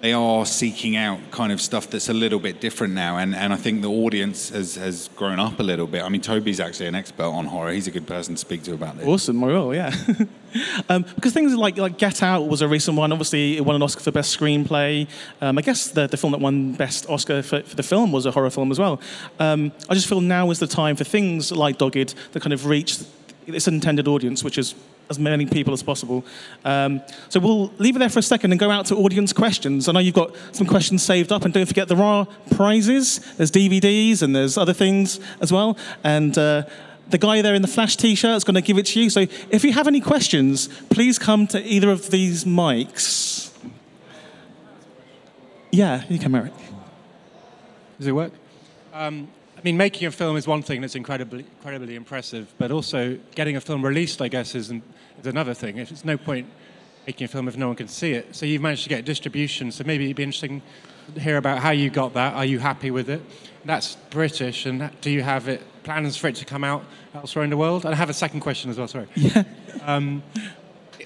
They 0.00 0.12
are 0.12 0.44
seeking 0.44 0.94
out 0.94 1.18
kind 1.30 1.50
of 1.50 1.60
stuff 1.60 1.88
that's 1.88 2.10
a 2.10 2.12
little 2.12 2.38
bit 2.38 2.60
different 2.60 2.92
now, 2.92 3.16
and, 3.16 3.34
and 3.34 3.50
I 3.50 3.56
think 3.56 3.80
the 3.80 3.90
audience 3.90 4.50
has, 4.50 4.74
has 4.74 5.08
grown 5.16 5.40
up 5.40 5.58
a 5.58 5.62
little 5.62 5.86
bit. 5.86 6.02
I 6.02 6.10
mean, 6.10 6.20
Toby's 6.20 6.60
actually 6.60 6.86
an 6.88 6.94
expert 6.94 7.24
on 7.24 7.46
horror. 7.46 7.72
He's 7.72 7.86
a 7.86 7.90
good 7.90 8.06
person 8.06 8.34
to 8.34 8.38
speak 8.38 8.62
to 8.64 8.74
about 8.74 8.98
this. 8.98 9.06
Awesome, 9.06 9.42
I 9.42 9.46
will, 9.46 9.74
yeah. 9.74 9.94
um, 10.88 11.04
because 11.14 11.32
things 11.32 11.54
like 11.54 11.76
like 11.76 11.98
Get 11.98 12.22
Out 12.22 12.48
was 12.48 12.62
a 12.62 12.68
recent 12.68 12.96
one. 12.96 13.12
Obviously, 13.12 13.56
it 13.56 13.64
won 13.64 13.76
an 13.76 13.82
Oscar 13.82 14.02
for 14.02 14.12
best 14.12 14.38
screenplay. 14.38 15.08
Um, 15.40 15.58
I 15.58 15.62
guess 15.62 15.88
the, 15.88 16.06
the 16.06 16.16
film 16.16 16.32
that 16.32 16.40
won 16.40 16.72
best 16.72 17.08
Oscar 17.08 17.42
for, 17.42 17.62
for 17.62 17.76
the 17.76 17.82
film 17.82 18.12
was 18.12 18.26
a 18.26 18.30
horror 18.30 18.50
film 18.50 18.70
as 18.70 18.78
well. 18.78 19.00
Um, 19.38 19.72
I 19.88 19.94
just 19.94 20.08
feel 20.08 20.20
now 20.20 20.50
is 20.50 20.58
the 20.58 20.66
time 20.66 20.96
for 20.96 21.04
things 21.04 21.52
like 21.52 21.78
Dogged 21.78 22.14
that 22.32 22.40
kind 22.40 22.52
of 22.52 22.66
reach 22.66 22.98
its 23.46 23.68
intended 23.68 24.08
audience, 24.08 24.42
which 24.42 24.58
is 24.58 24.74
as 25.08 25.18
many 25.18 25.46
people 25.46 25.72
as 25.72 25.82
possible. 25.82 26.24
Um, 26.64 27.00
so 27.28 27.40
we'll 27.40 27.72
leave 27.78 27.96
it 27.96 28.00
there 28.00 28.08
for 28.08 28.18
a 28.18 28.22
second 28.22 28.52
and 28.52 28.58
go 28.58 28.70
out 28.70 28.86
to 28.86 28.96
audience 28.96 29.32
questions. 29.32 29.88
I 29.88 29.92
know 29.92 30.00
you've 30.00 30.14
got 30.14 30.34
some 30.52 30.66
questions 30.66 31.02
saved 31.02 31.32
up, 31.32 31.44
and 31.44 31.54
don't 31.54 31.66
forget 31.66 31.88
there 31.88 32.02
are 32.02 32.26
prizes. 32.54 33.20
There's 33.36 33.50
DVDs 33.50 34.22
and 34.22 34.34
there's 34.34 34.58
other 34.58 34.72
things 34.72 35.20
as 35.40 35.52
well. 35.52 35.78
And 36.02 36.36
uh, 36.36 36.64
the 37.08 37.18
guy 37.18 37.42
there 37.42 37.54
in 37.54 37.62
the 37.62 37.68
Flash 37.68 37.96
T-shirt 37.96 38.36
is 38.36 38.44
going 38.44 38.54
to 38.54 38.60
give 38.60 38.78
it 38.78 38.86
to 38.86 39.00
you. 39.00 39.10
So 39.10 39.20
if 39.50 39.64
you 39.64 39.72
have 39.72 39.86
any 39.86 40.00
questions, 40.00 40.68
please 40.90 41.18
come 41.18 41.46
to 41.48 41.62
either 41.62 41.90
of 41.90 42.10
these 42.10 42.44
mics. 42.44 43.52
Yeah, 45.70 46.04
you 46.08 46.18
can, 46.18 46.34
Eric. 46.34 46.52
Does 47.98 48.06
it 48.08 48.12
work? 48.12 48.32
Um, 48.92 49.28
I 49.56 49.60
mean, 49.62 49.76
making 49.76 50.06
a 50.06 50.10
film 50.10 50.36
is 50.36 50.46
one 50.46 50.62
thing 50.62 50.80
that's 50.80 50.94
incredibly, 50.94 51.40
incredibly 51.40 51.96
impressive, 51.96 52.52
but 52.58 52.70
also 52.70 53.18
getting 53.34 53.56
a 53.56 53.60
film 53.60 53.84
released, 53.84 54.22
I 54.22 54.28
guess, 54.28 54.54
is, 54.54 54.70
an, 54.70 54.82
is 55.20 55.26
another 55.26 55.54
thing. 55.54 55.78
If 55.78 55.90
it's 55.90 56.04
no 56.04 56.16
point 56.16 56.48
making 57.06 57.24
a 57.26 57.28
film 57.28 57.46
if 57.46 57.56
no 57.56 57.68
one 57.68 57.76
can 57.76 57.88
see 57.88 58.12
it. 58.12 58.34
So 58.34 58.46
you've 58.46 58.62
managed 58.62 58.82
to 58.82 58.88
get 58.88 59.04
distribution. 59.04 59.70
So 59.70 59.84
maybe 59.84 60.06
it'd 60.06 60.16
be 60.16 60.24
interesting 60.24 60.60
to 61.14 61.20
hear 61.20 61.36
about 61.36 61.58
how 61.58 61.70
you 61.70 61.88
got 61.88 62.14
that. 62.14 62.34
Are 62.34 62.44
you 62.44 62.58
happy 62.58 62.90
with 62.90 63.08
it? 63.08 63.22
That's 63.64 63.96
British, 64.10 64.66
and 64.66 64.90
do 65.00 65.10
you 65.10 65.22
have 65.22 65.48
it 65.48 65.62
plans 65.86 66.16
for 66.16 66.28
it 66.28 66.34
to 66.34 66.44
come 66.44 66.64
out 66.64 66.84
elsewhere 67.14 67.44
in 67.44 67.50
the 67.50 67.56
world? 67.56 67.86
And 67.86 67.94
I 67.94 67.96
have 67.96 68.10
a 68.10 68.14
second 68.14 68.40
question 68.40 68.70
as 68.70 68.76
well. 68.76 68.88
Sorry. 68.88 69.06
Yeah. 69.16 69.44
Um, 69.84 70.22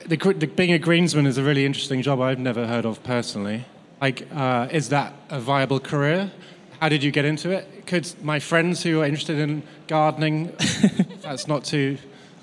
the, 0.07 0.17
the, 0.17 0.47
being 0.47 0.73
a 0.73 0.79
greensman 0.79 1.27
is 1.27 1.37
a 1.37 1.43
really 1.43 1.67
interesting 1.67 2.01
job 2.03 2.21
I've 2.21 2.39
never 2.39 2.67
heard 2.67 2.87
of 2.87 3.03
personally. 3.03 3.67
Like, 4.01 4.27
uh, 4.35 4.69
is 4.71 4.89
that 4.89 5.13
a 5.29 5.39
viable 5.39 5.81
career? 5.81 6.33
How 6.81 6.89
did 6.89 7.05
you 7.05 7.11
get 7.11 7.27
into 7.27 7.51
it? 7.51 7.87
Could 7.87 8.11
my 8.23 8.39
friends 8.41 8.83
who 8.83 9.03
are 9.03 9.05
interested 9.05 9.39
in 9.39 9.63
gardening, 9.87 10.53
that's 11.21 11.47
not 11.47 11.65
too 11.65 11.99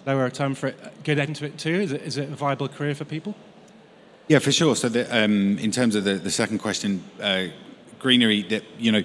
lower 0.06 0.26
a 0.28 0.32
term 0.32 0.54
for 0.54 0.68
it, 0.68 1.04
get 1.04 1.18
into 1.18 1.46
it 1.46 1.58
too? 1.58 1.74
Is 1.74 1.92
it, 1.92 2.02
is 2.04 2.18
it 2.18 2.30
a 2.30 2.36
viable 2.36 2.68
career 2.68 2.94
for 2.94 3.06
people? 3.06 3.34
Yeah, 4.28 4.40
for 4.40 4.52
sure. 4.52 4.76
So, 4.76 4.90
the, 4.90 5.04
um, 5.24 5.58
in 5.58 5.72
terms 5.72 5.96
of 5.96 6.04
the, 6.04 6.16
the 6.16 6.32
second 6.32 6.60
question, 6.60 7.04
uh, 7.20 7.46
greenery 7.98 8.44
that 8.44 8.64
you 8.78 8.92
know. 8.92 9.04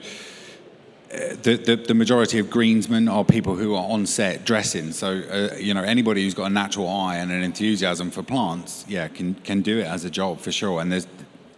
The, 1.12 1.60
the, 1.62 1.76
the 1.76 1.94
majority 1.94 2.38
of 2.38 2.46
greensmen 2.46 3.06
are 3.12 3.22
people 3.22 3.54
who 3.54 3.74
are 3.74 3.84
on 3.84 4.06
set 4.06 4.46
dressing. 4.46 4.92
So, 4.92 5.08
uh, 5.30 5.56
you 5.56 5.74
know, 5.74 5.82
anybody 5.82 6.24
who's 6.24 6.32
got 6.32 6.46
a 6.46 6.54
natural 6.54 6.88
eye 6.88 7.16
and 7.16 7.30
an 7.30 7.42
enthusiasm 7.42 8.10
for 8.10 8.22
plants, 8.22 8.86
yeah, 8.88 9.08
can, 9.08 9.34
can 9.34 9.60
do 9.60 9.80
it 9.80 9.86
as 9.86 10.06
a 10.06 10.10
job 10.10 10.40
for 10.40 10.50
sure. 10.50 10.80
And 10.80 10.90
there's 10.90 11.06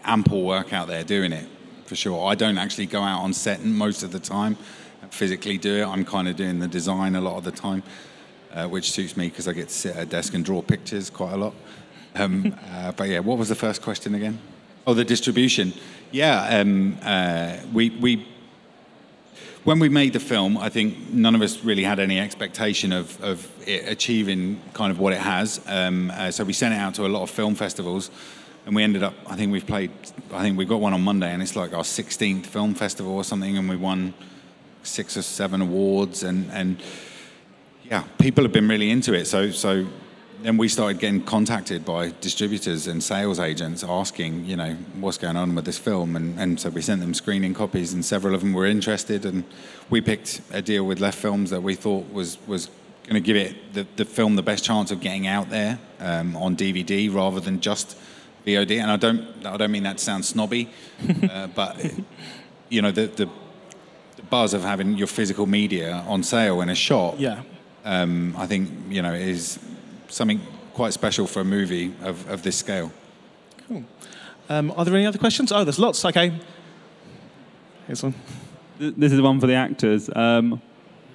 ample 0.05 0.43
work 0.43 0.73
out 0.73 0.89
there 0.89 1.05
doing 1.05 1.33
it 1.33 1.49
for 1.87 1.95
sure. 1.95 2.27
I 2.27 2.35
don't 2.35 2.59
actually 2.59 2.87
go 2.87 3.03
out 3.03 3.21
on 3.21 3.33
set 3.33 3.65
most 3.65 4.03
of 4.03 4.11
the 4.11 4.19
time, 4.19 4.57
physically 5.11 5.57
do 5.57 5.83
it. 5.83 5.87
I'm 5.87 6.05
kind 6.05 6.27
of 6.27 6.35
doing 6.35 6.59
the 6.59 6.69
design 6.69 7.15
a 7.15 7.21
lot 7.21 7.37
of 7.37 7.45
the 7.45 7.53
time, 7.53 7.85
uh, 8.53 8.67
which 8.67 8.91
suits 8.91 9.17
me 9.17 9.29
because 9.29 9.47
I 9.47 9.53
get 9.53 9.69
to 9.69 9.75
sit 9.75 9.95
at 9.95 10.03
a 10.03 10.07
desk 10.07 10.35
and 10.35 10.45
draw 10.45 10.63
pictures 10.63 11.11
quite 11.11 11.33
a 11.33 11.37
lot. 11.37 11.55
Um, 12.17 12.57
uh, 12.71 12.91
but 12.93 13.09
yeah, 13.09 13.21
what 13.21 13.39
was 13.39 13.51
the 13.51 13.55
first 13.55 13.83
question 13.83 14.17
again? 14.17 14.41
Oh, 14.87 14.95
the 14.95 15.05
distribution. 15.05 15.73
Yeah, 16.11 16.59
um, 16.61 16.99
uh, 17.03 17.59
we 17.73 17.91
we 17.91 18.27
when 19.65 19.79
we 19.79 19.89
made 19.89 20.13
the 20.13 20.21
film, 20.21 20.59
I 20.59 20.69
think 20.69 21.11
none 21.11 21.35
of 21.35 21.41
us 21.41 21.65
really 21.65 21.85
had 21.85 21.99
any 21.99 22.21
expectation 22.21 22.93
of, 22.93 23.23
of 23.23 23.51
it 23.67 23.89
achieving 23.89 24.61
kind 24.75 24.91
of 24.91 24.99
what 24.99 25.15
it 25.15 25.21
has. 25.21 25.61
Um, 25.67 26.11
uh, 26.15 26.31
so 26.31 26.45
we 26.45 26.53
sent 26.53 26.75
it 26.75 26.77
out 26.77 26.95
to 26.97 27.07
a 27.07 27.09
lot 27.09 27.23
of 27.23 27.31
film 27.31 27.55
festivals, 27.55 28.11
and 28.67 28.77
we 28.77 28.83
ended 28.83 29.03
up. 29.03 29.15
I 29.27 29.37
think 29.37 29.53
we've 29.53 29.67
played. 29.67 29.91
I 30.33 30.43
think 30.43 30.59
we 30.59 30.67
got 30.67 30.81
one 30.81 30.93
on 30.93 31.03
Monday, 31.03 31.33
and 31.33 31.43
it's 31.43 31.57
like 31.57 31.73
our 31.73 31.83
16th 31.83 32.47
film 32.47 32.75
festival 32.75 33.13
or 33.15 33.25
something, 33.25 33.57
and 33.57 33.69
we 33.69 33.77
won 33.77 34.13
six 34.83 35.17
or 35.17 35.23
seven 35.23 35.63
awards, 35.63 36.23
and 36.23 36.51
and 36.53 36.83
yeah, 37.85 38.05
people 38.19 38.45
have 38.45 38.53
been 38.53 38.69
really 38.69 38.91
into 38.91 39.15
it. 39.15 39.25
So 39.27 39.51
so 39.51 39.87
then 40.45 40.59
we 40.59 40.69
started 40.69 40.99
getting 41.01 41.23
contacted 41.25 41.85
by 41.87 42.13
distributors 42.21 42.87
and 42.87 43.03
sales 43.03 43.39
agents 43.41 43.83
asking, 43.83 44.45
you 44.45 44.57
know, 44.57 44.75
what's 45.01 45.17
going 45.17 45.37
on 45.37 45.55
with 45.55 45.65
this 45.65 45.79
film, 45.79 46.17
and, 46.17 46.39
and 46.39 46.61
so 46.61 46.69
we 46.69 46.83
sent 46.83 47.01
them 47.01 47.15
screening 47.15 47.55
copies, 47.55 47.95
and 47.95 48.05
several 48.05 48.35
of 48.35 48.41
them 48.43 48.53
were 48.53 48.67
interested, 48.67 49.25
and 49.25 49.45
we 49.89 50.01
picked 50.03 50.43
a 50.53 50.61
deal 50.61 50.85
with 50.85 51.01
Left 51.01 51.17
Films 51.19 51.49
that 51.51 51.63
we 51.63 51.75
thought 51.75 52.13
was 52.13 52.37
was 52.47 52.69
going 53.05 53.15
to 53.15 53.21
give 53.21 53.37
it 53.37 53.73
the, 53.75 53.87
the 53.97 54.05
film 54.05 54.37
the 54.37 54.43
best 54.43 54.65
chance 54.65 54.91
of 54.91 55.01
getting 55.01 55.27
out 55.27 55.49
there 55.51 55.79
um, 56.01 56.37
on 56.37 56.57
DVD 56.57 57.13
rather 57.13 57.41
than 57.41 57.61
just 57.61 57.97
VOD. 58.47 58.81
And 58.81 58.91
I 58.91 58.97
don't 58.97 59.47
I 59.47 59.57
don't 59.57 59.71
mean 59.73 59.83
that 59.85 59.99
to 59.99 60.05
sound 60.05 60.25
snobby, 60.27 60.69
uh, 61.31 61.47
but 61.49 61.77
you 62.69 62.83
know 62.83 62.91
the, 62.91 63.07
the 63.07 63.29
the 64.17 64.23
buzz 64.31 64.53
of 64.55 64.63
having 64.63 64.99
your 64.99 65.07
physical 65.07 65.47
media 65.47 66.05
on 66.07 66.23
sale 66.23 66.61
in 66.61 66.69
a 66.69 66.75
shop 66.75 67.15
Yeah. 67.19 67.43
um, 67.85 68.35
I 68.39 68.47
think 68.47 68.71
you 68.89 69.03
know 69.03 69.13
is 69.13 69.59
something 70.09 70.41
quite 70.73 70.93
special 70.93 71.27
for 71.27 71.41
a 71.41 71.45
movie 71.45 71.95
of, 72.03 72.29
of 72.29 72.43
this 72.43 72.57
scale. 72.57 72.93
Um, 74.49 74.73
are 74.77 74.85
there 74.85 74.95
any 74.95 75.07
other 75.07 75.19
questions? 75.19 75.53
Oh, 75.53 75.65
there's 75.65 75.79
lots. 75.79 76.05
Okay. 76.05 76.33
Here's 77.87 78.03
one. 78.03 78.15
This 78.79 79.13
is 79.13 79.21
one 79.21 79.41
for 79.41 79.47
the 79.47 79.55
actors. 79.55 80.11
Um, 80.15 80.61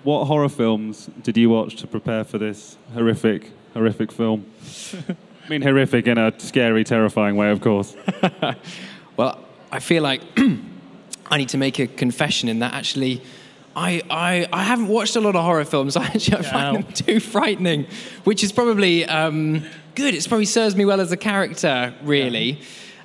what 0.04 0.26
horror 0.26 0.50
films 0.50 1.10
did 1.24 1.38
you 1.38 1.50
watch 1.50 1.76
to 1.78 1.88
prepare 1.88 2.24
for 2.24 2.38
this 2.38 2.78
horrific, 2.94 3.52
horrific 3.74 4.12
film? 4.12 4.46
I 5.46 5.50
mean, 5.50 5.62
horrific 5.62 6.08
in 6.08 6.18
a 6.18 6.38
scary, 6.40 6.84
terrifying 6.84 7.36
way, 7.36 7.52
of 7.52 7.60
course. 7.60 7.96
Well, 9.20 9.38
I 9.70 9.82
feel 9.82 10.02
like 10.02 10.22
I 11.30 11.38
need 11.38 11.50
to 11.50 11.58
make 11.58 11.78
a 11.78 11.88
confession 11.88 12.48
in 12.48 12.60
that 12.60 12.74
actually. 12.74 13.22
I, 13.76 14.02
I, 14.10 14.48
I 14.52 14.64
haven't 14.64 14.88
watched 14.88 15.16
a 15.16 15.22
lot 15.22 15.36
of 15.36 15.44
horror 15.44 15.66
films. 15.66 15.96
I 15.98 16.06
actually 16.06 16.38
I 16.38 16.42
find 16.44 16.76
them 16.84 16.94
too 16.94 17.20
frightening, 17.20 17.88
which 18.24 18.44
is 18.44 18.52
probably 18.52 19.06
um, 19.06 19.64
good. 19.96 20.14
It 20.14 20.28
probably 20.28 20.46
serves 20.46 20.76
me 20.76 20.86
well 20.86 21.00
as 21.02 21.12
a 21.12 21.18
character, 21.18 21.94
really. 22.04 22.60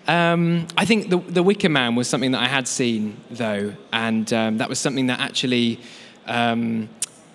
Um, 0.06 0.66
I 0.76 0.84
think 0.84 1.08
the, 1.10 1.18
the 1.18 1.42
Wicker 1.42 1.68
Man 1.68 1.94
was 1.94 2.08
something 2.08 2.32
that 2.32 2.42
I 2.42 2.48
had 2.48 2.68
seen, 2.68 3.16
though, 3.30 3.74
and 3.92 4.30
um, 4.32 4.58
that 4.58 4.68
was 4.68 4.78
something 4.78 5.06
that 5.06 5.20
actually, 5.20 5.80
um, 6.26 6.88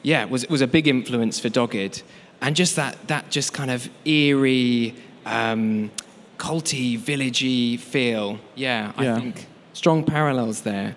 yeah, 0.04 0.26
was, 0.26 0.48
was 0.50 0.62
a 0.62 0.68
big 0.68 0.88
influence 0.88 1.40
for 1.40 1.50
Dogged. 1.50 2.04
And 2.42 2.56
just 2.56 2.76
that, 2.76 3.08
that 3.08 3.30
just 3.32 3.54
kind 3.54 3.72
of 3.72 3.90
eerie, 4.06 4.96
um, 5.26 5.92
culty, 6.38 6.98
villagey 6.98 7.80
feel. 7.80 8.40
Yeah, 8.56 8.94
I 8.96 9.04
Yeah. 9.04 9.16
think 9.20 9.48
strong 9.74 10.04
parallels 10.06 10.62
there. 10.62 10.96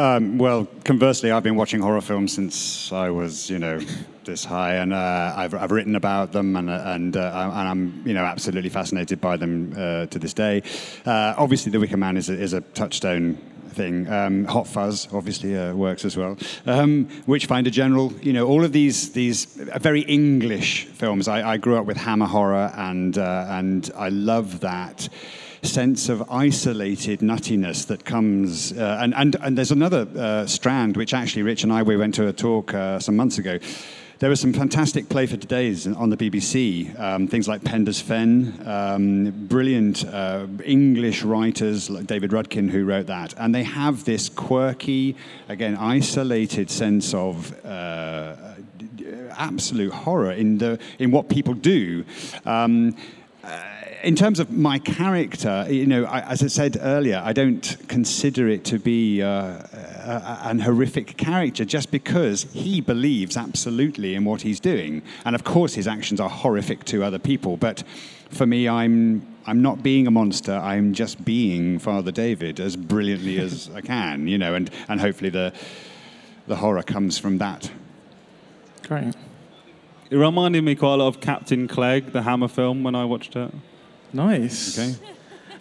Um, 0.00 0.38
well, 0.38 0.66
conversely, 0.84 1.30
I've 1.30 1.42
been 1.42 1.56
watching 1.56 1.82
horror 1.82 2.00
films 2.00 2.32
since 2.32 2.90
I 2.90 3.10
was, 3.10 3.50
you 3.50 3.58
know, 3.58 3.80
this 4.24 4.46
high, 4.46 4.76
and 4.76 4.94
uh, 4.94 5.34
I've, 5.36 5.52
I've 5.52 5.70
written 5.72 5.94
about 5.94 6.32
them, 6.32 6.56
and 6.56 6.70
uh, 6.70 6.82
and, 6.86 7.14
uh, 7.18 7.52
and 7.54 7.68
I'm, 7.68 8.02
you 8.06 8.14
know, 8.14 8.24
absolutely 8.24 8.70
fascinated 8.70 9.20
by 9.20 9.36
them 9.36 9.74
uh, 9.76 10.06
to 10.06 10.18
this 10.18 10.32
day. 10.32 10.62
Uh, 11.04 11.34
obviously, 11.36 11.70
The 11.70 11.78
Wicker 11.78 11.98
Man 11.98 12.16
is 12.16 12.30
a, 12.30 12.32
is 12.32 12.54
a 12.54 12.62
touchstone 12.62 13.34
thing. 13.72 14.10
Um, 14.10 14.46
Hot 14.46 14.66
Fuzz 14.66 15.06
obviously 15.12 15.54
uh, 15.54 15.74
works 15.74 16.06
as 16.06 16.16
well. 16.16 16.38
Um, 16.64 17.06
Witchfinder 17.26 17.68
General, 17.68 18.10
you 18.22 18.32
know, 18.32 18.46
all 18.46 18.64
of 18.64 18.72
these 18.72 19.12
these 19.12 19.44
very 19.80 20.00
English 20.00 20.86
films. 20.86 21.28
I, 21.28 21.46
I 21.46 21.56
grew 21.58 21.76
up 21.76 21.84
with 21.84 21.98
Hammer 21.98 22.24
horror, 22.24 22.72
and 22.74 23.18
uh, 23.18 23.48
and 23.50 23.90
I 23.94 24.08
love 24.08 24.60
that 24.60 25.10
sense 25.62 26.08
of 26.08 26.30
isolated 26.30 27.20
nuttiness 27.20 27.86
that 27.86 28.04
comes. 28.04 28.72
Uh, 28.72 28.98
and, 29.00 29.14
and, 29.14 29.36
and 29.42 29.58
there's 29.58 29.70
another 29.70 30.06
uh, 30.16 30.46
strand, 30.46 30.96
which 30.96 31.14
actually 31.14 31.42
Rich 31.42 31.64
and 31.64 31.72
I, 31.72 31.82
we 31.82 31.96
went 31.96 32.14
to 32.16 32.28
a 32.28 32.32
talk 32.32 32.74
uh, 32.74 32.98
some 32.98 33.16
months 33.16 33.38
ago. 33.38 33.58
There 34.20 34.28
were 34.28 34.36
some 34.36 34.52
fantastic 34.52 35.08
play 35.08 35.24
for 35.24 35.38
today's 35.38 35.86
on 35.86 36.10
the 36.10 36.16
BBC, 36.16 36.98
um, 37.00 37.26
things 37.26 37.48
like 37.48 37.64
Penda's 37.64 38.02
Fen, 38.02 38.62
um, 38.66 39.30
brilliant 39.48 40.04
uh, 40.04 40.46
English 40.62 41.22
writers 41.22 41.88
like 41.88 42.06
David 42.06 42.32
Rudkin 42.32 42.68
who 42.68 42.84
wrote 42.84 43.06
that. 43.06 43.32
And 43.38 43.54
they 43.54 43.62
have 43.62 44.04
this 44.04 44.28
quirky, 44.28 45.16
again, 45.48 45.74
isolated 45.74 46.70
sense 46.70 47.14
of 47.14 47.64
uh, 47.64 48.36
absolute 49.30 49.92
horror 49.92 50.32
in, 50.32 50.58
the, 50.58 50.78
in 50.98 51.12
what 51.12 51.30
people 51.30 51.54
do. 51.54 52.04
Um, 52.44 52.94
in 54.02 54.14
terms 54.14 54.40
of 54.40 54.50
my 54.50 54.78
character, 54.78 55.66
you 55.68 55.86
know, 55.86 56.04
I, 56.04 56.20
as 56.20 56.42
I 56.42 56.46
said 56.46 56.78
earlier, 56.80 57.20
I 57.24 57.32
don't 57.32 57.76
consider 57.88 58.48
it 58.48 58.64
to 58.66 58.78
be 58.78 59.22
uh, 59.22 59.28
a, 59.28 60.38
an 60.44 60.60
horrific 60.60 61.16
character 61.16 61.64
just 61.64 61.90
because 61.90 62.44
he 62.52 62.80
believes 62.80 63.36
absolutely 63.36 64.14
in 64.14 64.24
what 64.24 64.42
he's 64.42 64.60
doing, 64.60 65.02
and 65.24 65.34
of 65.34 65.44
course 65.44 65.74
his 65.74 65.86
actions 65.86 66.20
are 66.20 66.28
horrific 66.28 66.84
to 66.86 67.04
other 67.04 67.18
people. 67.18 67.56
But 67.56 67.82
for 68.30 68.46
me, 68.46 68.68
I'm 68.68 69.26
I'm 69.46 69.62
not 69.62 69.82
being 69.82 70.06
a 70.06 70.10
monster. 70.10 70.54
I'm 70.54 70.94
just 70.94 71.24
being 71.24 71.78
Father 71.78 72.12
David 72.12 72.60
as 72.60 72.76
brilliantly 72.76 73.38
as 73.38 73.70
I 73.74 73.80
can, 73.80 74.28
you 74.28 74.38
know, 74.38 74.54
and 74.54 74.70
and 74.88 75.00
hopefully 75.00 75.30
the 75.30 75.52
the 76.46 76.56
horror 76.56 76.82
comes 76.82 77.18
from 77.18 77.38
that. 77.38 77.70
Great. 78.86 79.14
It 80.10 80.16
reminded 80.16 80.64
me 80.64 80.74
quite 80.74 80.94
a 80.94 80.96
lot 80.96 81.06
of 81.06 81.20
Captain 81.20 81.68
Clegg, 81.68 82.10
the 82.12 82.22
Hammer 82.22 82.48
film, 82.48 82.82
when 82.82 82.96
I 82.96 83.04
watched 83.04 83.36
it. 83.36 83.54
Nice. 84.12 84.78
Okay. 84.78 84.94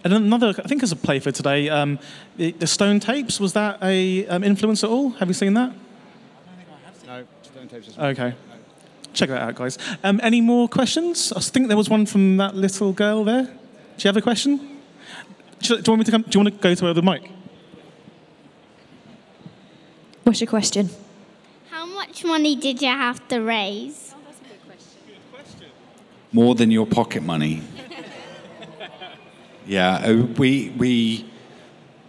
And 0.03 0.13
another, 0.13 0.53
I 0.63 0.67
think, 0.67 0.81
as 0.81 0.91
a 0.91 0.95
play 0.95 1.19
for 1.19 1.31
today, 1.31 1.69
um, 1.69 1.99
the, 2.37 2.51
the 2.53 2.67
Stone 2.67 3.01
Tapes 3.01 3.39
was 3.39 3.53
that 3.53 3.83
a 3.83 4.25
um, 4.27 4.43
influence 4.43 4.83
at 4.83 4.89
all? 4.89 5.09
Have 5.11 5.27
you 5.27 5.33
seen 5.33 5.53
that? 5.55 5.73
No, 7.05 7.25
don't 7.55 7.69
take 7.69 7.85
this 7.85 7.97
Okay. 7.97 8.33
Check 9.13 9.29
that 9.29 9.41
out, 9.41 9.55
guys. 9.55 9.77
Um, 10.03 10.19
any 10.23 10.39
more 10.39 10.69
questions? 10.69 11.33
I 11.33 11.39
think 11.41 11.67
there 11.67 11.75
was 11.75 11.89
one 11.89 12.05
from 12.05 12.37
that 12.37 12.55
little 12.55 12.93
girl 12.93 13.23
there. 13.23 13.43
Do 13.43 13.51
you 13.97 14.07
have 14.07 14.17
a 14.17 14.21
question? 14.21 14.57
Do 15.59 15.75
you 15.75 15.83
want 15.87 15.99
me 15.99 16.05
to 16.05 16.11
come? 16.11 16.21
Do 16.21 16.39
you 16.39 16.45
want 16.45 16.55
to 16.55 16.61
go 16.61 16.73
to 16.75 16.93
the 16.93 17.01
mic? 17.01 17.29
What's 20.23 20.39
your 20.39 20.47
question? 20.47 20.89
How 21.69 21.85
much 21.85 22.23
money 22.23 22.55
did 22.55 22.81
you 22.81 22.87
have 22.87 23.27
to 23.29 23.39
raise? 23.39 24.13
Oh, 24.15 24.19
that's 24.25 24.39
a 24.39 24.43
good 24.43 24.65
question. 24.65 24.99
Good 25.07 25.33
question. 25.33 25.67
More 26.31 26.55
than 26.55 26.71
your 26.71 26.85
pocket 26.85 27.23
money. 27.23 27.63
Yeah, 29.69 30.01
uh, 30.03 30.25
we 30.37 30.73
we. 30.77 31.25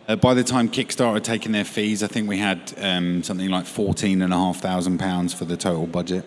Uh, 0.08 0.16
by 0.16 0.34
the 0.34 0.42
time 0.42 0.68
Kickstarter 0.68 1.14
had 1.14 1.24
taken 1.24 1.52
their 1.52 1.64
fees, 1.64 2.02
I 2.02 2.08
think 2.08 2.28
we 2.28 2.38
had 2.38 2.74
um, 2.78 3.22
something 3.22 3.48
like 3.48 3.66
fourteen 3.66 4.22
and 4.22 4.32
a 4.32 4.36
half 4.36 4.56
thousand 4.56 4.98
pounds 4.98 5.34
for 5.34 5.44
the 5.44 5.56
total 5.56 5.86
budget. 5.86 6.24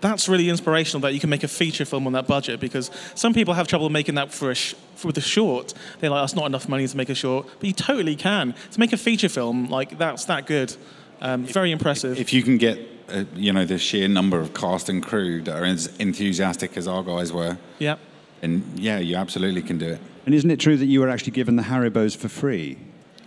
That's 0.00 0.28
really 0.28 0.50
inspirational 0.50 1.00
that 1.02 1.14
you 1.14 1.20
can 1.20 1.30
make 1.30 1.44
a 1.44 1.48
feature 1.48 1.86
film 1.86 2.06
on 2.06 2.12
that 2.12 2.26
budget 2.26 2.60
because 2.60 2.90
some 3.14 3.32
people 3.32 3.54
have 3.54 3.66
trouble 3.66 3.88
making 3.88 4.16
that 4.16 4.32
for 4.32 4.50
a 4.50 4.54
sh- 4.54 4.74
for 4.96 5.12
the 5.12 5.22
short. 5.22 5.72
They're 6.00 6.10
like, 6.10 6.22
that's 6.22 6.34
not 6.34 6.44
enough 6.46 6.68
money 6.68 6.86
to 6.86 6.96
make 6.96 7.08
a 7.08 7.14
short, 7.14 7.46
but 7.58 7.66
you 7.66 7.72
totally 7.72 8.16
can 8.16 8.54
to 8.72 8.80
make 8.80 8.92
a 8.92 8.98
feature 8.98 9.30
film 9.30 9.68
like 9.68 9.96
that's 9.96 10.26
that 10.26 10.46
good. 10.46 10.76
Um, 11.20 11.44
very 11.44 11.70
impressive. 11.70 12.18
If 12.18 12.32
you 12.34 12.42
can 12.42 12.58
get, 12.58 12.78
uh, 13.08 13.24
you 13.34 13.52
know, 13.52 13.64
the 13.64 13.78
sheer 13.78 14.08
number 14.08 14.40
of 14.40 14.52
cast 14.52 14.90
and 14.90 15.02
crew 15.02 15.40
that 15.42 15.56
are 15.56 15.64
as 15.64 15.86
enthusiastic 15.98 16.76
as 16.76 16.86
our 16.86 17.02
guys 17.02 17.32
were, 17.32 17.56
yeah. 17.78 17.96
And 18.44 18.78
yeah, 18.78 18.98
you 18.98 19.16
absolutely 19.16 19.62
can 19.62 19.78
do 19.78 19.88
it. 19.88 20.00
And 20.26 20.34
isn't 20.34 20.50
it 20.50 20.60
true 20.60 20.76
that 20.76 20.86
you 20.86 21.00
were 21.00 21.08
actually 21.08 21.32
given 21.32 21.56
the 21.56 21.62
Haribos 21.64 22.16
for 22.16 22.28
free? 22.28 22.78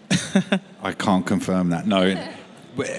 I 0.82 0.94
can't 0.94 1.26
confirm 1.26 1.70
that. 1.70 1.86
No, 1.86 2.02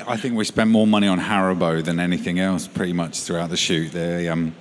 I 0.06 0.16
think 0.16 0.34
we 0.36 0.44
spent 0.44 0.70
more 0.70 0.86
money 0.86 1.06
on 1.08 1.18
Haribo 1.20 1.82
than 1.84 1.98
anything 2.00 2.38
else, 2.38 2.66
pretty 2.66 2.92
much 2.92 3.20
throughout 3.20 3.50
the 3.50 3.56
shoot. 3.56 3.92
They, 3.92 4.28
um, 4.28 4.54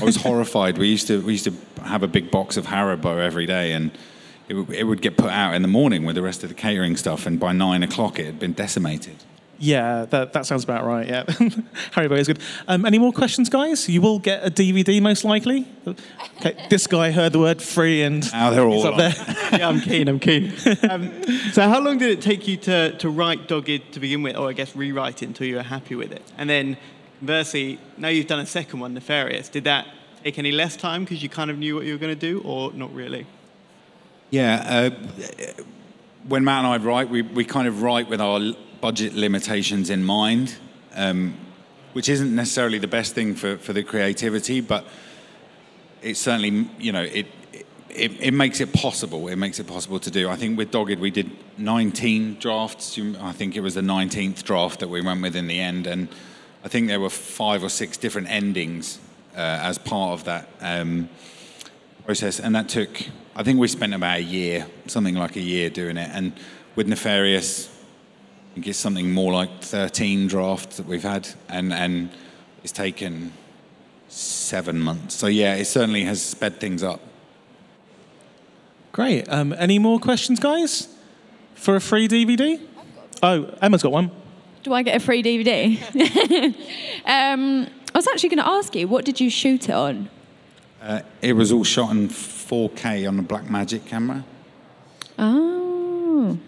I 0.00 0.04
was 0.04 0.16
horrified. 0.16 0.76
We 0.78 0.88
used 0.88 1.06
to 1.06 1.22
we 1.22 1.32
used 1.32 1.44
to 1.44 1.54
have 1.82 2.02
a 2.02 2.08
big 2.08 2.30
box 2.30 2.56
of 2.56 2.66
Haribo 2.66 3.18
every 3.24 3.46
day, 3.46 3.72
and 3.72 3.90
it, 4.48 4.54
would- 4.54 4.70
it 4.70 4.84
would 4.84 5.00
get 5.00 5.16
put 5.16 5.30
out 5.30 5.54
in 5.54 5.62
the 5.62 5.68
morning 5.68 6.04
with 6.04 6.16
the 6.16 6.22
rest 6.22 6.42
of 6.42 6.48
the 6.50 6.54
catering 6.54 6.96
stuff, 6.96 7.26
and 7.26 7.38
by 7.40 7.52
nine 7.52 7.82
o'clock 7.82 8.18
it 8.18 8.26
had 8.26 8.38
been 8.38 8.52
decimated. 8.52 9.16
Yeah, 9.60 10.04
that, 10.10 10.32
that 10.34 10.46
sounds 10.46 10.62
about 10.62 10.84
right. 10.84 11.06
Yeah, 11.08 11.24
Haribo 11.94 12.16
is 12.16 12.28
good. 12.28 12.38
Um, 12.68 12.84
any 12.86 12.98
more 12.98 13.12
questions, 13.12 13.48
guys? 13.48 13.88
You 13.88 14.00
will 14.00 14.20
get 14.20 14.46
a 14.46 14.50
DVD 14.52 15.02
most 15.02 15.24
likely. 15.24 15.66
Okay, 16.36 16.54
this 16.70 16.86
guy 16.86 17.10
heard 17.10 17.32
the 17.32 17.40
word 17.40 17.60
free 17.60 18.02
and 18.02 18.30
Now 18.32 18.50
they're 18.50 18.68
he's 18.68 18.84
all 18.84 18.92
up 18.92 18.92
on. 18.94 18.98
there. 19.00 19.14
yeah, 19.58 19.68
I'm 19.68 19.80
keen. 19.80 20.06
I'm 20.08 20.20
keen. 20.20 20.52
Um, 20.88 21.10
so, 21.52 21.68
how 21.68 21.80
long 21.80 21.98
did 21.98 22.10
it 22.10 22.22
take 22.22 22.46
you 22.46 22.56
to, 22.58 22.96
to 22.98 23.08
write 23.10 23.48
Dogged 23.48 23.92
to 23.92 23.98
begin 24.00 24.22
with, 24.22 24.36
or 24.36 24.48
I 24.48 24.52
guess 24.52 24.76
rewrite 24.76 25.22
it 25.22 25.26
until 25.26 25.46
you 25.48 25.56
were 25.56 25.62
happy 25.62 25.96
with 25.96 26.12
it? 26.12 26.22
And 26.38 26.48
then, 26.48 26.76
conversely, 27.18 27.80
now 27.96 28.08
you've 28.08 28.28
done 28.28 28.38
a 28.40 28.46
second 28.46 28.78
one, 28.78 28.94
Nefarious. 28.94 29.48
Did 29.48 29.64
that 29.64 29.88
take 30.22 30.38
any 30.38 30.52
less 30.52 30.76
time 30.76 31.02
because 31.02 31.20
you 31.22 31.28
kind 31.28 31.50
of 31.50 31.58
knew 31.58 31.74
what 31.74 31.84
you 31.84 31.94
were 31.94 31.98
going 31.98 32.14
to 32.14 32.20
do, 32.20 32.40
or 32.44 32.72
not 32.74 32.94
really? 32.94 33.26
Yeah, 34.30 34.90
uh, 34.94 35.04
when 36.28 36.44
Matt 36.44 36.64
and 36.64 36.66
I 36.68 36.76
write, 36.76 37.08
we, 37.10 37.22
we 37.22 37.44
kind 37.44 37.66
of 37.66 37.82
write 37.82 38.08
with 38.08 38.20
our 38.20 38.38
l- 38.40 38.56
budget 38.80 39.14
limitations 39.14 39.90
in 39.90 40.04
mind, 40.04 40.56
um, 40.94 41.34
which 41.92 42.08
isn't 42.08 42.34
necessarily 42.34 42.78
the 42.78 42.88
best 42.88 43.14
thing 43.14 43.34
for, 43.34 43.56
for 43.58 43.72
the 43.72 43.82
creativity, 43.82 44.60
but 44.60 44.84
it 46.02 46.16
certainly, 46.16 46.68
you 46.78 46.92
know, 46.92 47.02
it, 47.02 47.26
it, 47.90 48.12
it 48.20 48.34
makes 48.34 48.60
it 48.60 48.72
possible. 48.72 49.28
It 49.28 49.36
makes 49.36 49.58
it 49.58 49.66
possible 49.66 49.98
to 50.00 50.10
do. 50.10 50.28
I 50.28 50.36
think 50.36 50.56
with 50.56 50.70
Dogged, 50.70 50.98
we 50.98 51.10
did 51.10 51.30
19 51.58 52.34
drafts. 52.38 52.98
I 53.20 53.32
think 53.32 53.56
it 53.56 53.60
was 53.60 53.74
the 53.74 53.80
19th 53.80 54.44
draft 54.44 54.80
that 54.80 54.88
we 54.88 55.00
went 55.00 55.22
with 55.22 55.34
in 55.34 55.46
the 55.46 55.58
end, 55.58 55.86
and 55.86 56.08
I 56.64 56.68
think 56.68 56.88
there 56.88 57.00
were 57.00 57.10
five 57.10 57.64
or 57.64 57.68
six 57.68 57.96
different 57.96 58.30
endings 58.30 59.00
uh, 59.34 59.40
as 59.62 59.78
part 59.78 60.12
of 60.12 60.24
that. 60.24 60.48
Um, 60.60 61.08
process, 62.08 62.40
and 62.40 62.54
that 62.54 62.70
took. 62.70 63.02
I 63.36 63.42
think 63.42 63.60
we 63.60 63.68
spent 63.68 63.92
about 63.92 64.16
a 64.16 64.22
year, 64.22 64.66
something 64.86 65.14
like 65.14 65.36
a 65.36 65.42
year, 65.42 65.68
doing 65.68 65.98
it. 65.98 66.08
And 66.10 66.32
with 66.74 66.88
Nefarious, 66.88 67.68
think 68.58 68.66
it's 68.66 68.78
something 68.80 69.12
more 69.12 69.32
like 69.32 69.62
13 69.62 70.26
drafts 70.26 70.78
that 70.78 70.86
we've 70.86 71.04
had, 71.04 71.28
and 71.48 71.72
and 71.72 72.10
it's 72.64 72.72
taken 72.72 73.32
seven 74.08 74.80
months. 74.80 75.14
So 75.14 75.28
yeah, 75.28 75.54
it 75.54 75.66
certainly 75.66 76.02
has 76.06 76.20
sped 76.20 76.58
things 76.58 76.82
up. 76.82 77.00
Great. 78.90 79.28
Um, 79.28 79.52
any 79.52 79.78
more 79.78 80.00
questions, 80.00 80.40
guys? 80.40 80.88
For 81.54 81.76
a 81.76 81.80
free 81.80 82.08
DVD? 82.08 82.60
Oh, 83.22 83.54
Emma's 83.62 83.84
got 83.84 83.92
one. 83.92 84.10
Do 84.64 84.72
I 84.72 84.82
get 84.82 84.96
a 84.96 85.00
free 85.00 85.22
DVD? 85.22 85.78
um, 87.06 87.68
I 87.94 87.98
was 87.98 88.08
actually 88.08 88.30
going 88.30 88.42
to 88.42 88.48
ask 88.48 88.74
you, 88.74 88.88
what 88.88 89.04
did 89.04 89.20
you 89.20 89.30
shoot 89.30 89.68
it 89.68 89.74
on? 89.74 90.10
Uh, 90.82 91.02
it 91.22 91.34
was 91.34 91.52
all 91.52 91.62
shot 91.62 91.92
in 91.92 92.08
4K 92.08 93.06
on 93.06 93.20
a 93.20 93.22
Blackmagic 93.22 93.86
camera. 93.86 94.24
Oh. 95.16 96.38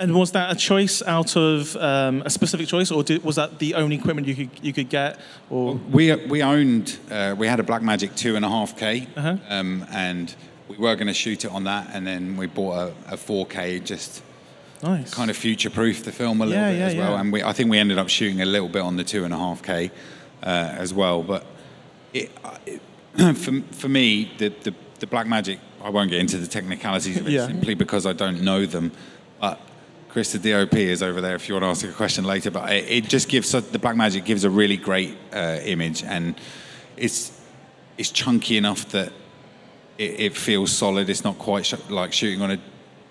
And 0.00 0.14
was 0.14 0.32
that 0.32 0.50
a 0.50 0.54
choice 0.56 1.02
out 1.02 1.36
of 1.36 1.76
um, 1.76 2.22
a 2.24 2.30
specific 2.30 2.66
choice, 2.68 2.90
or 2.90 3.02
did, 3.04 3.22
was 3.22 3.36
that 3.36 3.58
the 3.58 3.74
only 3.74 3.96
equipment 3.96 4.26
you 4.26 4.34
could 4.34 4.50
you 4.62 4.72
could 4.72 4.88
get? 4.88 5.20
Or 5.50 5.74
We 5.92 6.14
we 6.26 6.42
owned 6.42 6.98
uh, 7.10 7.34
we 7.38 7.46
had 7.46 7.60
a 7.60 7.62
Blackmagic 7.62 8.16
two 8.16 8.34
and 8.36 8.44
a 8.44 8.48
half 8.48 8.76
K, 8.78 9.06
Uh-huh. 9.16 9.36
um, 9.50 9.84
and 9.92 10.34
we 10.68 10.76
were 10.78 10.94
going 10.96 11.08
to 11.08 11.14
shoot 11.14 11.44
it 11.44 11.50
on 11.50 11.64
that, 11.64 11.90
and 11.92 12.06
then 12.06 12.36
we 12.38 12.46
bought 12.46 12.76
a, 13.08 13.14
a 13.14 13.16
4K 13.16 13.84
just 13.84 14.22
nice. 14.82 15.12
kind 15.12 15.30
of 15.30 15.36
future 15.36 15.68
proof 15.68 16.02
the 16.04 16.12
film 16.12 16.40
a 16.40 16.46
little 16.46 16.62
Yeah, 16.62 16.70
bit 16.70 16.78
yeah, 16.78 16.86
as 16.86 16.94
well. 16.96 17.12
yeah. 17.12 17.20
And 17.20 17.32
we, 17.32 17.42
I 17.42 17.52
think 17.52 17.70
we 17.70 17.78
ended 17.78 17.98
up 17.98 18.08
shooting 18.08 18.40
a 18.40 18.46
little 18.46 18.68
bit 18.68 18.82
on 18.82 18.96
the 18.96 19.04
two 19.04 19.24
and 19.24 19.34
a 19.34 19.36
half 19.36 19.62
K 19.62 19.90
uh, 20.42 20.46
as 20.46 20.94
well. 20.94 21.22
But 21.22 21.44
it, 22.14 22.30
it, 22.66 22.80
for, 23.36 23.60
for 23.74 23.88
me, 23.88 24.32
the, 24.38 24.48
the, 24.62 24.72
the 25.00 25.06
Blackmagic, 25.06 25.58
I 25.82 25.90
won't 25.90 26.08
get 26.10 26.20
into 26.20 26.38
the 26.38 26.46
technicalities 26.46 27.18
of 27.18 27.28
it 27.28 27.46
simply 27.46 27.74
because 27.74 28.06
I 28.06 28.12
don't 28.14 28.40
know 28.42 28.64
them. 28.64 28.92
But 29.40 29.58
Chris, 30.12 30.32
the 30.32 30.38
DOP, 30.38 30.74
is 30.74 31.02
over 31.02 31.20
there 31.20 31.36
if 31.36 31.48
you 31.48 31.54
want 31.54 31.64
to 31.64 31.68
ask 31.68 31.84
a 31.84 31.92
question 31.92 32.24
later. 32.24 32.50
But 32.50 32.72
it, 32.72 32.84
it 32.90 33.08
just 33.08 33.28
gives, 33.28 33.52
the 33.52 33.60
Blackmagic 33.60 34.24
gives 34.24 34.44
a 34.44 34.50
really 34.50 34.76
great 34.76 35.16
uh, 35.32 35.58
image 35.62 36.02
and 36.02 36.34
it's, 36.96 37.40
it's 37.96 38.10
chunky 38.10 38.56
enough 38.56 38.88
that 38.90 39.12
it, 39.98 40.20
it 40.20 40.36
feels 40.36 40.72
solid. 40.72 41.08
It's 41.08 41.24
not 41.24 41.38
quite 41.38 41.64
sh- 41.64 41.74
like 41.88 42.12
shooting 42.12 42.42
on 42.42 42.50
a 42.52 42.60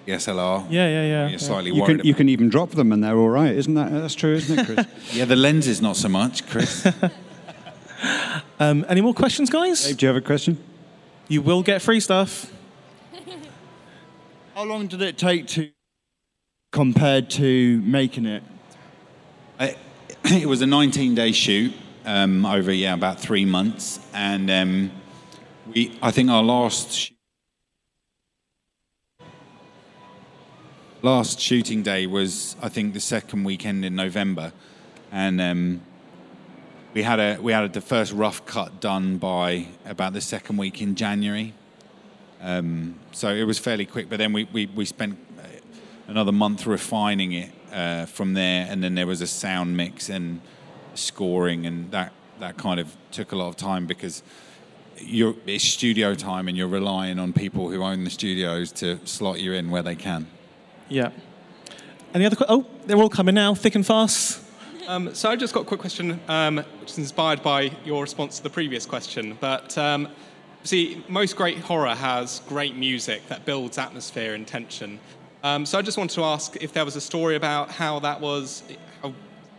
DSLR. 0.05 0.65
Yeah, 0.69 0.87
yeah, 0.87 1.03
yeah. 1.03 1.27
You're 1.29 1.39
slightly 1.39 1.71
You 1.71 1.81
worried 1.81 1.99
can, 1.99 2.07
you 2.07 2.13
can 2.13 2.29
even 2.29 2.49
drop 2.49 2.71
them 2.71 2.91
and 2.91 3.03
they're 3.03 3.17
all 3.17 3.29
right, 3.29 3.55
isn't 3.55 3.73
that? 3.75 3.91
That's 3.91 4.15
true, 4.15 4.35
isn't 4.35 4.59
it, 4.59 4.65
Chris? 4.65 4.85
Yeah, 5.13 5.25
the 5.25 5.35
lens 5.35 5.67
is 5.67 5.81
not 5.81 5.95
so 5.95 6.09
much, 6.09 6.47
Chris. 6.47 6.87
Um, 8.59 8.85
any 8.89 8.99
more 8.99 9.13
questions, 9.13 9.49
guys? 9.49 9.85
Dave, 9.85 9.97
do 9.97 10.05
you 10.05 10.07
have 10.07 10.17
a 10.17 10.25
question? 10.25 10.57
You 11.29 11.41
will 11.41 11.63
get 11.63 11.81
free 11.81 12.01
stuff. 12.01 12.51
How 14.55 14.63
long 14.65 14.87
did 14.87 15.01
it 15.01 15.17
take 15.17 15.47
to 15.47 15.71
compared 16.71 17.29
to 17.31 17.81
making 17.81 18.25
it? 18.25 18.43
I, 19.59 19.75
it 20.25 20.47
was 20.47 20.61
a 20.61 20.67
19 20.67 21.15
day 21.15 21.31
shoot 21.31 21.73
um, 22.05 22.45
over, 22.45 22.71
yeah, 22.71 22.93
about 22.93 23.19
three 23.19 23.45
months. 23.45 23.99
And 24.13 24.49
um, 24.49 24.91
we, 25.73 25.97
I 26.01 26.11
think 26.11 26.29
our 26.29 26.43
last, 26.43 27.11
last 31.01 31.39
shooting 31.39 31.83
day 31.83 32.07
was, 32.07 32.55
I 32.61 32.69
think, 32.69 32.93
the 32.93 32.99
second 32.99 33.43
weekend 33.43 33.85
in 33.85 33.95
November. 33.95 34.53
And 35.11 35.41
um, 35.41 35.81
we 36.93 37.03
had 37.03 37.19
a 37.19 37.39
we 37.41 37.51
had 37.51 37.71
the 37.73 37.81
first 37.81 38.13
rough 38.13 38.45
cut 38.45 38.79
done 38.79 39.17
by 39.17 39.67
about 39.85 40.13
the 40.13 40.21
second 40.21 40.57
week 40.57 40.81
in 40.81 40.95
January. 40.95 41.53
Um, 42.41 42.95
so 43.11 43.29
it 43.29 43.43
was 43.43 43.59
fairly 43.59 43.85
quick, 43.85 44.09
but 44.09 44.17
then 44.17 44.31
we, 44.31 44.45
we, 44.45 44.65
we 44.67 44.85
spent 44.85 45.28
another 46.09 46.31
month 46.31 46.65
refining 46.65 47.31
it 47.33 47.51
uh, 47.71 48.05
from 48.05 48.33
there, 48.33 48.67
and 48.69 48.83
then 48.83 48.95
there 48.95 49.07
was 49.07 49.21
a 49.21 49.27
sound 49.27 49.77
mix 49.77 50.09
and 50.09 50.41
scoring, 50.95 51.65
and 51.65 51.91
that, 51.91 52.11
that 52.39 52.57
kind 52.57 52.79
of 52.79 52.95
took 53.11 53.31
a 53.31 53.35
lot 53.35 53.47
of 53.47 53.55
time 53.55 53.85
because 53.85 54.23
you're, 54.97 55.35
it's 55.45 55.63
studio 55.63 56.15
time, 56.15 56.47
and 56.47 56.57
you're 56.57 56.67
relying 56.67 57.19
on 57.19 57.31
people 57.31 57.69
who 57.69 57.83
own 57.83 58.03
the 58.03 58.09
studios 58.09 58.71
to 58.71 58.99
slot 59.05 59.39
you 59.39 59.53
in 59.53 59.69
where 59.69 59.83
they 59.83 59.95
can. 59.95 60.27
Yeah. 60.89 61.11
Any 62.13 62.25
other? 62.25 62.35
Que- 62.35 62.47
oh, 62.49 62.65
they're 62.85 62.97
all 62.97 63.09
coming 63.09 63.35
now, 63.35 63.53
thick 63.53 63.75
and 63.75 63.85
fast. 63.85 64.41
Um, 64.87 65.13
so 65.13 65.29
I've 65.29 65.37
just 65.37 65.53
got 65.53 65.61
a 65.61 65.65
quick 65.65 65.79
question, 65.79 66.19
um, 66.27 66.57
which 66.79 66.91
is 66.91 66.97
inspired 66.97 67.43
by 67.43 67.71
your 67.85 68.01
response 68.01 68.37
to 68.37 68.43
the 68.43 68.49
previous 68.49 68.87
question. 68.87 69.37
But 69.39 69.77
um, 69.77 70.07
see, 70.63 71.05
most 71.07 71.35
great 71.35 71.59
horror 71.59 71.93
has 71.93 72.41
great 72.47 72.75
music 72.75 73.27
that 73.27 73.45
builds 73.45 73.77
atmosphere 73.77 74.33
and 74.33 74.47
tension. 74.47 74.99
Um, 75.43 75.65
so 75.65 75.77
I 75.77 75.81
just 75.81 75.97
wanted 75.97 76.15
to 76.15 76.23
ask 76.23 76.55
if 76.61 76.73
there 76.73 76.83
was 76.85 76.95
a 76.95 77.01
story 77.01 77.35
about 77.35 77.69
how 77.71 77.99
that 77.99 78.19
was, 78.19 78.63
how 79.01 79.13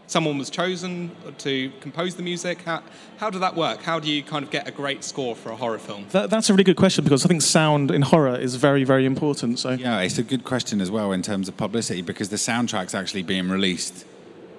someone 0.07 0.37
was 0.37 0.51
chosen 0.51 1.11
to 1.39 1.73
compose 1.81 2.17
the 2.17 2.23
music. 2.23 2.63
How, 2.63 2.83
how 3.17 3.31
did 3.31 3.41
that 3.41 3.57
work? 3.57 3.83
How 3.83 3.99
do 3.99 4.11
you 4.11 4.23
kind 4.23 4.45
of 4.45 4.51
get 4.51 4.69
a 4.69 4.73
great 4.73 5.03
score 5.05 5.35
for 5.35 5.51
a 5.51 5.57
horror 5.57 5.79
film? 5.79 6.07
That, 6.11 6.29
that's 6.29 6.51
a 6.51 6.53
really 6.53 6.65
good 6.65 6.77
question 6.77 7.05
because 7.05 7.25
I 7.25 7.29
think 7.29 7.41
sound 7.41 7.91
in 7.91 8.03
horror 8.03 8.37
is 8.37 8.57
very, 8.57 8.85
very 8.85 9.07
important. 9.07 9.59
So 9.59 9.71
Yeah, 9.71 10.01
it's 10.01 10.19
a 10.19 10.23
good 10.23 10.45
question 10.45 10.81
as 10.83 10.91
well 10.91 11.13
in 11.13 11.23
terms 11.23 11.49
of 11.49 11.57
publicity 11.57 12.03
because 12.03 12.29
the 12.29 12.37
soundtrack's 12.37 12.95
actually 12.95 13.23
being 13.23 13.49
released 13.49 14.05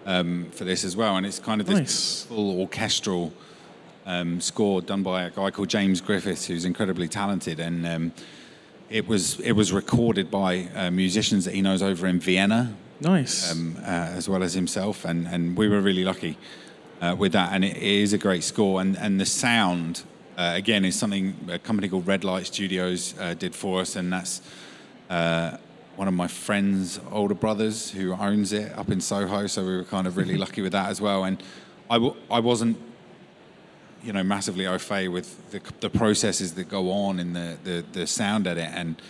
um, 0.07 0.47
for 0.51 0.63
this 0.63 0.83
as 0.83 0.97
well, 0.97 1.15
and 1.17 1.27
it's 1.27 1.37
kind 1.37 1.61
of 1.61 1.67
this 1.67 1.77
Nice. 1.77 2.23
full 2.23 2.59
orchestral 2.59 3.31
um, 4.07 4.41
score 4.41 4.81
done 4.81 5.03
by 5.03 5.23
a 5.23 5.29
guy 5.29 5.51
called 5.51 5.69
James 5.69 6.01
Griffiths, 6.01 6.47
who's 6.47 6.65
incredibly 6.65 7.07
talented, 7.07 7.59
and 7.59 7.85
um, 7.85 8.11
it 8.91 9.07
was 9.07 9.39
it 9.39 9.53
was 9.53 9.71
recorded 9.71 10.29
by 10.29 10.67
uh, 10.75 10.91
musicians 10.91 11.45
that 11.45 11.53
he 11.53 11.61
knows 11.61 11.81
over 11.81 12.05
in 12.07 12.19
Vienna, 12.19 12.75
nice. 12.99 13.51
um, 13.51 13.77
uh, 13.79 13.85
as 13.87 14.27
well 14.27 14.43
as 14.43 14.53
himself, 14.53 15.05
and, 15.05 15.27
and 15.27 15.57
we 15.57 15.69
were 15.69 15.79
really 15.79 16.03
lucky 16.03 16.37
uh, 17.01 17.15
with 17.17 17.31
that. 17.31 17.53
And 17.53 17.63
it, 17.63 17.77
it 17.77 17.83
is 17.83 18.13
a 18.13 18.17
great 18.17 18.43
score, 18.43 18.81
and, 18.81 18.97
and 18.97 19.19
the 19.19 19.25
sound 19.25 20.03
uh, 20.37 20.53
again 20.55 20.83
is 20.83 20.99
something 20.99 21.35
a 21.49 21.57
company 21.57 21.87
called 21.87 22.05
Red 22.05 22.23
Light 22.23 22.45
Studios 22.47 23.15
uh, 23.19 23.33
did 23.33 23.55
for 23.55 23.79
us, 23.79 23.95
and 23.95 24.11
that's 24.11 24.41
uh, 25.09 25.57
one 25.95 26.07
of 26.07 26.13
my 26.13 26.27
friend's 26.27 26.99
older 27.11 27.35
brothers 27.35 27.91
who 27.91 28.13
owns 28.13 28.51
it 28.51 28.77
up 28.77 28.89
in 28.89 28.99
Soho. 28.99 29.47
So 29.47 29.65
we 29.65 29.75
were 29.77 29.85
kind 29.85 30.05
of 30.05 30.17
really 30.17 30.37
lucky 30.45 30.61
with 30.61 30.73
that 30.73 30.89
as 30.89 30.99
well. 30.99 31.23
And 31.23 31.41
I, 31.89 31.95
w- 31.95 32.15
I 32.29 32.39
wasn't 32.39 32.77
you 34.03 34.13
know 34.13 34.23
massively 34.23 34.67
au 34.67 34.77
fait 34.77 35.07
with 35.07 35.51
the, 35.51 35.61
the 35.79 35.89
processes 35.89 36.53
that 36.55 36.69
go 36.69 36.91
on 36.91 37.19
in 37.19 37.33
the, 37.33 37.57
the, 37.63 37.85
the 37.91 38.07
sound 38.07 38.47
edit. 38.47 38.69
And 38.73 39.01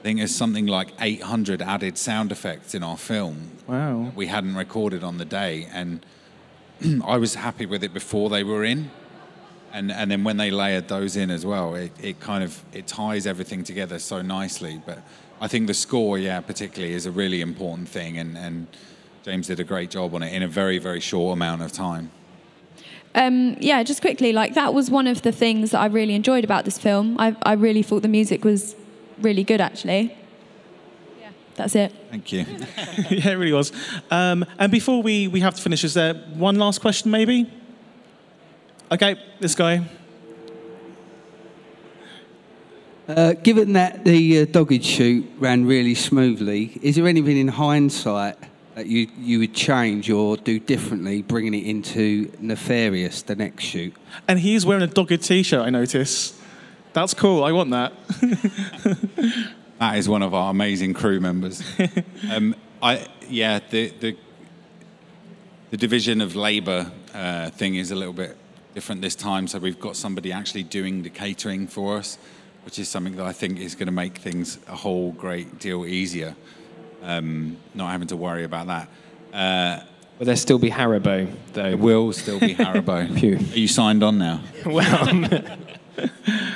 I 0.00 0.02
think 0.02 0.18
there's 0.18 0.34
something 0.34 0.66
like 0.66 0.92
800 1.00 1.62
added 1.62 1.96
sound 1.98 2.32
effects 2.32 2.74
in 2.74 2.82
our 2.82 2.96
film 2.96 3.52
wow. 3.66 4.10
we 4.16 4.26
hadn't 4.26 4.56
recorded 4.56 5.04
on 5.04 5.18
the 5.18 5.24
day. 5.24 5.68
And 5.72 6.04
I 7.04 7.18
was 7.18 7.34
happy 7.36 7.66
with 7.66 7.84
it 7.84 7.92
before 7.92 8.30
they 8.30 8.42
were 8.42 8.64
in. 8.64 8.90
And 9.72 9.90
and 9.90 10.10
then 10.10 10.24
when 10.24 10.36
they 10.36 10.50
layered 10.50 10.88
those 10.88 11.16
in 11.16 11.30
as 11.30 11.46
well 11.46 11.74
it, 11.74 11.92
it 12.00 12.20
kind 12.20 12.44
of 12.44 12.62
it 12.72 12.86
ties 12.86 13.26
everything 13.26 13.64
together 13.64 13.98
so 13.98 14.22
nicely. 14.22 14.82
But 14.84 15.02
I 15.40 15.48
think 15.48 15.66
the 15.66 15.74
score 15.74 16.18
yeah 16.18 16.40
particularly 16.40 16.94
is 16.94 17.06
a 17.06 17.10
really 17.10 17.40
important 17.40 17.88
thing. 17.88 18.18
And 18.18 18.36
and 18.36 18.66
James 19.24 19.46
did 19.46 19.60
a 19.60 19.64
great 19.64 19.90
job 19.90 20.14
on 20.14 20.22
it 20.22 20.32
in 20.32 20.42
a 20.42 20.48
very 20.48 20.78
very 20.78 21.00
short 21.00 21.34
amount 21.34 21.62
of 21.62 21.72
time 21.72 22.10
Um, 23.14 23.56
yeah, 23.60 23.82
just 23.82 24.00
quickly, 24.00 24.32
like 24.32 24.54
that 24.54 24.72
was 24.72 24.90
one 24.90 25.06
of 25.06 25.22
the 25.22 25.32
things 25.32 25.72
that 25.72 25.80
I 25.80 25.86
really 25.86 26.14
enjoyed 26.14 26.44
about 26.44 26.64
this 26.64 26.78
film. 26.78 27.16
I, 27.18 27.36
I 27.42 27.52
really 27.52 27.82
thought 27.82 28.02
the 28.02 28.08
music 28.08 28.44
was 28.44 28.74
really 29.18 29.44
good, 29.44 29.60
actually. 29.60 30.16
Yeah, 31.20 31.30
that's 31.56 31.74
it. 31.74 31.92
Thank 32.10 32.32
you. 32.32 32.40
yeah, 33.10 33.30
it 33.30 33.38
really 33.38 33.52
was. 33.52 33.72
Um, 34.10 34.46
and 34.58 34.72
before 34.72 35.02
we, 35.02 35.28
we 35.28 35.40
have 35.40 35.54
to 35.54 35.62
finish, 35.62 35.84
is 35.84 35.94
there 35.94 36.14
one 36.34 36.56
last 36.56 36.80
question, 36.80 37.10
maybe? 37.10 37.50
Okay, 38.90 39.16
this 39.40 39.54
guy. 39.54 39.86
Uh, 43.08 43.34
given 43.34 43.74
that 43.74 44.04
the 44.04 44.40
uh, 44.40 44.44
dogged 44.46 44.84
shoot 44.84 45.30
ran 45.38 45.66
really 45.66 45.94
smoothly, 45.94 46.78
is 46.82 46.96
there 46.96 47.06
anything 47.06 47.36
in 47.36 47.48
hindsight 47.48 48.36
that 48.74 48.86
you, 48.86 49.08
you 49.18 49.38
would 49.40 49.54
change 49.54 50.10
or 50.10 50.36
do 50.36 50.58
differently, 50.58 51.22
bringing 51.22 51.54
it 51.54 51.64
into 51.64 52.32
Nefarious, 52.40 53.22
the 53.22 53.36
next 53.36 53.64
shoot? 53.64 53.94
And 54.28 54.38
he's 54.38 54.64
wearing 54.64 54.82
a 54.82 54.86
dogged 54.86 55.22
t-shirt, 55.22 55.60
I 55.60 55.70
notice. 55.70 56.40
That's 56.92 57.14
cool. 57.14 57.44
I 57.44 57.52
want 57.52 57.70
that. 57.70 57.92
That 59.82 59.98
is 59.98 60.08
one 60.08 60.22
of 60.22 60.32
our 60.32 60.52
amazing 60.52 60.94
crew 60.94 61.18
members. 61.18 61.60
um, 62.30 62.54
I 62.80 63.04
yeah 63.28 63.58
the 63.68 63.88
the 63.88 64.16
the 65.70 65.76
division 65.76 66.20
of 66.20 66.36
labour 66.36 66.92
uh, 67.12 67.50
thing 67.50 67.74
is 67.74 67.90
a 67.90 67.96
little 67.96 68.12
bit 68.12 68.36
different 68.74 69.02
this 69.02 69.16
time. 69.16 69.48
So 69.48 69.58
we've 69.58 69.80
got 69.80 69.96
somebody 69.96 70.30
actually 70.30 70.62
doing 70.62 71.02
the 71.02 71.10
catering 71.10 71.66
for 71.66 71.96
us, 71.96 72.16
which 72.64 72.78
is 72.78 72.88
something 72.88 73.16
that 73.16 73.26
I 73.26 73.32
think 73.32 73.58
is 73.58 73.74
going 73.74 73.88
to 73.88 73.92
make 73.92 74.18
things 74.18 74.60
a 74.68 74.76
whole 74.76 75.10
great 75.10 75.58
deal 75.58 75.84
easier. 75.84 76.36
Um, 77.02 77.56
not 77.74 77.90
having 77.90 78.08
to 78.08 78.16
worry 78.16 78.44
about 78.44 78.66
that. 78.68 78.88
Uh, 79.32 79.84
Will 80.18 80.26
there 80.26 80.36
still 80.36 80.58
be 80.58 80.70
Haribo, 80.70 81.32
though? 81.52 81.62
There 81.62 81.76
will 81.76 82.12
still 82.12 82.38
be 82.38 82.54
Haribo. 82.54 83.12
Phew. 83.18 83.36
Are 83.36 83.58
you 83.58 83.66
signed 83.66 84.02
on 84.02 84.18
now? 84.18 84.40
well, 84.66 85.28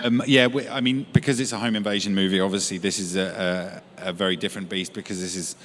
Um, 0.03 0.23
yeah, 0.27 0.47
we, 0.47 0.69
I 0.69 0.81
mean, 0.81 1.07
because 1.13 1.41
it's 1.41 1.53
a 1.53 1.59
home 1.59 1.77
invasion 1.77 2.15
movie, 2.15 2.41
obviously 2.41 2.79
this 2.79 2.99
is 2.99 3.17
a, 3.17 3.83
a, 3.99 4.11
a 4.11 4.13
very 4.13 4.37
different 4.37 4.69
beast 4.69 4.93
because 4.93 5.21
this 5.21 5.35
is 5.37 5.57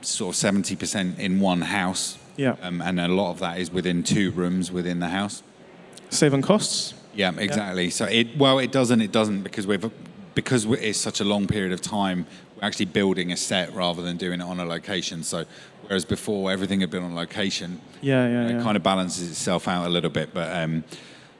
sort 0.00 0.34
of 0.34 0.36
seventy 0.36 0.76
percent 0.76 1.18
in 1.18 1.40
one 1.40 1.60
house. 1.60 2.18
Yeah. 2.36 2.56
Um, 2.62 2.80
and 2.80 2.98
a 2.98 3.08
lot 3.08 3.32
of 3.32 3.38
that 3.40 3.58
is 3.58 3.70
within 3.70 4.02
two 4.02 4.30
rooms 4.30 4.72
within 4.72 4.98
the 4.98 5.08
house. 5.08 5.42
Save 6.08 6.34
on 6.34 6.42
costs. 6.42 6.94
Yeah, 7.14 7.32
exactly. 7.36 7.90
So 7.90 8.06
it 8.06 8.36
well, 8.36 8.58
it 8.58 8.72
doesn't. 8.72 9.00
It 9.02 9.12
doesn't 9.12 9.42
because 9.42 9.66
we've 9.66 9.90
because 10.34 10.64
it's 10.64 10.98
such 10.98 11.20
a 11.20 11.24
long 11.24 11.46
period 11.46 11.72
of 11.72 11.80
time. 11.80 12.26
We're 12.60 12.66
actually 12.66 12.86
building 12.86 13.32
a 13.32 13.36
set 13.36 13.74
rather 13.74 14.02
than 14.02 14.16
doing 14.16 14.40
it 14.40 14.44
on 14.44 14.60
a 14.60 14.64
location. 14.64 15.22
So 15.22 15.44
whereas 15.86 16.04
before 16.04 16.52
everything 16.52 16.80
had 16.80 16.90
been 16.90 17.02
on 17.02 17.14
location, 17.14 17.80
Yeah, 18.02 18.28
yeah, 18.28 18.48
it 18.48 18.52
yeah. 18.56 18.62
kind 18.62 18.76
of 18.76 18.82
balances 18.82 19.30
itself 19.30 19.66
out 19.68 19.86
a 19.86 19.88
little 19.88 20.10
bit. 20.10 20.34
But 20.34 20.54
um, 20.54 20.84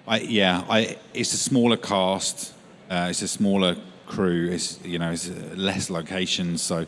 I, 0.08 0.20
yeah, 0.20 0.64
I, 0.68 0.96
it's 1.12 1.32
a 1.34 1.38
smaller 1.38 1.76
cast, 1.76 2.54
uh, 2.90 3.08
it's 3.10 3.22
a 3.22 3.28
smaller 3.28 3.76
crew, 4.06 4.48
it's 4.50 4.80
you 4.84 4.98
know, 4.98 5.10
it's 5.12 5.28
uh, 5.28 5.54
less 5.56 5.90
locations. 5.90 6.62
So 6.62 6.86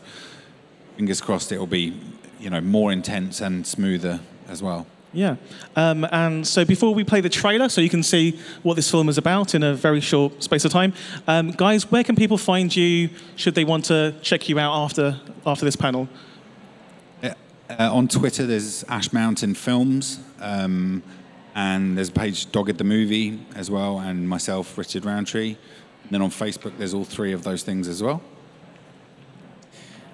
fingers 0.97 1.21
crossed, 1.21 1.51
it'll 1.51 1.67
be 1.67 1.93
you 2.39 2.49
know 2.49 2.59
more 2.61 2.91
intense 2.91 3.39
and 3.39 3.65
smoother 3.67 4.19
as 4.49 4.61
well. 4.63 4.87
Yeah. 5.13 5.35
Um, 5.75 6.07
and 6.11 6.45
so 6.45 6.65
before 6.65 6.93
we 6.93 7.03
play 7.03 7.21
the 7.21 7.29
trailer, 7.29 7.69
so 7.69 7.81
you 7.81 7.89
can 7.89 8.03
see 8.03 8.39
what 8.63 8.75
this 8.75 8.89
film 8.89 9.09
is 9.09 9.17
about 9.17 9.53
in 9.53 9.61
a 9.61 9.75
very 9.75 10.01
short 10.01 10.43
space 10.43 10.65
of 10.65 10.71
time, 10.71 10.93
um, 11.27 11.51
guys, 11.51 11.91
where 11.91 12.03
can 12.03 12.15
people 12.15 12.37
find 12.37 12.75
you 12.75 13.09
should 13.35 13.53
they 13.53 13.63
want 13.63 13.85
to 13.85 14.15
check 14.21 14.49
you 14.49 14.59
out 14.59 14.73
after 14.73 15.19
after 15.45 15.65
this 15.65 15.75
panel? 15.75 16.09
Uh, 17.69 17.89
on 17.91 18.07
Twitter, 18.07 18.45
there's 18.45 18.83
Ash 18.83 19.13
Mountain 19.13 19.55
Films, 19.55 20.19
um, 20.41 21.01
and 21.55 21.97
there's 21.97 22.09
a 22.09 22.11
page 22.11 22.51
Dogged 22.51 22.77
the 22.77 22.83
Movie 22.83 23.39
as 23.55 23.71
well, 23.71 23.99
and 23.99 24.27
myself, 24.27 24.77
Richard 24.77 25.05
Rowntree. 25.05 25.55
And 26.03 26.11
then 26.11 26.21
on 26.21 26.29
Facebook, 26.29 26.77
there's 26.77 26.93
all 26.93 27.05
three 27.05 27.31
of 27.31 27.43
those 27.43 27.63
things 27.63 27.87
as 27.87 28.03
well. 28.03 28.21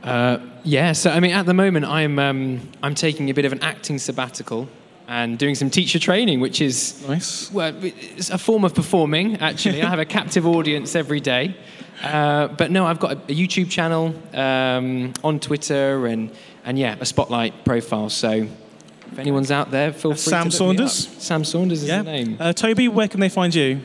Uh, 0.04 0.40
yeah, 0.64 0.94
so 0.94 1.10
I 1.10 1.20
mean, 1.20 1.32
at 1.32 1.46
the 1.46 1.54
moment, 1.54 1.86
I'm 1.86 2.20
um, 2.20 2.62
I'm 2.84 2.96
taking 2.96 3.30
a 3.30 3.34
bit 3.34 3.46
of 3.46 3.52
an 3.52 3.62
acting 3.62 3.98
sabbatical 3.98 4.70
and 5.10 5.40
doing 5.40 5.56
some 5.56 5.70
teacher 5.72 5.98
training, 5.98 6.40
which 6.40 6.62
is 6.62 7.04
nice. 7.08 7.52
Well, 7.52 7.74
it's 7.84 8.30
a 8.30 8.38
form 8.38 8.64
of 8.64 8.74
performing. 8.76 9.38
Actually, 9.38 9.82
I 9.82 9.90
have 9.90 9.98
a 10.00 10.06
captive 10.18 10.46
audience 10.46 10.96
every 10.96 11.20
day. 11.20 11.56
Uh, 12.04 12.48
but 12.48 12.70
no, 12.72 12.86
I've 12.86 13.00
got 13.00 13.12
a, 13.12 13.16
a 13.16 13.36
YouTube 13.36 13.70
channel 13.72 14.14
um, 14.34 15.12
on 15.24 15.40
Twitter 15.40 16.06
and 16.06 16.32
and 16.64 16.78
yeah, 16.78 16.96
a 17.00 17.06
spotlight 17.06 17.66
profile. 17.66 18.10
So 18.10 18.48
if 19.12 19.18
anyone's 19.20 19.50
out 19.52 19.72
there, 19.72 19.92
feel 19.92 20.12
free. 20.12 20.18
Sam 20.20 20.50
to 20.50 20.56
Saunders? 20.56 21.08
up. 21.08 21.14
Sam 21.22 21.44
Saunders 21.44 21.82
is 21.84 21.90
Yeah. 21.90 22.04
the 22.04 22.12
name. 22.12 22.38
Uh, 22.40 22.54
Toby, 22.54 22.88
where 22.88 23.08
can 23.08 23.20
they 23.20 23.30
find 23.30 23.54
you? 23.56 23.80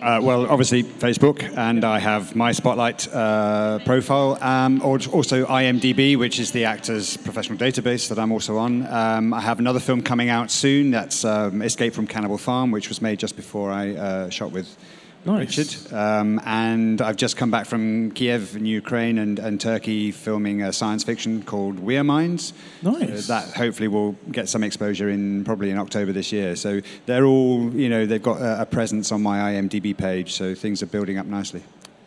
Uh, 0.00 0.20
well, 0.22 0.46
obviously 0.46 0.84
Facebook, 0.84 1.42
and 1.56 1.84
I 1.84 1.98
have 1.98 2.36
my 2.36 2.52
Spotlight 2.52 3.12
uh, 3.12 3.80
profile, 3.84 4.38
um, 4.40 4.80
also 4.80 5.44
IMDb, 5.46 6.16
which 6.16 6.38
is 6.38 6.52
the 6.52 6.66
actors' 6.66 7.16
professional 7.16 7.58
database 7.58 8.08
that 8.08 8.16
I'm 8.16 8.30
also 8.30 8.58
on. 8.58 8.86
Um, 8.86 9.34
I 9.34 9.40
have 9.40 9.58
another 9.58 9.80
film 9.80 10.02
coming 10.02 10.28
out 10.28 10.52
soon. 10.52 10.92
That's 10.92 11.24
um, 11.24 11.62
Escape 11.62 11.94
from 11.94 12.06
Cannibal 12.06 12.38
Farm, 12.38 12.70
which 12.70 12.88
was 12.88 13.02
made 13.02 13.18
just 13.18 13.34
before 13.34 13.72
I 13.72 13.94
uh, 13.96 14.30
shot 14.30 14.52
with 14.52 14.76
Nice. 15.24 15.58
Richard. 15.58 15.92
Um, 15.92 16.40
and 16.44 17.02
I've 17.02 17.16
just 17.16 17.36
come 17.36 17.50
back 17.50 17.66
from 17.66 18.12
Kiev 18.12 18.56
in 18.56 18.64
Ukraine 18.64 19.18
and, 19.18 19.38
and 19.38 19.60
Turkey 19.60 20.10
filming 20.10 20.62
a 20.62 20.72
science 20.72 21.04
fiction 21.04 21.42
called 21.42 21.78
Weir 21.80 22.04
Minds. 22.04 22.52
Nice. 22.82 23.26
So 23.26 23.32
that 23.32 23.54
hopefully 23.54 23.88
will 23.88 24.12
get 24.30 24.48
some 24.48 24.62
exposure 24.62 25.08
in 25.08 25.44
probably 25.44 25.70
in 25.70 25.78
October 25.78 26.12
this 26.12 26.32
year. 26.32 26.56
So 26.56 26.80
they're 27.06 27.24
all, 27.24 27.70
you 27.74 27.88
know, 27.88 28.06
they've 28.06 28.22
got 28.22 28.40
a, 28.40 28.62
a 28.62 28.66
presence 28.66 29.12
on 29.12 29.22
my 29.22 29.52
IMDb 29.52 29.96
page. 29.96 30.34
So 30.34 30.54
things 30.54 30.82
are 30.82 30.86
building 30.86 31.18
up 31.18 31.26
nicely. 31.26 31.62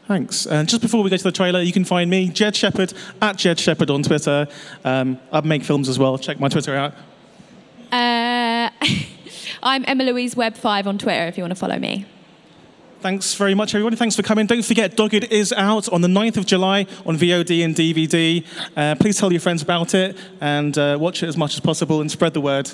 Thanks. 0.08 0.46
And 0.46 0.68
just 0.68 0.82
before 0.82 1.04
we 1.04 1.10
go 1.10 1.18
to 1.18 1.24
the 1.24 1.32
trailer, 1.32 1.62
you 1.62 1.72
can 1.72 1.86
find 1.86 2.10
me, 2.10 2.28
Jed 2.30 2.56
Shepherd, 2.56 2.94
at 3.22 3.38
Jed 3.38 3.60
Shepherd 3.60 3.90
on 3.90 4.04
Twitter. 4.04 4.48
Um, 4.84 5.20
I 5.32 5.42
make 5.42 5.64
films 5.64 5.88
as 5.88 6.00
well. 6.00 6.18
Check 6.18 6.40
my 6.40 6.50
Twitter 6.50 6.76
out. 6.76 6.94
Uh, 7.92 8.70
I'm 9.64 9.86
Emma 9.88 10.04
Louise 10.04 10.36
Webb 10.36 10.56
5 10.56 10.88
on 10.88 10.98
Twitter 10.98 11.28
if 11.28 11.38
you 11.38 11.44
want 11.44 11.52
to 11.52 11.60
follow 11.60 11.78
me. 11.78 12.06
Thanks 13.02 13.34
very 13.34 13.56
much, 13.56 13.74
everybody. 13.74 13.96
Thanks 13.96 14.16
for 14.16 14.22
coming. 14.22 14.46
Don't 14.46 14.64
forget, 14.64 14.96
Dogged 14.96 15.24
is 15.32 15.52
out 15.54 15.90
on 15.90 16.02
the 16.02 16.08
9th 16.08 16.38
of 16.38 16.46
July 16.46 16.86
on 17.04 17.18
VOD 17.18 17.66
and 17.66 17.76
DVD. 17.76 18.46
Uh, 18.78 18.94
please 18.94 19.18
tell 19.18 19.32
your 19.32 19.42
friends 19.42 19.64
about 19.64 19.96
it 19.96 20.16
and 20.40 20.78
uh, 20.78 21.00
watch 21.02 21.24
it 21.24 21.28
as 21.28 21.36
much 21.36 21.56
as 21.56 21.60
possible 21.62 22.02
and 22.02 22.12
spread 22.12 22.36
the 22.36 22.42
word. 22.42 22.72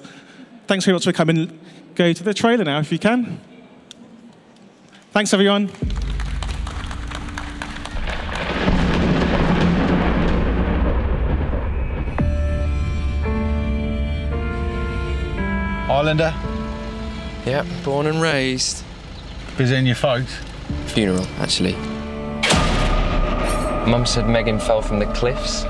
Thanks 0.67 0.84
very 0.84 0.95
much 0.95 1.05
for 1.05 1.13
coming. 1.13 1.57
Go 1.95 2.11
to 2.11 2.23
the 2.25 2.34
trailer 2.34 2.65
now 2.65 2.80
if 2.80 2.91
you 2.91 2.99
can. 2.99 3.39
Thanks, 5.11 5.34
everyone. 5.34 5.71
Islander? 15.89 16.34
Yep, 17.45 17.65
born 17.86 18.07
and 18.07 18.21
raised. 18.21 18.84
Visiting 19.57 19.87
your 19.87 19.95
folks? 19.95 20.35
Funeral, 20.85 21.25
actually. 21.39 21.73
Mum 23.89 24.05
said 24.05 24.29
Megan 24.29 24.59
fell 24.59 24.83
from 24.83 24.99
the 24.99 25.07
cliffs. 25.13 25.63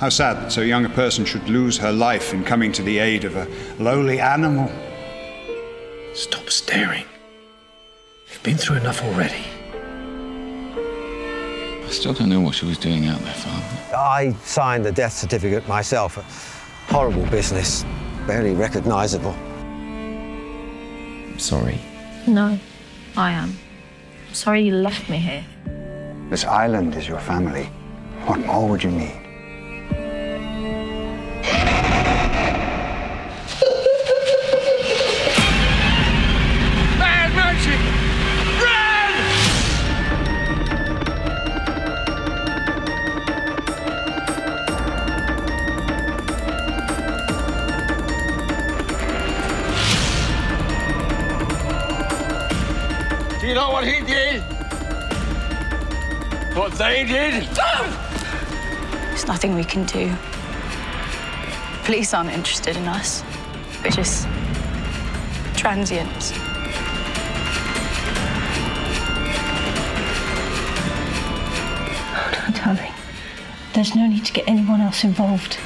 How 0.00 0.08
sad 0.08 0.38
that 0.38 0.50
so 0.50 0.62
young 0.62 0.86
a 0.86 0.88
person 0.88 1.26
should 1.26 1.46
lose 1.46 1.76
her 1.76 1.92
life 1.92 2.32
in 2.32 2.42
coming 2.42 2.72
to 2.72 2.82
the 2.82 2.98
aid 2.98 3.24
of 3.24 3.36
a 3.36 3.46
lowly 3.78 4.18
animal. 4.18 4.72
Stop 6.14 6.48
staring. 6.48 7.04
You've 8.30 8.42
been 8.42 8.56
through 8.56 8.76
enough 8.76 9.02
already. 9.02 9.44
I 11.84 11.88
still 11.90 12.14
don't 12.14 12.30
know 12.30 12.40
what 12.40 12.54
she 12.54 12.64
was 12.64 12.78
doing 12.78 13.04
out 13.08 13.20
there, 13.20 13.34
Father. 13.34 13.94
I 13.94 14.34
signed 14.42 14.86
the 14.86 14.92
death 14.92 15.12
certificate 15.12 15.68
myself. 15.68 16.16
Horrible 16.88 17.26
business, 17.26 17.84
barely 18.26 18.54
recognizable. 18.54 19.36
Sorry. 21.38 21.80
No, 22.26 22.58
I 23.16 23.32
am. 23.32 23.56
I'm 24.28 24.34
sorry 24.34 24.62
you 24.62 24.74
left 24.74 25.08
me 25.08 25.18
here. 25.18 25.44
This 26.30 26.44
island 26.44 26.94
is 26.94 27.06
your 27.06 27.20
family. 27.20 27.66
What 28.26 28.40
more 28.40 28.68
would 28.68 28.82
you 28.82 28.90
need? 28.90 29.25
Nothing 59.26 59.54
we 59.54 59.64
can 59.64 59.84
do. 59.84 60.14
Police 61.84 62.14
aren't 62.14 62.30
interested 62.30 62.76
in 62.76 62.84
us. 62.86 63.24
We're 63.82 63.90
just 63.90 64.28
transients. 65.56 66.30
Hold 72.14 72.44
on, 72.44 72.52
darling. 72.52 72.92
There's 73.72 73.94
no 73.94 74.06
need 74.06 74.24
to 74.24 74.32
get 74.32 74.48
anyone 74.48 74.80
else 74.80 75.04
involved. 75.04 75.58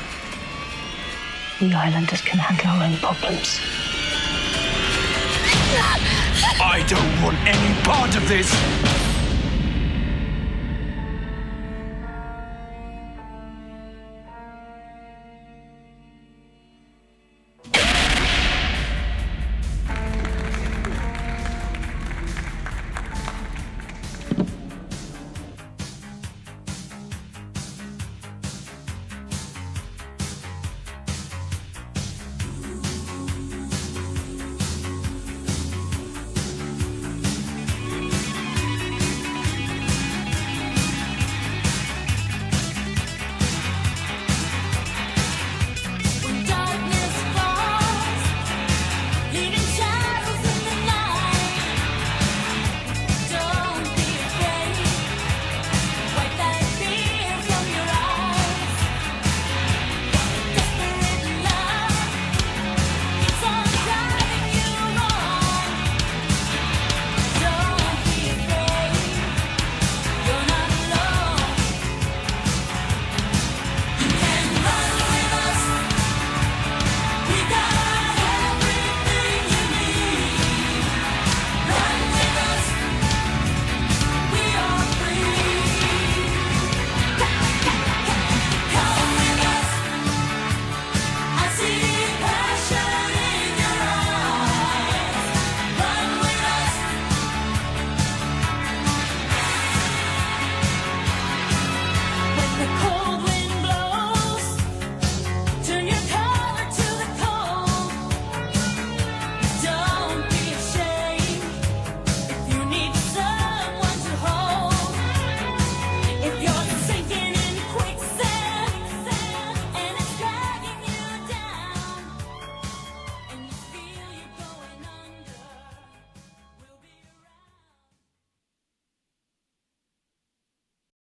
We 1.61 1.75
islanders 1.75 2.23
can 2.23 2.39
handle 2.39 2.67
our 2.69 2.85
own 2.85 2.97
problems. 2.97 3.61
I 6.63 6.85
don't 6.89 7.23
want 7.23 7.37
any 7.47 7.83
part 7.83 8.17
of 8.17 8.27
this! 8.27 9.00